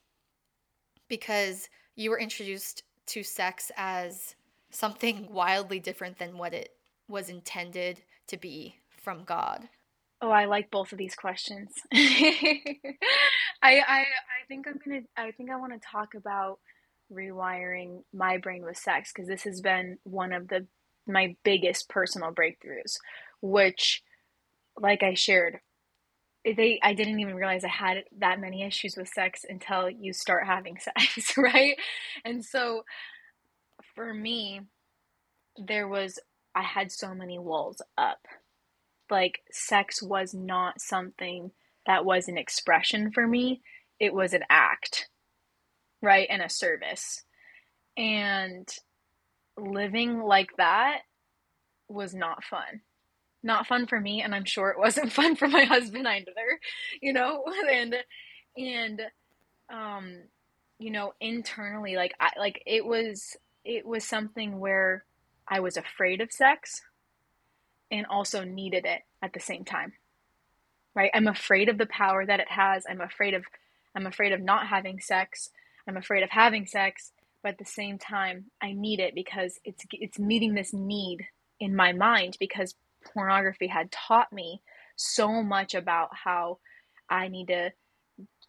Because 1.08 1.70
you 1.96 2.10
were 2.10 2.20
introduced 2.20 2.84
to 3.08 3.24
sex 3.24 3.72
as 3.78 4.36
something 4.70 5.28
wildly 5.32 5.80
different 5.80 6.18
than 6.18 6.38
what 6.38 6.54
it 6.54 6.70
was 7.08 7.30
intended 7.30 8.02
to 8.28 8.38
be 8.38 8.80
from 8.90 9.24
God. 9.24 9.70
Oh, 10.22 10.32
I 10.32 10.46
like 10.46 10.72
both 10.72 10.92
of 10.92 10.98
these 10.98 11.14
questions. 11.14 11.72
I, 11.94 12.88
I 13.62 14.00
I 14.00 14.48
think 14.48 14.66
I'm 14.68 14.80
gonna 14.84 15.02
I 15.18 15.32
think 15.32 15.52
I 15.52 15.58
want 15.58 15.74
to 15.74 15.88
talk 15.88 16.16
about 16.16 16.60
rewiring 17.12 18.04
my 18.14 18.38
brain 18.38 18.64
with 18.64 18.78
sex 18.78 19.12
because 19.14 19.28
this 19.28 19.44
has 19.44 19.62
been 19.62 19.98
one 20.04 20.34
of 20.34 20.48
the 20.48 20.66
my 21.08 21.36
biggest 21.44 21.90
personal 21.90 22.32
breakthroughs, 22.32 22.98
which, 23.42 24.02
like 24.80 25.04
I 25.04 25.14
shared, 25.14 25.60
they 26.46 26.80
I 26.84 26.94
didn't 26.94 27.20
even 27.20 27.36
realize 27.36 27.64
I 27.64 27.70
had 27.70 28.04
that 28.20 28.40
many 28.40 28.64
issues 28.64 28.96
with 28.98 29.08
sex 29.08 29.42
until 29.48 29.90
you 29.90 30.14
start 30.14 30.46
having 30.46 30.78
sex, 30.80 31.38
right? 31.38 31.76
And 32.24 32.44
so, 32.44 32.84
for 33.96 34.14
me, 34.14 34.62
there 35.58 35.88
was 35.88 36.20
I 36.54 36.64
had 36.64 36.92
so 36.92 37.14
many 37.14 37.40
walls 37.40 37.82
up. 37.98 38.20
Like 39.10 39.40
sex 39.52 40.02
was 40.02 40.34
not 40.34 40.82
something 40.82 41.52
that 41.86 42.06
was 42.06 42.28
an 42.28 42.38
expression 42.38 43.12
for 43.12 43.28
me. 43.28 43.62
It 44.00 44.14
was 44.14 44.34
an 44.34 44.44
act 44.50 45.08
right? 46.06 46.28
And 46.30 46.42
a 46.42 46.50
service. 46.50 47.24
And 47.98 48.70
living 49.58 50.20
like 50.20 50.50
that 50.58 51.00
was 51.90 52.14
not 52.14 52.44
fun 52.44 52.82
not 53.46 53.68
fun 53.68 53.88
for 53.88 54.00
me 54.00 54.22
and 54.22 54.36
i'm 54.36 54.46
sure 54.46 54.70
it 54.70 54.80
wasn't 54.80 55.12
fun 55.20 55.36
for 55.36 55.48
my 55.48 55.64
husband 55.64 56.08
either 56.08 56.60
you 57.02 57.14
know 57.14 57.44
and 57.72 57.96
and 58.58 59.02
um 59.74 60.18
you 60.80 60.92
know 60.92 61.14
internally 61.22 61.96
like 61.96 62.14
i 62.20 62.30
like 62.38 62.62
it 62.66 62.86
was 62.86 63.38
it 63.64 63.86
was 63.86 64.04
something 64.04 64.60
where 64.60 65.06
i 65.48 65.60
was 65.60 65.78
afraid 65.78 66.22
of 66.22 66.32
sex 66.32 66.82
and 67.92 68.06
also 68.08 68.44
needed 68.44 68.86
it 68.86 69.02
at 69.22 69.34
the 69.34 69.40
same 69.40 69.64
time. 69.64 69.94
Right? 70.94 71.12
I'm 71.14 71.28
afraid 71.28 71.70
of 71.70 71.78
the 71.78 71.86
power 71.86 72.26
that 72.26 72.40
it 72.40 72.50
has. 72.50 72.86
I'm 72.90 73.02
afraid 73.02 73.34
of 73.34 73.44
I'm 73.96 74.08
afraid 74.08 74.34
of 74.34 74.42
not 74.42 74.68
having 74.68 75.00
sex. 75.00 75.52
I'm 75.88 75.98
afraid 75.98 76.24
of 76.24 76.30
having 76.30 76.66
sex, 76.66 77.12
but 77.44 77.50
at 77.54 77.58
the 77.58 77.66
same 77.66 77.98
time, 77.98 78.46
I 78.62 78.74
need 78.74 79.00
it 79.00 79.14
because 79.16 79.60
it's 79.64 79.84
it's 79.92 80.20
meeting 80.20 80.54
this 80.54 80.74
need 80.74 81.28
in 81.60 81.76
my 81.76 81.92
mind 81.94 82.38
because 82.40 82.76
pornography 83.14 83.68
had 83.68 83.92
taught 83.92 84.32
me 84.32 84.62
so 84.96 85.44
much 85.44 85.76
about 85.76 86.10
how 86.12 86.60
I 87.10 87.28
need 87.28 87.48
to 87.48 87.72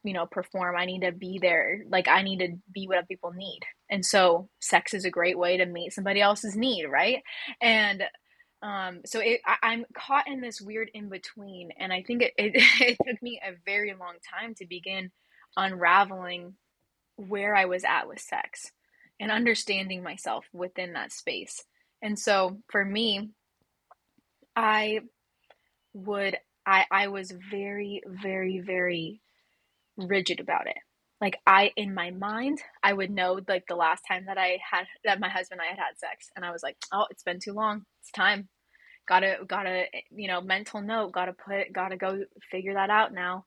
you 0.03 0.13
know 0.13 0.27
perform. 0.27 0.77
I 0.77 0.87
need 0.87 1.03
to 1.03 1.13
be 1.13 1.39
there. 1.41 1.83
Like 1.89 2.09
i 2.09 2.23
need 2.23 2.39
to 2.39 2.57
be 2.73 2.87
what 2.87 3.09
people 3.09 3.33
need. 3.33 3.61
And 3.91 4.05
so 4.05 4.49
sex 4.61 4.95
is 4.95 5.05
a 5.05 5.11
great 5.11 5.39
way 5.39 5.57
to 5.57 5.67
meet 5.67 5.93
somebody 5.93 6.21
else's 6.21 6.57
need 6.57 6.87
right? 6.87 7.23
And 7.61 8.05
um, 8.63 9.01
so 9.05 9.21
it, 9.21 9.41
I, 9.45 9.75
am 9.75 9.85
caught 9.95 10.27
in 10.27 10.41
this 10.41 10.61
weird 10.61 10.91
in 10.95 11.09
between, 11.09 11.71
and 11.79 11.93
I 11.93 12.03
think 12.03 12.23
it, 12.23 12.33
it, 12.39 12.53
it 12.81 12.97
took 13.07 13.23
me 13.23 13.41
a 13.47 13.53
very 13.65 13.95
long 13.99 14.15
time 14.39 14.55
to 14.57 14.67
begin 14.67 15.11
unraveling 15.57 16.55
where 17.17 17.55
I 17.55 17.67
was 17.67 17.85
at 17.85 18.09
with 18.09 18.21
sex 18.21 18.73
and 19.21 19.31
understanding 19.31 20.03
myself 20.03 20.47
within 20.53 20.95
that 20.95 21.13
space. 21.13 21.63
And 22.03 22.19
so 22.19 22.59
for 22.69 22.85
me, 22.85 23.31
I 24.57 25.01
would 25.95 26.37
I 26.67 26.87
I 26.91 27.09
was 27.09 27.33
very 27.51 28.03
very 28.07 28.61
very 28.61 29.21
rigid 29.97 30.41
about 30.41 30.67
it. 30.69 30.77
Like 31.21 31.39
I 31.47 31.73
in 31.77 31.95
my 31.95 32.11
mind, 32.11 32.61
I 32.83 32.93
would 32.93 33.11
know 33.11 33.41
like 33.49 33.65
the 33.69 33.77
last 33.77 34.03
time 34.09 34.27
that 34.27 34.39
I 34.39 34.59
had 34.71 34.87
that 35.05 35.21
my 35.21 35.29
husband 35.29 35.61
and 35.61 35.67
I 35.69 35.71
had 35.71 35.79
had 35.81 35.99
sex 35.99 36.31
and 36.37 36.45
I 36.45 36.53
was 36.53 36.63
like, 36.63 36.77
"Oh, 36.93 37.07
it's 37.11 37.23
been 37.23 37.41
too 37.41 37.53
long. 37.53 37.85
It's 38.03 38.13
time 38.13 38.49
gotta 39.09 39.39
gotta 39.49 39.85
you 40.11 40.29
know 40.29 40.41
mental 40.41 40.81
note 40.83 41.13
gotta 41.13 41.33
put 41.33 41.73
gotta 41.73 41.97
go 41.97 42.25
figure 42.51 42.75
that 42.75 42.91
out 42.91 43.13
now 43.13 43.45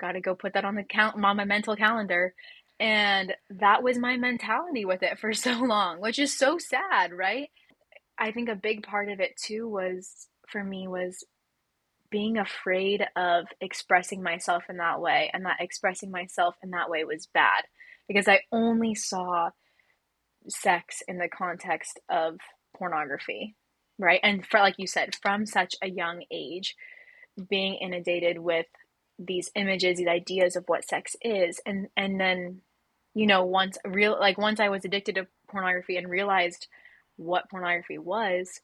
gotta 0.00 0.20
go 0.20 0.34
put 0.34 0.54
that 0.54 0.64
on 0.64 0.74
the 0.74 0.84
count 0.84 1.16
on 1.22 1.36
my 1.36 1.44
mental 1.44 1.76
calendar 1.76 2.34
And 2.80 3.34
that 3.60 3.82
was 3.82 3.98
my 3.98 4.16
mentality 4.16 4.84
with 4.84 5.02
it 5.02 5.18
for 5.18 5.32
so 5.34 5.52
long, 5.60 6.00
which 6.00 6.18
is 6.18 6.36
so 6.36 6.58
sad, 6.58 7.12
right? 7.12 7.50
I 8.18 8.32
think 8.32 8.48
a 8.48 8.54
big 8.56 8.82
part 8.84 9.08
of 9.10 9.20
it 9.20 9.36
too 9.36 9.68
was 9.68 10.28
for 10.52 10.62
me 10.62 10.86
was 10.86 11.24
being 12.10 12.38
afraid 12.38 13.04
of 13.16 13.46
expressing 13.60 14.22
myself 14.22 14.64
in 14.68 14.76
that 14.76 15.00
way 15.00 15.30
and 15.32 15.46
that 15.46 15.56
expressing 15.60 16.10
myself 16.10 16.54
in 16.62 16.70
that 16.70 16.90
way 16.90 17.04
was 17.04 17.26
bad 17.32 17.64
because 18.06 18.28
I 18.28 18.40
only 18.52 18.94
saw 18.94 19.50
sex 20.48 21.02
in 21.08 21.18
the 21.18 21.28
context 21.28 21.98
of 22.10 22.38
pornography, 22.76 23.56
right? 23.98 24.20
And 24.22 24.46
for 24.46 24.60
like 24.60 24.74
you 24.76 24.86
said, 24.86 25.14
from 25.22 25.46
such 25.46 25.74
a 25.82 25.88
young 25.88 26.22
age, 26.30 26.76
being 27.48 27.74
inundated 27.74 28.38
with 28.38 28.66
these 29.18 29.50
images, 29.54 29.98
these 29.98 30.08
ideas 30.08 30.56
of 30.56 30.64
what 30.66 30.84
sex 30.84 31.16
is, 31.22 31.60
and 31.64 31.88
and 31.96 32.20
then, 32.20 32.60
you 33.14 33.26
know, 33.26 33.44
once 33.44 33.78
real 33.84 34.18
like 34.18 34.36
once 34.36 34.60
I 34.60 34.68
was 34.68 34.84
addicted 34.84 35.14
to 35.14 35.26
pornography 35.48 35.96
and 35.96 36.10
realized 36.10 36.66
what 37.16 37.48
pornography 37.50 37.98
was, 37.98 38.60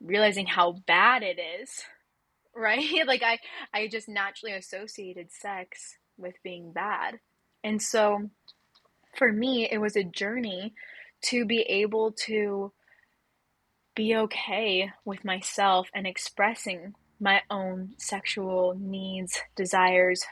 realizing 0.00 0.46
how 0.46 0.72
bad 0.86 1.22
it 1.22 1.38
is, 1.60 1.82
right? 2.54 3.06
like 3.06 3.22
I 3.22 3.38
I 3.72 3.88
just 3.88 4.08
naturally 4.08 4.54
associated 4.54 5.32
sex 5.32 5.96
with 6.16 6.34
being 6.42 6.72
bad. 6.72 7.18
And 7.62 7.80
so 7.80 8.30
for 9.16 9.32
me, 9.32 9.68
it 9.70 9.78
was 9.78 9.96
a 9.96 10.04
journey 10.04 10.74
to 11.22 11.44
be 11.44 11.60
able 11.62 12.12
to 12.12 12.72
be 13.94 14.16
okay 14.16 14.90
with 15.04 15.24
myself 15.24 15.88
and 15.94 16.06
expressing 16.06 16.94
my 17.18 17.42
own 17.50 17.90
sexual 17.98 18.74
needs, 18.78 19.38
desires, 19.56 20.22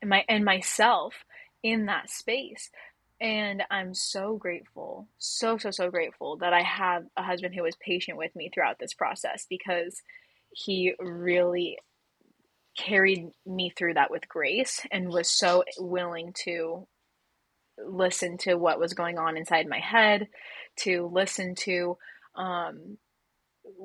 and 0.00 0.10
my 0.10 0.24
and 0.28 0.44
myself 0.44 1.24
in 1.62 1.86
that 1.86 2.10
space. 2.10 2.70
And 3.20 3.64
I'm 3.70 3.94
so 3.94 4.36
grateful, 4.36 5.08
so 5.18 5.58
so 5.58 5.72
so 5.72 5.90
grateful 5.90 6.36
that 6.36 6.52
I 6.52 6.62
have 6.62 7.04
a 7.16 7.22
husband 7.22 7.54
who 7.54 7.64
was 7.64 7.76
patient 7.76 8.16
with 8.16 8.34
me 8.36 8.48
throughout 8.52 8.78
this 8.78 8.94
process 8.94 9.44
because 9.50 10.00
he 10.52 10.94
really 11.00 11.78
carried 12.76 13.26
me 13.44 13.72
through 13.76 13.94
that 13.94 14.10
with 14.10 14.28
grace 14.28 14.86
and 14.92 15.08
was 15.08 15.28
so 15.28 15.64
willing 15.78 16.32
to 16.44 16.86
listen 17.84 18.38
to 18.38 18.54
what 18.54 18.78
was 18.78 18.94
going 18.94 19.18
on 19.18 19.36
inside 19.36 19.66
my 19.68 19.80
head, 19.80 20.28
to 20.76 21.10
listen 21.12 21.56
to 21.56 21.96
um, 22.36 22.98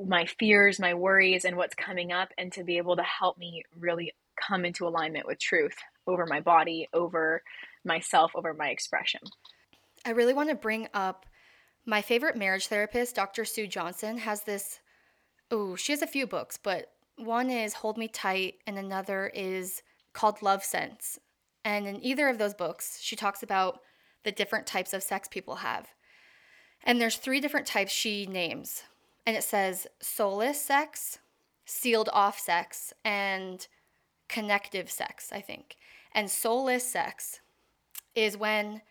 my 0.05 0.25
fears, 0.39 0.79
my 0.79 0.93
worries, 0.93 1.43
and 1.43 1.57
what's 1.57 1.75
coming 1.75 2.11
up, 2.11 2.29
and 2.37 2.51
to 2.53 2.63
be 2.63 2.77
able 2.77 2.95
to 2.95 3.03
help 3.03 3.37
me 3.37 3.63
really 3.79 4.13
come 4.39 4.63
into 4.63 4.87
alignment 4.87 5.25
with 5.25 5.39
truth 5.39 5.75
over 6.05 6.25
my 6.27 6.39
body, 6.39 6.87
over 6.93 7.41
myself, 7.85 8.31
over 8.35 8.53
my 8.53 8.69
expression. 8.69 9.21
I 10.05 10.11
really 10.11 10.33
want 10.33 10.49
to 10.49 10.55
bring 10.55 10.87
up 10.93 11.25
my 11.85 12.01
favorite 12.01 12.37
marriage 12.37 12.67
therapist, 12.67 13.15
Dr. 13.15 13.45
Sue 13.45 13.67
Johnson, 13.67 14.19
has 14.19 14.43
this. 14.43 14.79
Oh, 15.51 15.75
she 15.75 15.91
has 15.91 16.01
a 16.01 16.07
few 16.07 16.25
books, 16.25 16.57
but 16.61 16.87
one 17.17 17.49
is 17.49 17.75
Hold 17.75 17.97
Me 17.97 18.07
Tight, 18.07 18.55
and 18.65 18.77
another 18.77 19.31
is 19.33 19.81
called 20.13 20.41
Love 20.41 20.63
Sense. 20.63 21.19
And 21.65 21.87
in 21.87 22.03
either 22.03 22.27
of 22.27 22.37
those 22.37 22.53
books, 22.53 22.99
she 23.01 23.15
talks 23.15 23.43
about 23.43 23.79
the 24.23 24.31
different 24.31 24.65
types 24.65 24.93
of 24.93 25.03
sex 25.03 25.27
people 25.27 25.55
have. 25.55 25.87
And 26.83 26.99
there's 26.99 27.17
three 27.17 27.39
different 27.39 27.67
types 27.67 27.91
she 27.91 28.25
names. 28.25 28.83
And 29.25 29.37
it 29.37 29.43
says 29.43 29.87
soulless 30.01 30.59
sex, 30.59 31.19
sealed 31.65 32.09
off 32.11 32.39
sex, 32.39 32.93
and 33.05 33.65
connective 34.27 34.91
sex, 34.91 35.29
I 35.31 35.41
think. 35.41 35.77
And 36.13 36.29
soulless 36.29 36.85
sex 36.85 37.39
is 38.15 38.37
when 38.37 38.81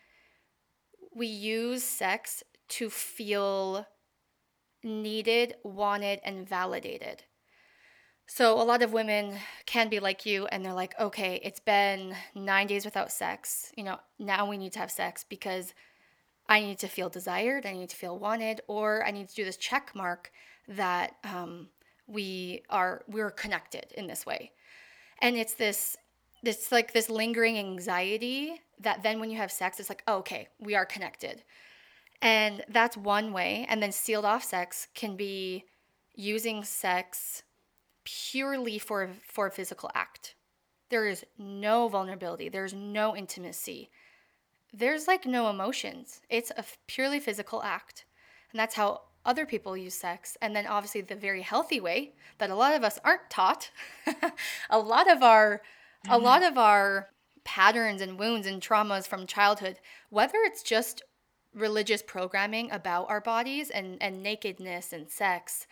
we 1.15 1.27
use 1.27 1.83
sex 1.83 2.43
to 2.69 2.89
feel 2.89 3.85
needed, 4.83 5.55
wanted, 5.63 6.19
and 6.23 6.47
validated. 6.47 7.23
So 8.25 8.59
a 8.59 8.63
lot 8.63 8.81
of 8.81 8.93
women 8.93 9.37
can 9.65 9.89
be 9.89 9.99
like 9.99 10.25
you 10.25 10.47
and 10.47 10.65
they're 10.65 10.73
like, 10.73 10.99
okay, 10.99 11.39
it's 11.43 11.59
been 11.59 12.15
nine 12.33 12.67
days 12.67 12.85
without 12.85 13.11
sex. 13.11 13.71
You 13.77 13.83
know, 13.83 13.99
now 14.17 14.49
we 14.49 14.57
need 14.57 14.73
to 14.73 14.79
have 14.79 14.91
sex 14.91 15.25
because 15.27 15.73
I 16.47 16.61
need 16.61 16.79
to 16.79 16.87
feel 16.87 17.09
desired, 17.09 17.65
I 17.65 17.73
need 17.73 17.89
to 17.89 17.95
feel 17.95 18.17
wanted, 18.17 18.61
or 18.67 19.05
I 19.05 19.11
need 19.11 19.29
to 19.29 19.35
do 19.35 19.45
this 19.45 19.57
check 19.57 19.91
mark 19.95 20.31
that 20.67 21.15
um, 21.23 21.69
we 22.07 22.63
are 22.69 23.03
we're 23.07 23.31
connected 23.31 23.87
in 23.95 24.07
this 24.07 24.25
way. 24.25 24.51
And 25.19 25.37
it's 25.37 25.53
this 25.53 25.95
this 26.43 26.71
like 26.71 26.93
this 26.93 27.09
lingering 27.09 27.57
anxiety 27.57 28.61
that 28.79 29.01
then 29.01 29.19
when 29.19 29.31
you 29.31 29.37
have 29.37 29.51
sex, 29.51 29.79
it's 29.79 29.89
like, 29.89 30.03
oh, 30.07 30.17
okay, 30.17 30.49
we 30.59 30.75
are 30.75 30.85
connected. 30.85 31.43
And 32.21 32.63
that's 32.69 32.95
one 32.95 33.33
way. 33.33 33.65
And 33.69 33.81
then 33.81 33.91
sealed 33.91 34.25
off 34.25 34.43
sex 34.43 34.87
can 34.93 35.15
be 35.15 35.65
using 36.13 36.63
sex 36.63 37.43
purely 38.03 38.77
for 38.77 39.09
for 39.27 39.47
a 39.47 39.51
physical 39.51 39.89
act. 39.95 40.35
There 40.89 41.07
is 41.07 41.25
no 41.37 41.87
vulnerability. 41.87 42.49
There's 42.49 42.73
no 42.73 43.15
intimacy. 43.15 43.89
There's 44.71 45.07
like 45.07 45.25
no 45.25 45.49
emotions. 45.49 46.21
It's 46.29 46.51
a 46.57 46.65
purely 46.87 47.19
physical 47.19 47.63
act. 47.63 48.05
And 48.51 48.59
that's 48.59 48.75
how 48.75 49.01
other 49.25 49.45
people 49.45 49.77
use 49.77 49.95
sex. 49.95 50.37
And 50.41 50.55
then 50.55 50.67
obviously 50.67 51.01
the 51.01 51.15
very 51.15 51.41
healthy 51.41 51.79
way 51.79 52.13
that 52.37 52.49
a 52.49 52.55
lot 52.55 52.75
of 52.75 52.83
us 52.83 52.99
aren't 53.03 53.29
taught. 53.29 53.71
a 54.69 54.79
lot 54.79 55.09
of 55.09 55.23
our 55.23 55.61
mm-hmm. 56.05 56.13
a 56.13 56.17
lot 56.17 56.43
of 56.43 56.57
our 56.57 57.09
patterns 57.43 58.01
and 58.01 58.17
wounds 58.17 58.47
and 58.47 58.61
traumas 58.61 59.07
from 59.07 59.27
childhood, 59.27 59.77
whether 60.09 60.37
it's 60.43 60.63
just 60.63 61.01
religious 61.53 62.01
programming 62.01 62.71
about 62.71 63.09
our 63.09 63.21
bodies 63.21 63.69
and, 63.69 64.01
and 64.01 64.23
nakedness 64.23 64.93
and 64.93 65.09
sex, 65.09 65.67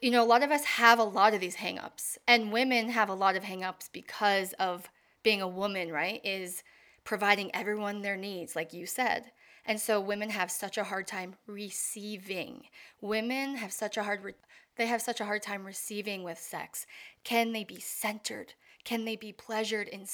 you 0.00 0.10
know, 0.10 0.22
a 0.22 0.26
lot 0.26 0.42
of 0.42 0.50
us 0.50 0.64
have 0.64 0.98
a 0.98 1.04
lot 1.04 1.34
of 1.34 1.40
these 1.40 1.56
hangups, 1.56 2.16
and 2.26 2.52
women 2.52 2.88
have 2.88 3.10
a 3.10 3.14
lot 3.14 3.36
of 3.36 3.42
hangups 3.42 3.90
because 3.92 4.54
of 4.54 4.88
being 5.22 5.42
a 5.42 5.48
woman, 5.48 5.92
right? 5.92 6.20
Is 6.24 6.62
providing 7.04 7.54
everyone 7.54 8.00
their 8.00 8.16
needs, 8.16 8.56
like 8.56 8.72
you 8.72 8.86
said. 8.86 9.30
And 9.66 9.78
so 9.78 10.00
women 10.00 10.30
have 10.30 10.50
such 10.50 10.78
a 10.78 10.84
hard 10.84 11.06
time 11.06 11.36
receiving. 11.46 12.64
Women 13.00 13.56
have 13.56 13.72
such 13.72 13.96
a 13.96 14.02
hard 14.02 14.24
re- 14.24 14.34
they 14.76 14.86
have 14.86 15.02
such 15.02 15.20
a 15.20 15.26
hard 15.26 15.42
time 15.42 15.66
receiving 15.66 16.22
with 16.22 16.38
sex. 16.38 16.86
Can 17.22 17.52
they 17.52 17.64
be 17.64 17.78
centered? 17.78 18.54
Can 18.84 19.04
they 19.04 19.16
be 19.16 19.32
pleasured 19.32 19.88
and 19.92 20.08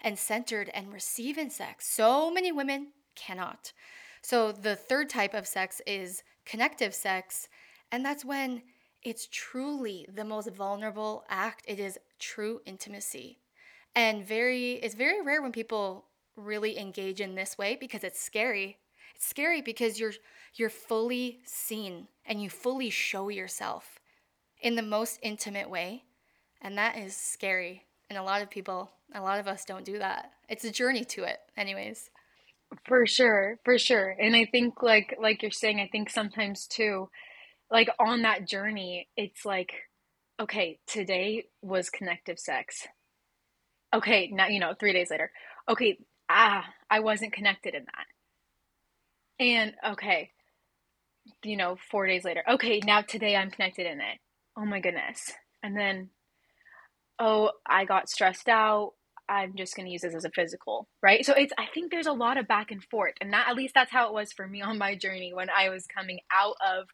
and 0.00 0.18
centered 0.18 0.70
and 0.74 0.92
receive 0.92 1.38
in 1.38 1.50
sex? 1.50 1.86
So 1.86 2.30
many 2.30 2.52
women 2.52 2.88
cannot. 3.14 3.72
So 4.22 4.52
the 4.52 4.76
third 4.76 5.08
type 5.08 5.34
of 5.34 5.46
sex 5.46 5.80
is 5.86 6.22
connective 6.44 6.94
sex, 6.94 7.48
and 7.90 8.04
that's 8.04 8.24
when 8.24 8.62
it's 9.02 9.28
truly 9.30 10.06
the 10.12 10.24
most 10.24 10.50
vulnerable 10.50 11.24
act. 11.28 11.64
It 11.66 11.78
is 11.78 11.98
true 12.18 12.60
intimacy. 12.66 13.38
And 13.94 14.24
very 14.24 14.72
it's 14.74 14.94
very 14.94 15.22
rare 15.22 15.42
when 15.42 15.52
people 15.52 16.04
really 16.36 16.78
engage 16.78 17.20
in 17.20 17.34
this 17.34 17.58
way 17.58 17.76
because 17.78 18.04
it's 18.04 18.20
scary. 18.20 18.78
It's 19.14 19.26
scary 19.26 19.62
because 19.62 19.98
you're 19.98 20.14
you're 20.54 20.70
fully 20.70 21.40
seen 21.44 22.08
and 22.26 22.42
you 22.42 22.50
fully 22.50 22.90
show 22.90 23.28
yourself 23.28 23.98
in 24.60 24.74
the 24.74 24.82
most 24.82 25.18
intimate 25.22 25.70
way. 25.70 26.04
And 26.60 26.76
that 26.76 26.98
is 26.98 27.16
scary. 27.16 27.84
And 28.10 28.18
a 28.18 28.22
lot 28.22 28.42
of 28.42 28.50
people, 28.50 28.90
a 29.14 29.20
lot 29.20 29.38
of 29.38 29.46
us 29.46 29.64
don't 29.64 29.84
do 29.84 29.98
that. 29.98 30.30
It's 30.48 30.64
a 30.64 30.72
journey 30.72 31.04
to 31.06 31.24
it, 31.24 31.38
anyways. 31.56 32.10
For 32.86 33.06
sure, 33.06 33.58
for 33.64 33.78
sure. 33.78 34.10
And 34.10 34.36
I 34.36 34.46
think 34.46 34.82
like 34.82 35.16
like 35.20 35.42
you're 35.42 35.50
saying, 35.50 35.80
I 35.80 35.88
think 35.90 36.10
sometimes 36.10 36.66
too, 36.66 37.08
like 37.70 37.88
on 37.98 38.22
that 38.22 38.46
journey, 38.46 39.08
it's 39.16 39.44
like, 39.44 39.72
okay, 40.40 40.78
today 40.86 41.46
was 41.62 41.90
connective 41.90 42.38
sex. 42.38 42.86
Okay, 43.94 44.30
now, 44.32 44.48
you 44.48 44.60
know, 44.60 44.74
three 44.78 44.92
days 44.92 45.10
later, 45.10 45.30
okay, 45.68 45.98
ah, 46.28 46.64
I 46.90 47.00
wasn't 47.00 47.32
connected 47.32 47.74
in 47.74 47.84
that. 47.84 48.06
And 49.44 49.74
okay, 49.94 50.30
you 51.42 51.56
know, 51.56 51.76
four 51.90 52.06
days 52.06 52.24
later, 52.24 52.42
okay, 52.50 52.80
now 52.84 53.00
today 53.02 53.36
I'm 53.36 53.50
connected 53.50 53.86
in 53.86 54.00
it. 54.00 54.18
Oh 54.56 54.64
my 54.64 54.80
goodness. 54.80 55.32
And 55.62 55.76
then, 55.76 56.10
oh, 57.18 57.52
I 57.66 57.84
got 57.84 58.08
stressed 58.08 58.48
out. 58.48 58.92
I'm 59.28 59.54
just 59.56 59.76
going 59.76 59.86
to 59.86 59.92
use 59.92 60.02
this 60.02 60.14
as 60.14 60.24
a 60.24 60.30
physical, 60.30 60.88
right? 61.02 61.24
So 61.24 61.34
it's, 61.34 61.52
I 61.58 61.66
think 61.66 61.90
there's 61.90 62.06
a 62.06 62.12
lot 62.12 62.38
of 62.38 62.48
back 62.48 62.70
and 62.70 62.82
forth. 62.82 63.14
And 63.20 63.32
that, 63.32 63.46
at 63.48 63.56
least 63.56 63.74
that's 63.74 63.92
how 63.92 64.08
it 64.08 64.14
was 64.14 64.32
for 64.32 64.46
me 64.46 64.62
on 64.62 64.78
my 64.78 64.94
journey 64.94 65.32
when 65.34 65.48
I 65.50 65.68
was 65.68 65.86
coming 65.86 66.20
out 66.32 66.56
of 66.66 66.86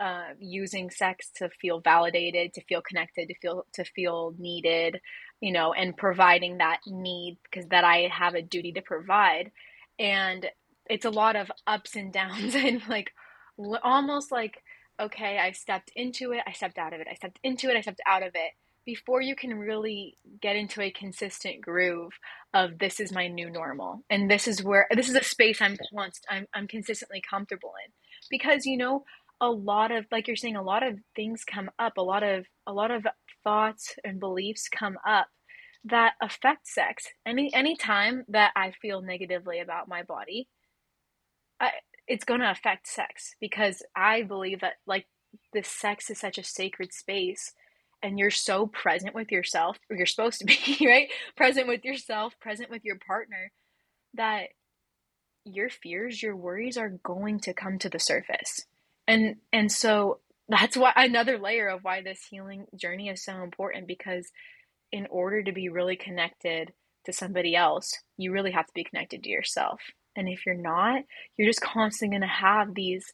uh, 0.00 0.34
using 0.38 0.90
sex 0.90 1.30
to 1.36 1.50
feel 1.60 1.80
validated, 1.80 2.54
to 2.54 2.62
feel 2.62 2.80
connected, 2.80 3.28
to 3.28 3.34
feel 3.34 3.66
to 3.72 3.84
feel 3.84 4.32
needed, 4.38 5.00
you 5.40 5.50
know, 5.50 5.72
and 5.72 5.96
providing 5.96 6.58
that 6.58 6.78
need 6.86 7.36
because 7.42 7.68
that 7.70 7.82
I 7.82 8.08
have 8.12 8.34
a 8.34 8.42
duty 8.42 8.70
to 8.72 8.80
provide, 8.80 9.50
and 9.98 10.46
it's 10.88 11.04
a 11.04 11.10
lot 11.10 11.34
of 11.34 11.50
ups 11.66 11.96
and 11.96 12.12
downs 12.12 12.54
and 12.54 12.80
like 12.88 13.10
almost 13.82 14.30
like 14.30 14.62
okay, 15.00 15.38
I 15.38 15.52
stepped 15.52 15.90
into 15.96 16.32
it, 16.32 16.42
I 16.46 16.52
stepped 16.52 16.78
out 16.78 16.92
of 16.92 17.00
it, 17.00 17.08
I 17.10 17.14
stepped 17.14 17.38
into 17.42 17.68
it, 17.68 17.76
I 17.76 17.80
stepped 17.80 18.00
out 18.06 18.22
of 18.22 18.32
it 18.34 18.52
before 18.88 19.20
you 19.20 19.36
can 19.36 19.52
really 19.52 20.16
get 20.40 20.56
into 20.56 20.80
a 20.80 20.90
consistent 20.90 21.60
groove 21.60 22.10
of 22.54 22.78
this 22.78 23.00
is 23.00 23.12
my 23.12 23.28
new 23.28 23.50
normal 23.50 24.02
and 24.08 24.30
this 24.30 24.48
is 24.48 24.62
where 24.62 24.86
this 24.96 25.10
is 25.10 25.14
a 25.14 25.22
space 25.22 25.60
I'm 25.60 25.76
const, 25.92 26.24
I'm 26.30 26.46
I'm 26.54 26.66
consistently 26.66 27.20
comfortable 27.20 27.74
in. 27.84 27.92
Because 28.30 28.64
you 28.64 28.78
know 28.78 29.04
a 29.42 29.50
lot 29.50 29.90
of 29.90 30.06
like 30.10 30.26
you're 30.26 30.36
saying 30.36 30.56
a 30.56 30.62
lot 30.62 30.82
of 30.82 30.94
things 31.14 31.44
come 31.44 31.68
up 31.78 31.98
a 31.98 32.02
lot 32.02 32.22
of 32.22 32.46
a 32.66 32.72
lot 32.72 32.90
of 32.90 33.06
thoughts 33.44 33.94
and 34.04 34.18
beliefs 34.18 34.70
come 34.70 34.96
up 35.06 35.26
that 35.84 36.14
affect 36.22 36.66
sex. 36.66 37.08
Any 37.26 37.52
any 37.52 37.76
time 37.76 38.24
that 38.28 38.52
i 38.56 38.72
feel 38.80 39.02
negatively 39.02 39.60
about 39.60 39.86
my 39.86 40.02
body 40.02 40.48
I, 41.60 41.72
it's 42.06 42.24
going 42.24 42.40
to 42.40 42.50
affect 42.50 42.86
sex 42.86 43.34
because 43.38 43.82
i 43.94 44.22
believe 44.22 44.62
that 44.62 44.76
like 44.86 45.04
this 45.52 45.68
sex 45.68 46.08
is 46.08 46.18
such 46.18 46.38
a 46.38 46.42
sacred 46.42 46.94
space 46.94 47.52
and 48.02 48.18
you're 48.18 48.30
so 48.30 48.66
present 48.66 49.14
with 49.14 49.32
yourself 49.32 49.78
or 49.90 49.96
you're 49.96 50.06
supposed 50.06 50.40
to 50.40 50.46
be 50.46 50.78
right? 50.86 51.08
Present 51.36 51.66
with 51.68 51.84
yourself 51.84 52.34
present 52.40 52.70
with 52.70 52.84
your 52.84 52.96
partner 52.96 53.50
that 54.14 54.48
your 55.44 55.68
fears 55.68 56.22
your 56.22 56.36
worries 56.36 56.76
are 56.76 56.98
going 57.02 57.40
to 57.40 57.54
come 57.54 57.78
to 57.78 57.88
the 57.88 57.98
surface. 57.98 58.64
And 59.06 59.36
and 59.52 59.70
so 59.70 60.20
that's 60.48 60.76
why 60.76 60.92
another 60.96 61.38
layer 61.38 61.68
of 61.68 61.84
why 61.84 62.02
this 62.02 62.26
healing 62.30 62.66
journey 62.76 63.08
is 63.08 63.24
so 63.24 63.42
important 63.42 63.86
because 63.86 64.30
in 64.92 65.06
order 65.10 65.42
to 65.42 65.52
be 65.52 65.68
really 65.68 65.96
connected 65.96 66.72
to 67.04 67.12
somebody 67.12 67.54
else 67.54 67.92
you 68.16 68.32
really 68.32 68.52
have 68.52 68.66
to 68.66 68.74
be 68.74 68.84
connected 68.84 69.22
to 69.22 69.30
yourself. 69.30 69.80
And 70.16 70.28
if 70.28 70.46
you're 70.46 70.54
not 70.54 71.02
you're 71.36 71.48
just 71.48 71.60
constantly 71.60 72.18
going 72.18 72.28
to 72.28 72.34
have 72.34 72.74
these 72.74 73.12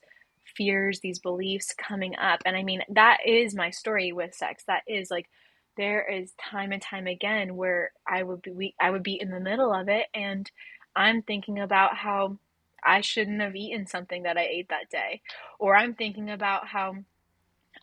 fears 0.56 1.00
these 1.00 1.18
beliefs 1.18 1.74
coming 1.76 2.16
up. 2.16 2.40
And 2.46 2.56
i 2.56 2.62
mean 2.62 2.82
that 2.90 3.18
is 3.26 3.54
my 3.54 3.70
story 3.70 4.12
with 4.12 4.34
sex. 4.34 4.64
That 4.66 4.82
is 4.86 5.10
like 5.10 5.28
there 5.76 6.08
is 6.08 6.32
time 6.40 6.72
and 6.72 6.80
time 6.82 7.06
again 7.06 7.56
where 7.56 7.90
i 8.06 8.22
would 8.22 8.42
be 8.42 8.74
i 8.80 8.90
would 8.90 9.02
be 9.02 9.20
in 9.20 9.30
the 9.30 9.40
middle 9.40 9.72
of 9.72 9.88
it. 9.88 10.06
And 10.14 10.50
i'm 10.96 11.22
thinking 11.22 11.58
about 11.58 11.96
how 11.96 12.38
I 12.84 13.00
shouldn't 13.00 13.40
have 13.40 13.56
eaten 13.56 13.86
something 13.86 14.24
that 14.24 14.36
I 14.36 14.44
ate 14.44 14.68
that 14.68 14.90
day. 14.90 15.22
Or 15.58 15.74
I'm 15.74 15.94
thinking 15.94 16.30
about 16.30 16.66
how 16.66 16.96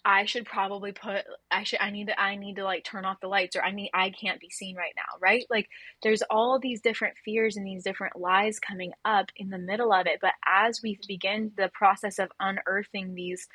I 0.04 0.26
should 0.26 0.46
probably 0.46 0.92
put 0.94 1.24
I 1.52 1.64
should 1.64 1.80
I 1.80 1.92
need 1.92 2.08
to 2.08 2.20
I 2.20 2.36
need 2.36 2.56
to 2.56 2.64
like 2.64 2.84
turn 2.84 3.06
off 3.06 3.20
the 3.22 3.28
lights 3.28 3.56
or 3.56 3.64
I 3.64 3.72
need 3.72 3.92
I 3.94 4.10
can't 4.10 4.40
be 4.40 4.50
seen 4.50 4.76
right 4.76 4.94
now, 4.96 5.18
right? 5.22 5.46
Like 5.50 5.70
there's 6.02 6.24
all 6.30 6.60
these 6.60 6.82
different 6.82 7.16
fears 7.24 7.56
and 7.56 7.66
these 7.66 7.84
different 7.84 8.16
lies 8.20 8.58
coming 8.60 8.94
up 9.06 9.28
in 9.36 9.50
the 9.50 9.60
middle 9.60 9.94
of 9.94 10.08
it. 10.08 10.20
But 10.20 10.34
as 10.46 10.82
we 10.82 11.00
begin 11.08 11.52
the 11.56 11.70
process 11.74 12.18
of 12.18 12.32
unearthing 12.40 13.14
these 13.14 13.48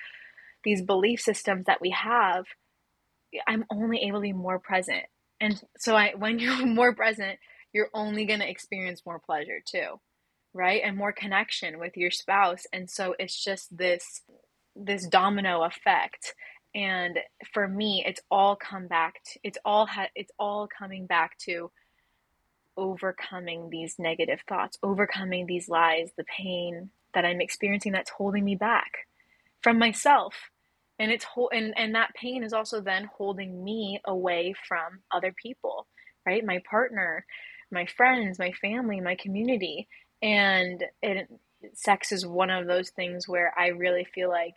these 0.63 0.83
belief 0.83 1.21
systems 1.21 1.67
that 1.67 1.81
we 1.81 1.91
have, 1.91 2.45
I'm 3.47 3.65
only 3.71 4.03
able 4.07 4.19
to 4.19 4.23
be 4.23 4.33
more 4.33 4.61
present. 4.61 5.05
And 5.41 5.61
so 5.79 5.97
I 5.97 6.15
when 6.17 6.39
you're 6.39 6.65
more 6.65 6.95
present, 6.95 7.39
you're 7.73 7.91
only 7.93 8.25
going 8.25 8.41
to 8.41 8.49
experience 8.49 9.03
more 9.05 9.19
pleasure 9.19 9.61
too 9.69 10.01
right 10.55 10.81
and 10.83 10.97
more 10.97 11.13
connection 11.13 11.79
with 11.79 11.97
your 11.99 12.11
spouse 12.11 12.67
and 12.73 12.89
so 12.89 13.15
it's 13.19 13.45
just 13.45 13.77
this 13.77 14.23
this 14.77 15.07
domino 15.07 15.63
effect. 15.63 16.35
And 16.75 17.19
for 17.55 17.67
me 17.67 18.05
it's 18.07 18.21
all 18.31 18.57
come 18.57 18.87
back 18.87 19.23
to, 19.33 19.41
it's 19.43 19.59
all 19.65 19.87
ha- 19.87 20.11
it's 20.15 20.33
all 20.39 20.69
coming 20.69 21.07
back 21.07 21.39
to 21.47 21.71
overcoming 22.77 23.71
these 23.71 23.99
negative 23.99 24.41
thoughts 24.47 24.77
overcoming 24.83 25.47
these 25.47 25.67
lies 25.67 26.11
the 26.19 26.25
pain 26.25 26.91
that 27.15 27.25
i'm 27.25 27.41
experiencing 27.41 27.91
that's 27.91 28.11
holding 28.11 28.45
me 28.45 28.55
back 28.55 29.07
from 29.67 29.81
myself. 29.81 30.35
And 31.01 31.11
it's 31.11 31.25
whole 31.25 31.51
and, 31.53 31.75
and 31.77 31.95
that 31.97 32.15
pain 32.15 32.45
is 32.45 32.53
also 32.53 32.81
then 32.81 33.11
holding 33.17 33.65
me 33.65 34.01
away 34.07 34.55
from 34.69 35.01
other 35.11 35.35
people 35.43 35.89
right? 36.25 36.45
My 36.45 36.61
partner 36.71 37.27
my 37.73 37.87
friends 37.87 38.39
my 38.39 38.53
family 38.53 39.01
my 39.01 39.17
community. 39.17 39.89
And 40.23 40.85
it 41.03 41.29
sex 41.75 42.13
is 42.13 42.27
one 42.27 42.51
of 42.51 42.67
those 42.67 42.91
things 42.91 43.29
where 43.29 43.53
I 43.59 43.69
really 43.69 44.05
feel 44.05 44.29
like 44.29 44.57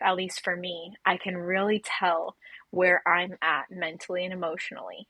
at 0.00 0.16
least 0.16 0.42
for 0.44 0.56
me, 0.56 0.94
I 1.04 1.16
can 1.16 1.36
really 1.36 1.82
tell 1.84 2.36
where 2.70 3.02
I'm 3.06 3.36
at 3.42 3.64
mentally 3.70 4.24
and 4.24 4.32
emotionally 4.32 5.08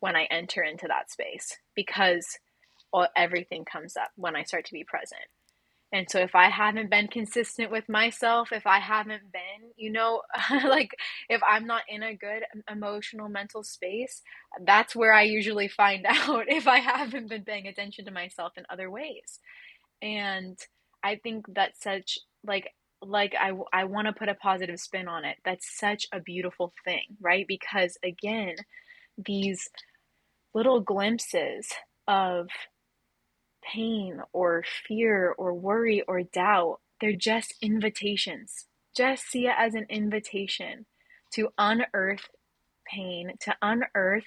when 0.00 0.16
I 0.16 0.24
enter 0.24 0.62
into 0.62 0.88
that 0.88 1.10
space 1.10 1.58
because 1.74 2.38
everything 3.16 3.64
comes 3.64 3.96
up 3.96 4.10
when 4.16 4.36
I 4.36 4.44
start 4.44 4.66
to 4.66 4.72
be 4.72 4.84
present. 4.84 5.22
And 5.94 6.10
so 6.10 6.20
if 6.20 6.34
I 6.34 6.48
haven't 6.48 6.88
been 6.88 7.06
consistent 7.06 7.70
with 7.70 7.86
myself, 7.88 8.50
if 8.50 8.66
I 8.66 8.78
haven't 8.78 9.30
been, 9.30 9.70
you 9.76 9.90
know, 9.92 10.22
like 10.64 10.92
if 11.28 11.42
I'm 11.46 11.66
not 11.66 11.82
in 11.86 12.02
a 12.02 12.16
good 12.16 12.44
emotional 12.70 13.28
mental 13.28 13.62
space, 13.62 14.22
that's 14.64 14.96
where 14.96 15.12
I 15.12 15.22
usually 15.22 15.68
find 15.68 16.06
out 16.08 16.46
if 16.48 16.66
I 16.66 16.78
haven't 16.78 17.28
been 17.28 17.44
paying 17.44 17.66
attention 17.66 18.06
to 18.06 18.10
myself 18.10 18.52
in 18.56 18.64
other 18.70 18.90
ways. 18.90 19.38
And 20.00 20.58
I 21.02 21.16
think 21.16 21.46
that's 21.48 21.82
such 21.82 22.18
like 22.44 22.72
like 23.00 23.34
I 23.38 23.52
I 23.72 23.84
want 23.84 24.06
to 24.06 24.12
put 24.12 24.28
a 24.28 24.34
positive 24.34 24.78
spin 24.80 25.08
on 25.08 25.24
it. 25.24 25.36
That's 25.44 25.78
such 25.78 26.06
a 26.12 26.20
beautiful 26.20 26.72
thing, 26.84 27.16
right? 27.20 27.46
Because 27.46 27.96
again, 28.04 28.56
these 29.18 29.68
little 30.54 30.80
glimpses 30.80 31.68
of 32.06 32.48
pain 33.62 34.20
or 34.32 34.64
fear 34.86 35.34
or 35.38 35.54
worry 35.54 36.02
or 36.06 36.22
doubt, 36.22 36.80
they're 37.00 37.12
just 37.12 37.54
invitations. 37.62 38.66
Just 38.96 39.24
see 39.24 39.46
it 39.46 39.54
as 39.56 39.74
an 39.74 39.86
invitation 39.88 40.86
to 41.34 41.48
unearth 41.56 42.28
pain, 42.86 43.32
to 43.40 43.54
unearth 43.62 44.26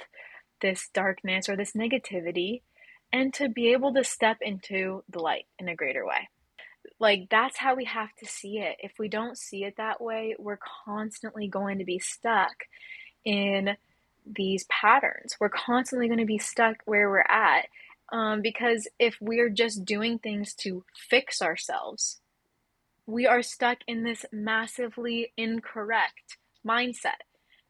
this 0.62 0.90
darkness 0.94 1.48
or 1.48 1.56
this 1.56 1.74
negativity, 1.74 2.62
and 3.14 3.34
to 3.34 3.48
be 3.50 3.72
able 3.72 3.94
to 3.94 4.04
step 4.04 4.38
into 4.42 5.04
the 5.08 5.20
light 5.20 5.46
in 5.60 5.70
a 5.70 5.76
greater 5.76 6.06
way. 6.06 6.30
Like, 7.00 7.28
that's 7.30 7.58
how 7.58 7.76
we 7.76 7.86
have 7.86 8.14
to 8.20 8.26
see 8.26 8.60
it. 8.60 8.78
If 8.80 8.94
we 8.98 9.10
don't 9.10 9.38
see 9.38 9.64
it 9.64 9.76
that 9.78 10.02
way, 10.02 10.36
we're 10.40 10.60
constantly 10.86 11.48
going 11.48 11.80
to 11.80 11.86
be 11.86 12.00
stuck 12.00 12.54
in 13.26 13.76
these 14.26 14.66
patterns. 14.66 15.36
We're 15.40 15.50
constantly 15.50 16.08
going 16.08 16.20
to 16.20 16.26
be 16.26 16.38
stuck 16.38 16.78
where 16.86 17.10
we're 17.10 17.20
at 17.22 17.68
um, 18.12 18.42
because 18.42 18.88
if 19.00 19.18
we're 19.20 19.50
just 19.50 19.86
doing 19.86 20.20
things 20.20 20.54
to 20.56 20.84
fix 21.10 21.42
ourselves, 21.42 22.20
we 23.06 23.28
are 23.28 23.42
stuck 23.42 23.80
in 23.88 24.04
this 24.04 24.26
massively 24.32 25.32
incorrect 25.38 26.38
mindset 26.66 27.22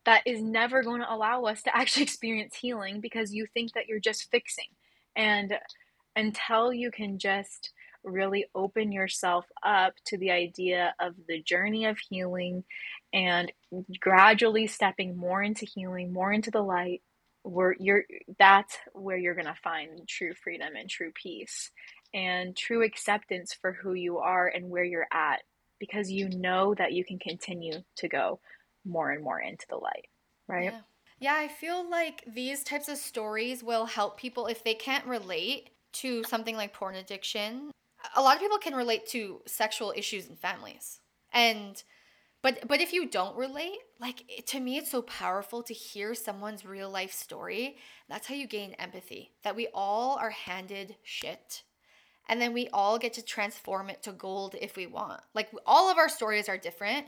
that 0.06 0.22
is 0.26 0.42
never 0.42 0.84
going 0.84 1.02
to 1.02 1.14
allow 1.14 1.44
us 1.44 1.64
to 1.64 1.76
actually 1.76 2.04
experience 2.04 2.56
healing 2.56 3.02
because 3.02 3.34
you 3.34 3.48
think 3.54 3.74
that 3.74 3.88
you're 3.88 4.00
just 4.00 4.30
fixing. 4.32 4.70
And 5.16 5.54
until 6.16 6.72
you 6.72 6.92
can 6.92 7.18
just 7.18 7.72
really 8.06 8.46
open 8.54 8.92
yourself 8.92 9.46
up 9.64 9.94
to 10.06 10.18
the 10.18 10.32
idea 10.32 10.94
of 11.00 11.16
the 11.28 11.42
journey 11.42 11.86
of 11.86 11.98
healing 11.98 12.64
and 13.14 13.52
gradually 14.00 14.68
stepping 14.68 15.18
more 15.18 15.42
into 15.42 15.66
healing, 15.66 16.14
more 16.14 16.32
into 16.32 16.52
the 16.52 16.62
light, 16.62 17.02
where 17.46 17.76
you're 17.80 18.04
that's 18.40 18.76
where 18.94 19.18
you're 19.18 19.36
going 19.36 19.46
to 19.46 19.56
find 19.64 20.08
true 20.08 20.34
freedom 20.34 20.76
and 20.76 20.90
true 20.90 21.12
peace 21.14 21.72
and 22.14 22.56
true 22.56 22.84
acceptance 22.84 23.54
for 23.54 23.72
who 23.72 23.94
you 23.94 24.18
are 24.18 24.48
and 24.48 24.70
where 24.70 24.84
you're 24.84 25.08
at 25.14 25.42
because 25.80 26.10
you 26.10 26.28
know 26.30 26.74
that 26.74 26.94
you 26.94 27.06
can 27.06 27.20
continue 27.20 27.84
to 27.98 28.08
go 28.08 28.40
more 28.86 29.12
and 29.12 29.24
more 29.24 29.40
into 29.40 29.66
the 29.70 29.76
light 29.76 30.08
right 30.48 30.66
yeah. 30.66 30.80
yeah 31.20 31.36
i 31.36 31.48
feel 31.48 31.88
like 31.90 32.24
these 32.34 32.64
types 32.64 32.90
of 32.90 32.98
stories 32.98 33.64
will 33.64 33.86
help 33.86 34.18
people 34.18 34.48
if 34.48 34.64
they 34.64 34.74
can't 34.74 35.06
relate 35.06 35.70
to 35.94 36.24
something 36.24 36.56
like 36.56 36.74
porn 36.74 36.96
addiction 36.96 37.70
a 38.16 38.22
lot 38.22 38.36
of 38.36 38.42
people 38.42 38.58
can 38.58 38.76
relate 38.76 39.08
to 39.08 39.42
sexual 39.46 39.94
issues 39.96 40.28
in 40.28 40.36
families 40.36 41.00
and 41.34 41.84
but 42.46 42.68
but 42.68 42.80
if 42.80 42.94
you 42.94 43.08
don't 43.08 43.36
relate, 43.36 43.80
like 44.00 44.44
to 44.46 44.60
me 44.60 44.78
it's 44.78 44.92
so 44.92 45.02
powerful 45.02 45.64
to 45.64 45.74
hear 45.74 46.14
someone's 46.14 46.64
real 46.64 46.92
life 46.92 47.12
story. 47.12 47.78
That's 48.08 48.28
how 48.28 48.36
you 48.36 48.46
gain 48.46 48.74
empathy. 48.74 49.32
That 49.44 49.56
we 49.56 49.68
all 49.74 50.16
are 50.18 50.30
handed 50.30 50.96
shit. 51.02 51.64
And 52.30 52.40
then 52.40 52.54
we 52.54 52.68
all 52.70 53.00
get 53.00 53.14
to 53.14 53.24
transform 53.24 53.90
it 53.90 54.04
to 54.04 54.12
gold 54.12 54.56
if 54.62 54.78
we 54.78 54.86
want. 54.86 55.22
Like 55.34 55.50
all 55.66 55.90
of 55.90 55.98
our 55.98 56.08
stories 56.08 56.48
are 56.48 56.56
different. 56.56 57.08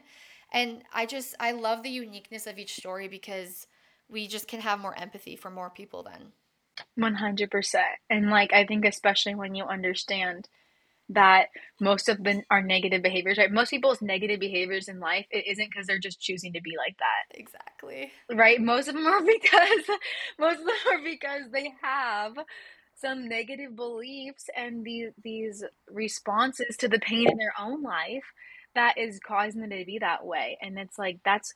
And 0.52 0.82
I 0.92 1.06
just 1.06 1.36
I 1.40 1.52
love 1.52 1.84
the 1.84 1.92
uniqueness 1.92 2.48
of 2.48 2.58
each 2.58 2.74
story 2.76 3.08
because 3.08 3.68
we 4.10 4.28
just 4.28 4.48
can 4.48 4.62
have 4.62 4.80
more 4.80 4.98
empathy 4.98 5.36
for 5.36 5.52
more 5.52 5.70
people 5.70 6.02
then. 6.02 6.32
100%. 6.98 7.76
And 8.10 8.32
like 8.32 8.54
I 8.54 8.66
think 8.66 8.86
especially 8.86 9.36
when 9.36 9.54
you 9.54 9.66
understand 9.66 10.50
that 11.10 11.48
most 11.80 12.10
of 12.10 12.24
them 12.24 12.42
are 12.52 12.62
negative 12.62 13.02
behaviors, 13.02 13.38
right? 13.38 13.52
Most 13.52 13.70
people's 13.70 14.02
negative 14.02 14.40
behaviors 14.40 14.90
in 14.90 15.00
life, 15.00 15.26
it 15.32 15.46
isn't 15.48 15.70
because 15.72 15.88
they're 15.88 16.00
just 16.00 16.20
choosing 16.20 16.54
to 16.54 16.62
be 16.62 16.74
like 16.78 16.98
that. 16.98 17.38
Exactly. 17.40 18.12
Right? 18.32 18.60
Most 18.60 18.88
of 18.88 18.96
them 18.96 19.06
are 19.06 19.22
because 19.26 19.98
most 20.40 20.60
of 20.60 20.66
them 20.66 20.76
are 20.92 21.04
because 21.04 21.52
they 21.52 21.74
have 21.82 22.34
some 23.00 23.30
negative 23.30 23.76
beliefs 23.76 24.46
and 24.56 24.84
these 24.84 25.12
these 25.24 25.64
responses 25.90 26.76
to 26.78 26.88
the 26.88 27.00
pain 27.00 27.30
in 27.30 27.38
their 27.38 27.54
own 27.60 27.84
life 27.84 28.24
that 28.76 28.98
is 28.98 29.20
causing 29.26 29.62
them 29.62 29.70
to 29.70 29.86
be 29.86 30.00
that 30.00 30.26
way. 30.26 30.58
And 30.62 30.78
it's 30.78 30.98
like 30.98 31.20
that's 31.24 31.54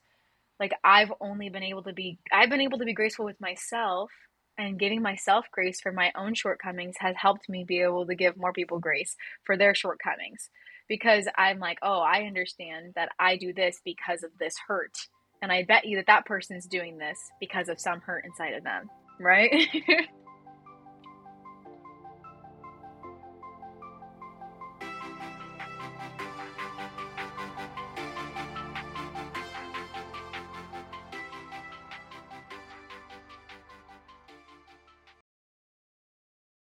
like 0.60 0.74
I've 0.84 1.12
only 1.20 1.50
been 1.50 1.64
able 1.64 1.84
to 1.84 1.94
be 1.94 2.20
I've 2.32 2.50
been 2.50 2.62
able 2.62 2.78
to 2.78 2.86
be 2.86 2.94
graceful 2.94 3.26
with 3.26 3.42
myself 3.42 4.12
and 4.58 4.80
giving 4.80 5.02
myself 5.02 5.46
grace 5.52 5.82
for 5.82 5.92
my 5.92 6.12
own 6.16 6.34
shortcomings 6.34 6.96
has 7.00 7.16
helped 7.18 7.50
me 7.50 7.64
be 7.64 7.82
able 7.82 8.06
to 8.06 8.16
give 8.16 8.38
more 8.38 8.54
people 8.54 8.80
grace 8.80 9.16
for 9.44 9.58
their 9.58 9.74
shortcomings 9.74 10.50
because 10.88 11.28
I'm 11.38 11.60
like, 11.60 11.80
"Oh, 11.82 12.00
I 12.00 12.24
understand 12.24 12.94
that 12.96 13.10
I 13.20 13.38
do 13.38 13.54
this 13.54 13.80
because 13.84 14.24
of 14.24 14.32
this 14.38 14.56
hurt." 14.68 14.98
And 15.42 15.52
I 15.52 15.64
bet 15.64 15.86
you 15.86 15.98
that 15.98 16.08
that 16.08 16.26
person's 16.26 16.68
doing 16.68 16.98
this 16.98 17.18
because 17.40 17.70
of 17.70 17.80
some 17.80 18.02
hurt 18.02 18.26
inside 18.26 18.54
of 18.54 18.64
them, 18.64 18.90
right? 19.20 19.68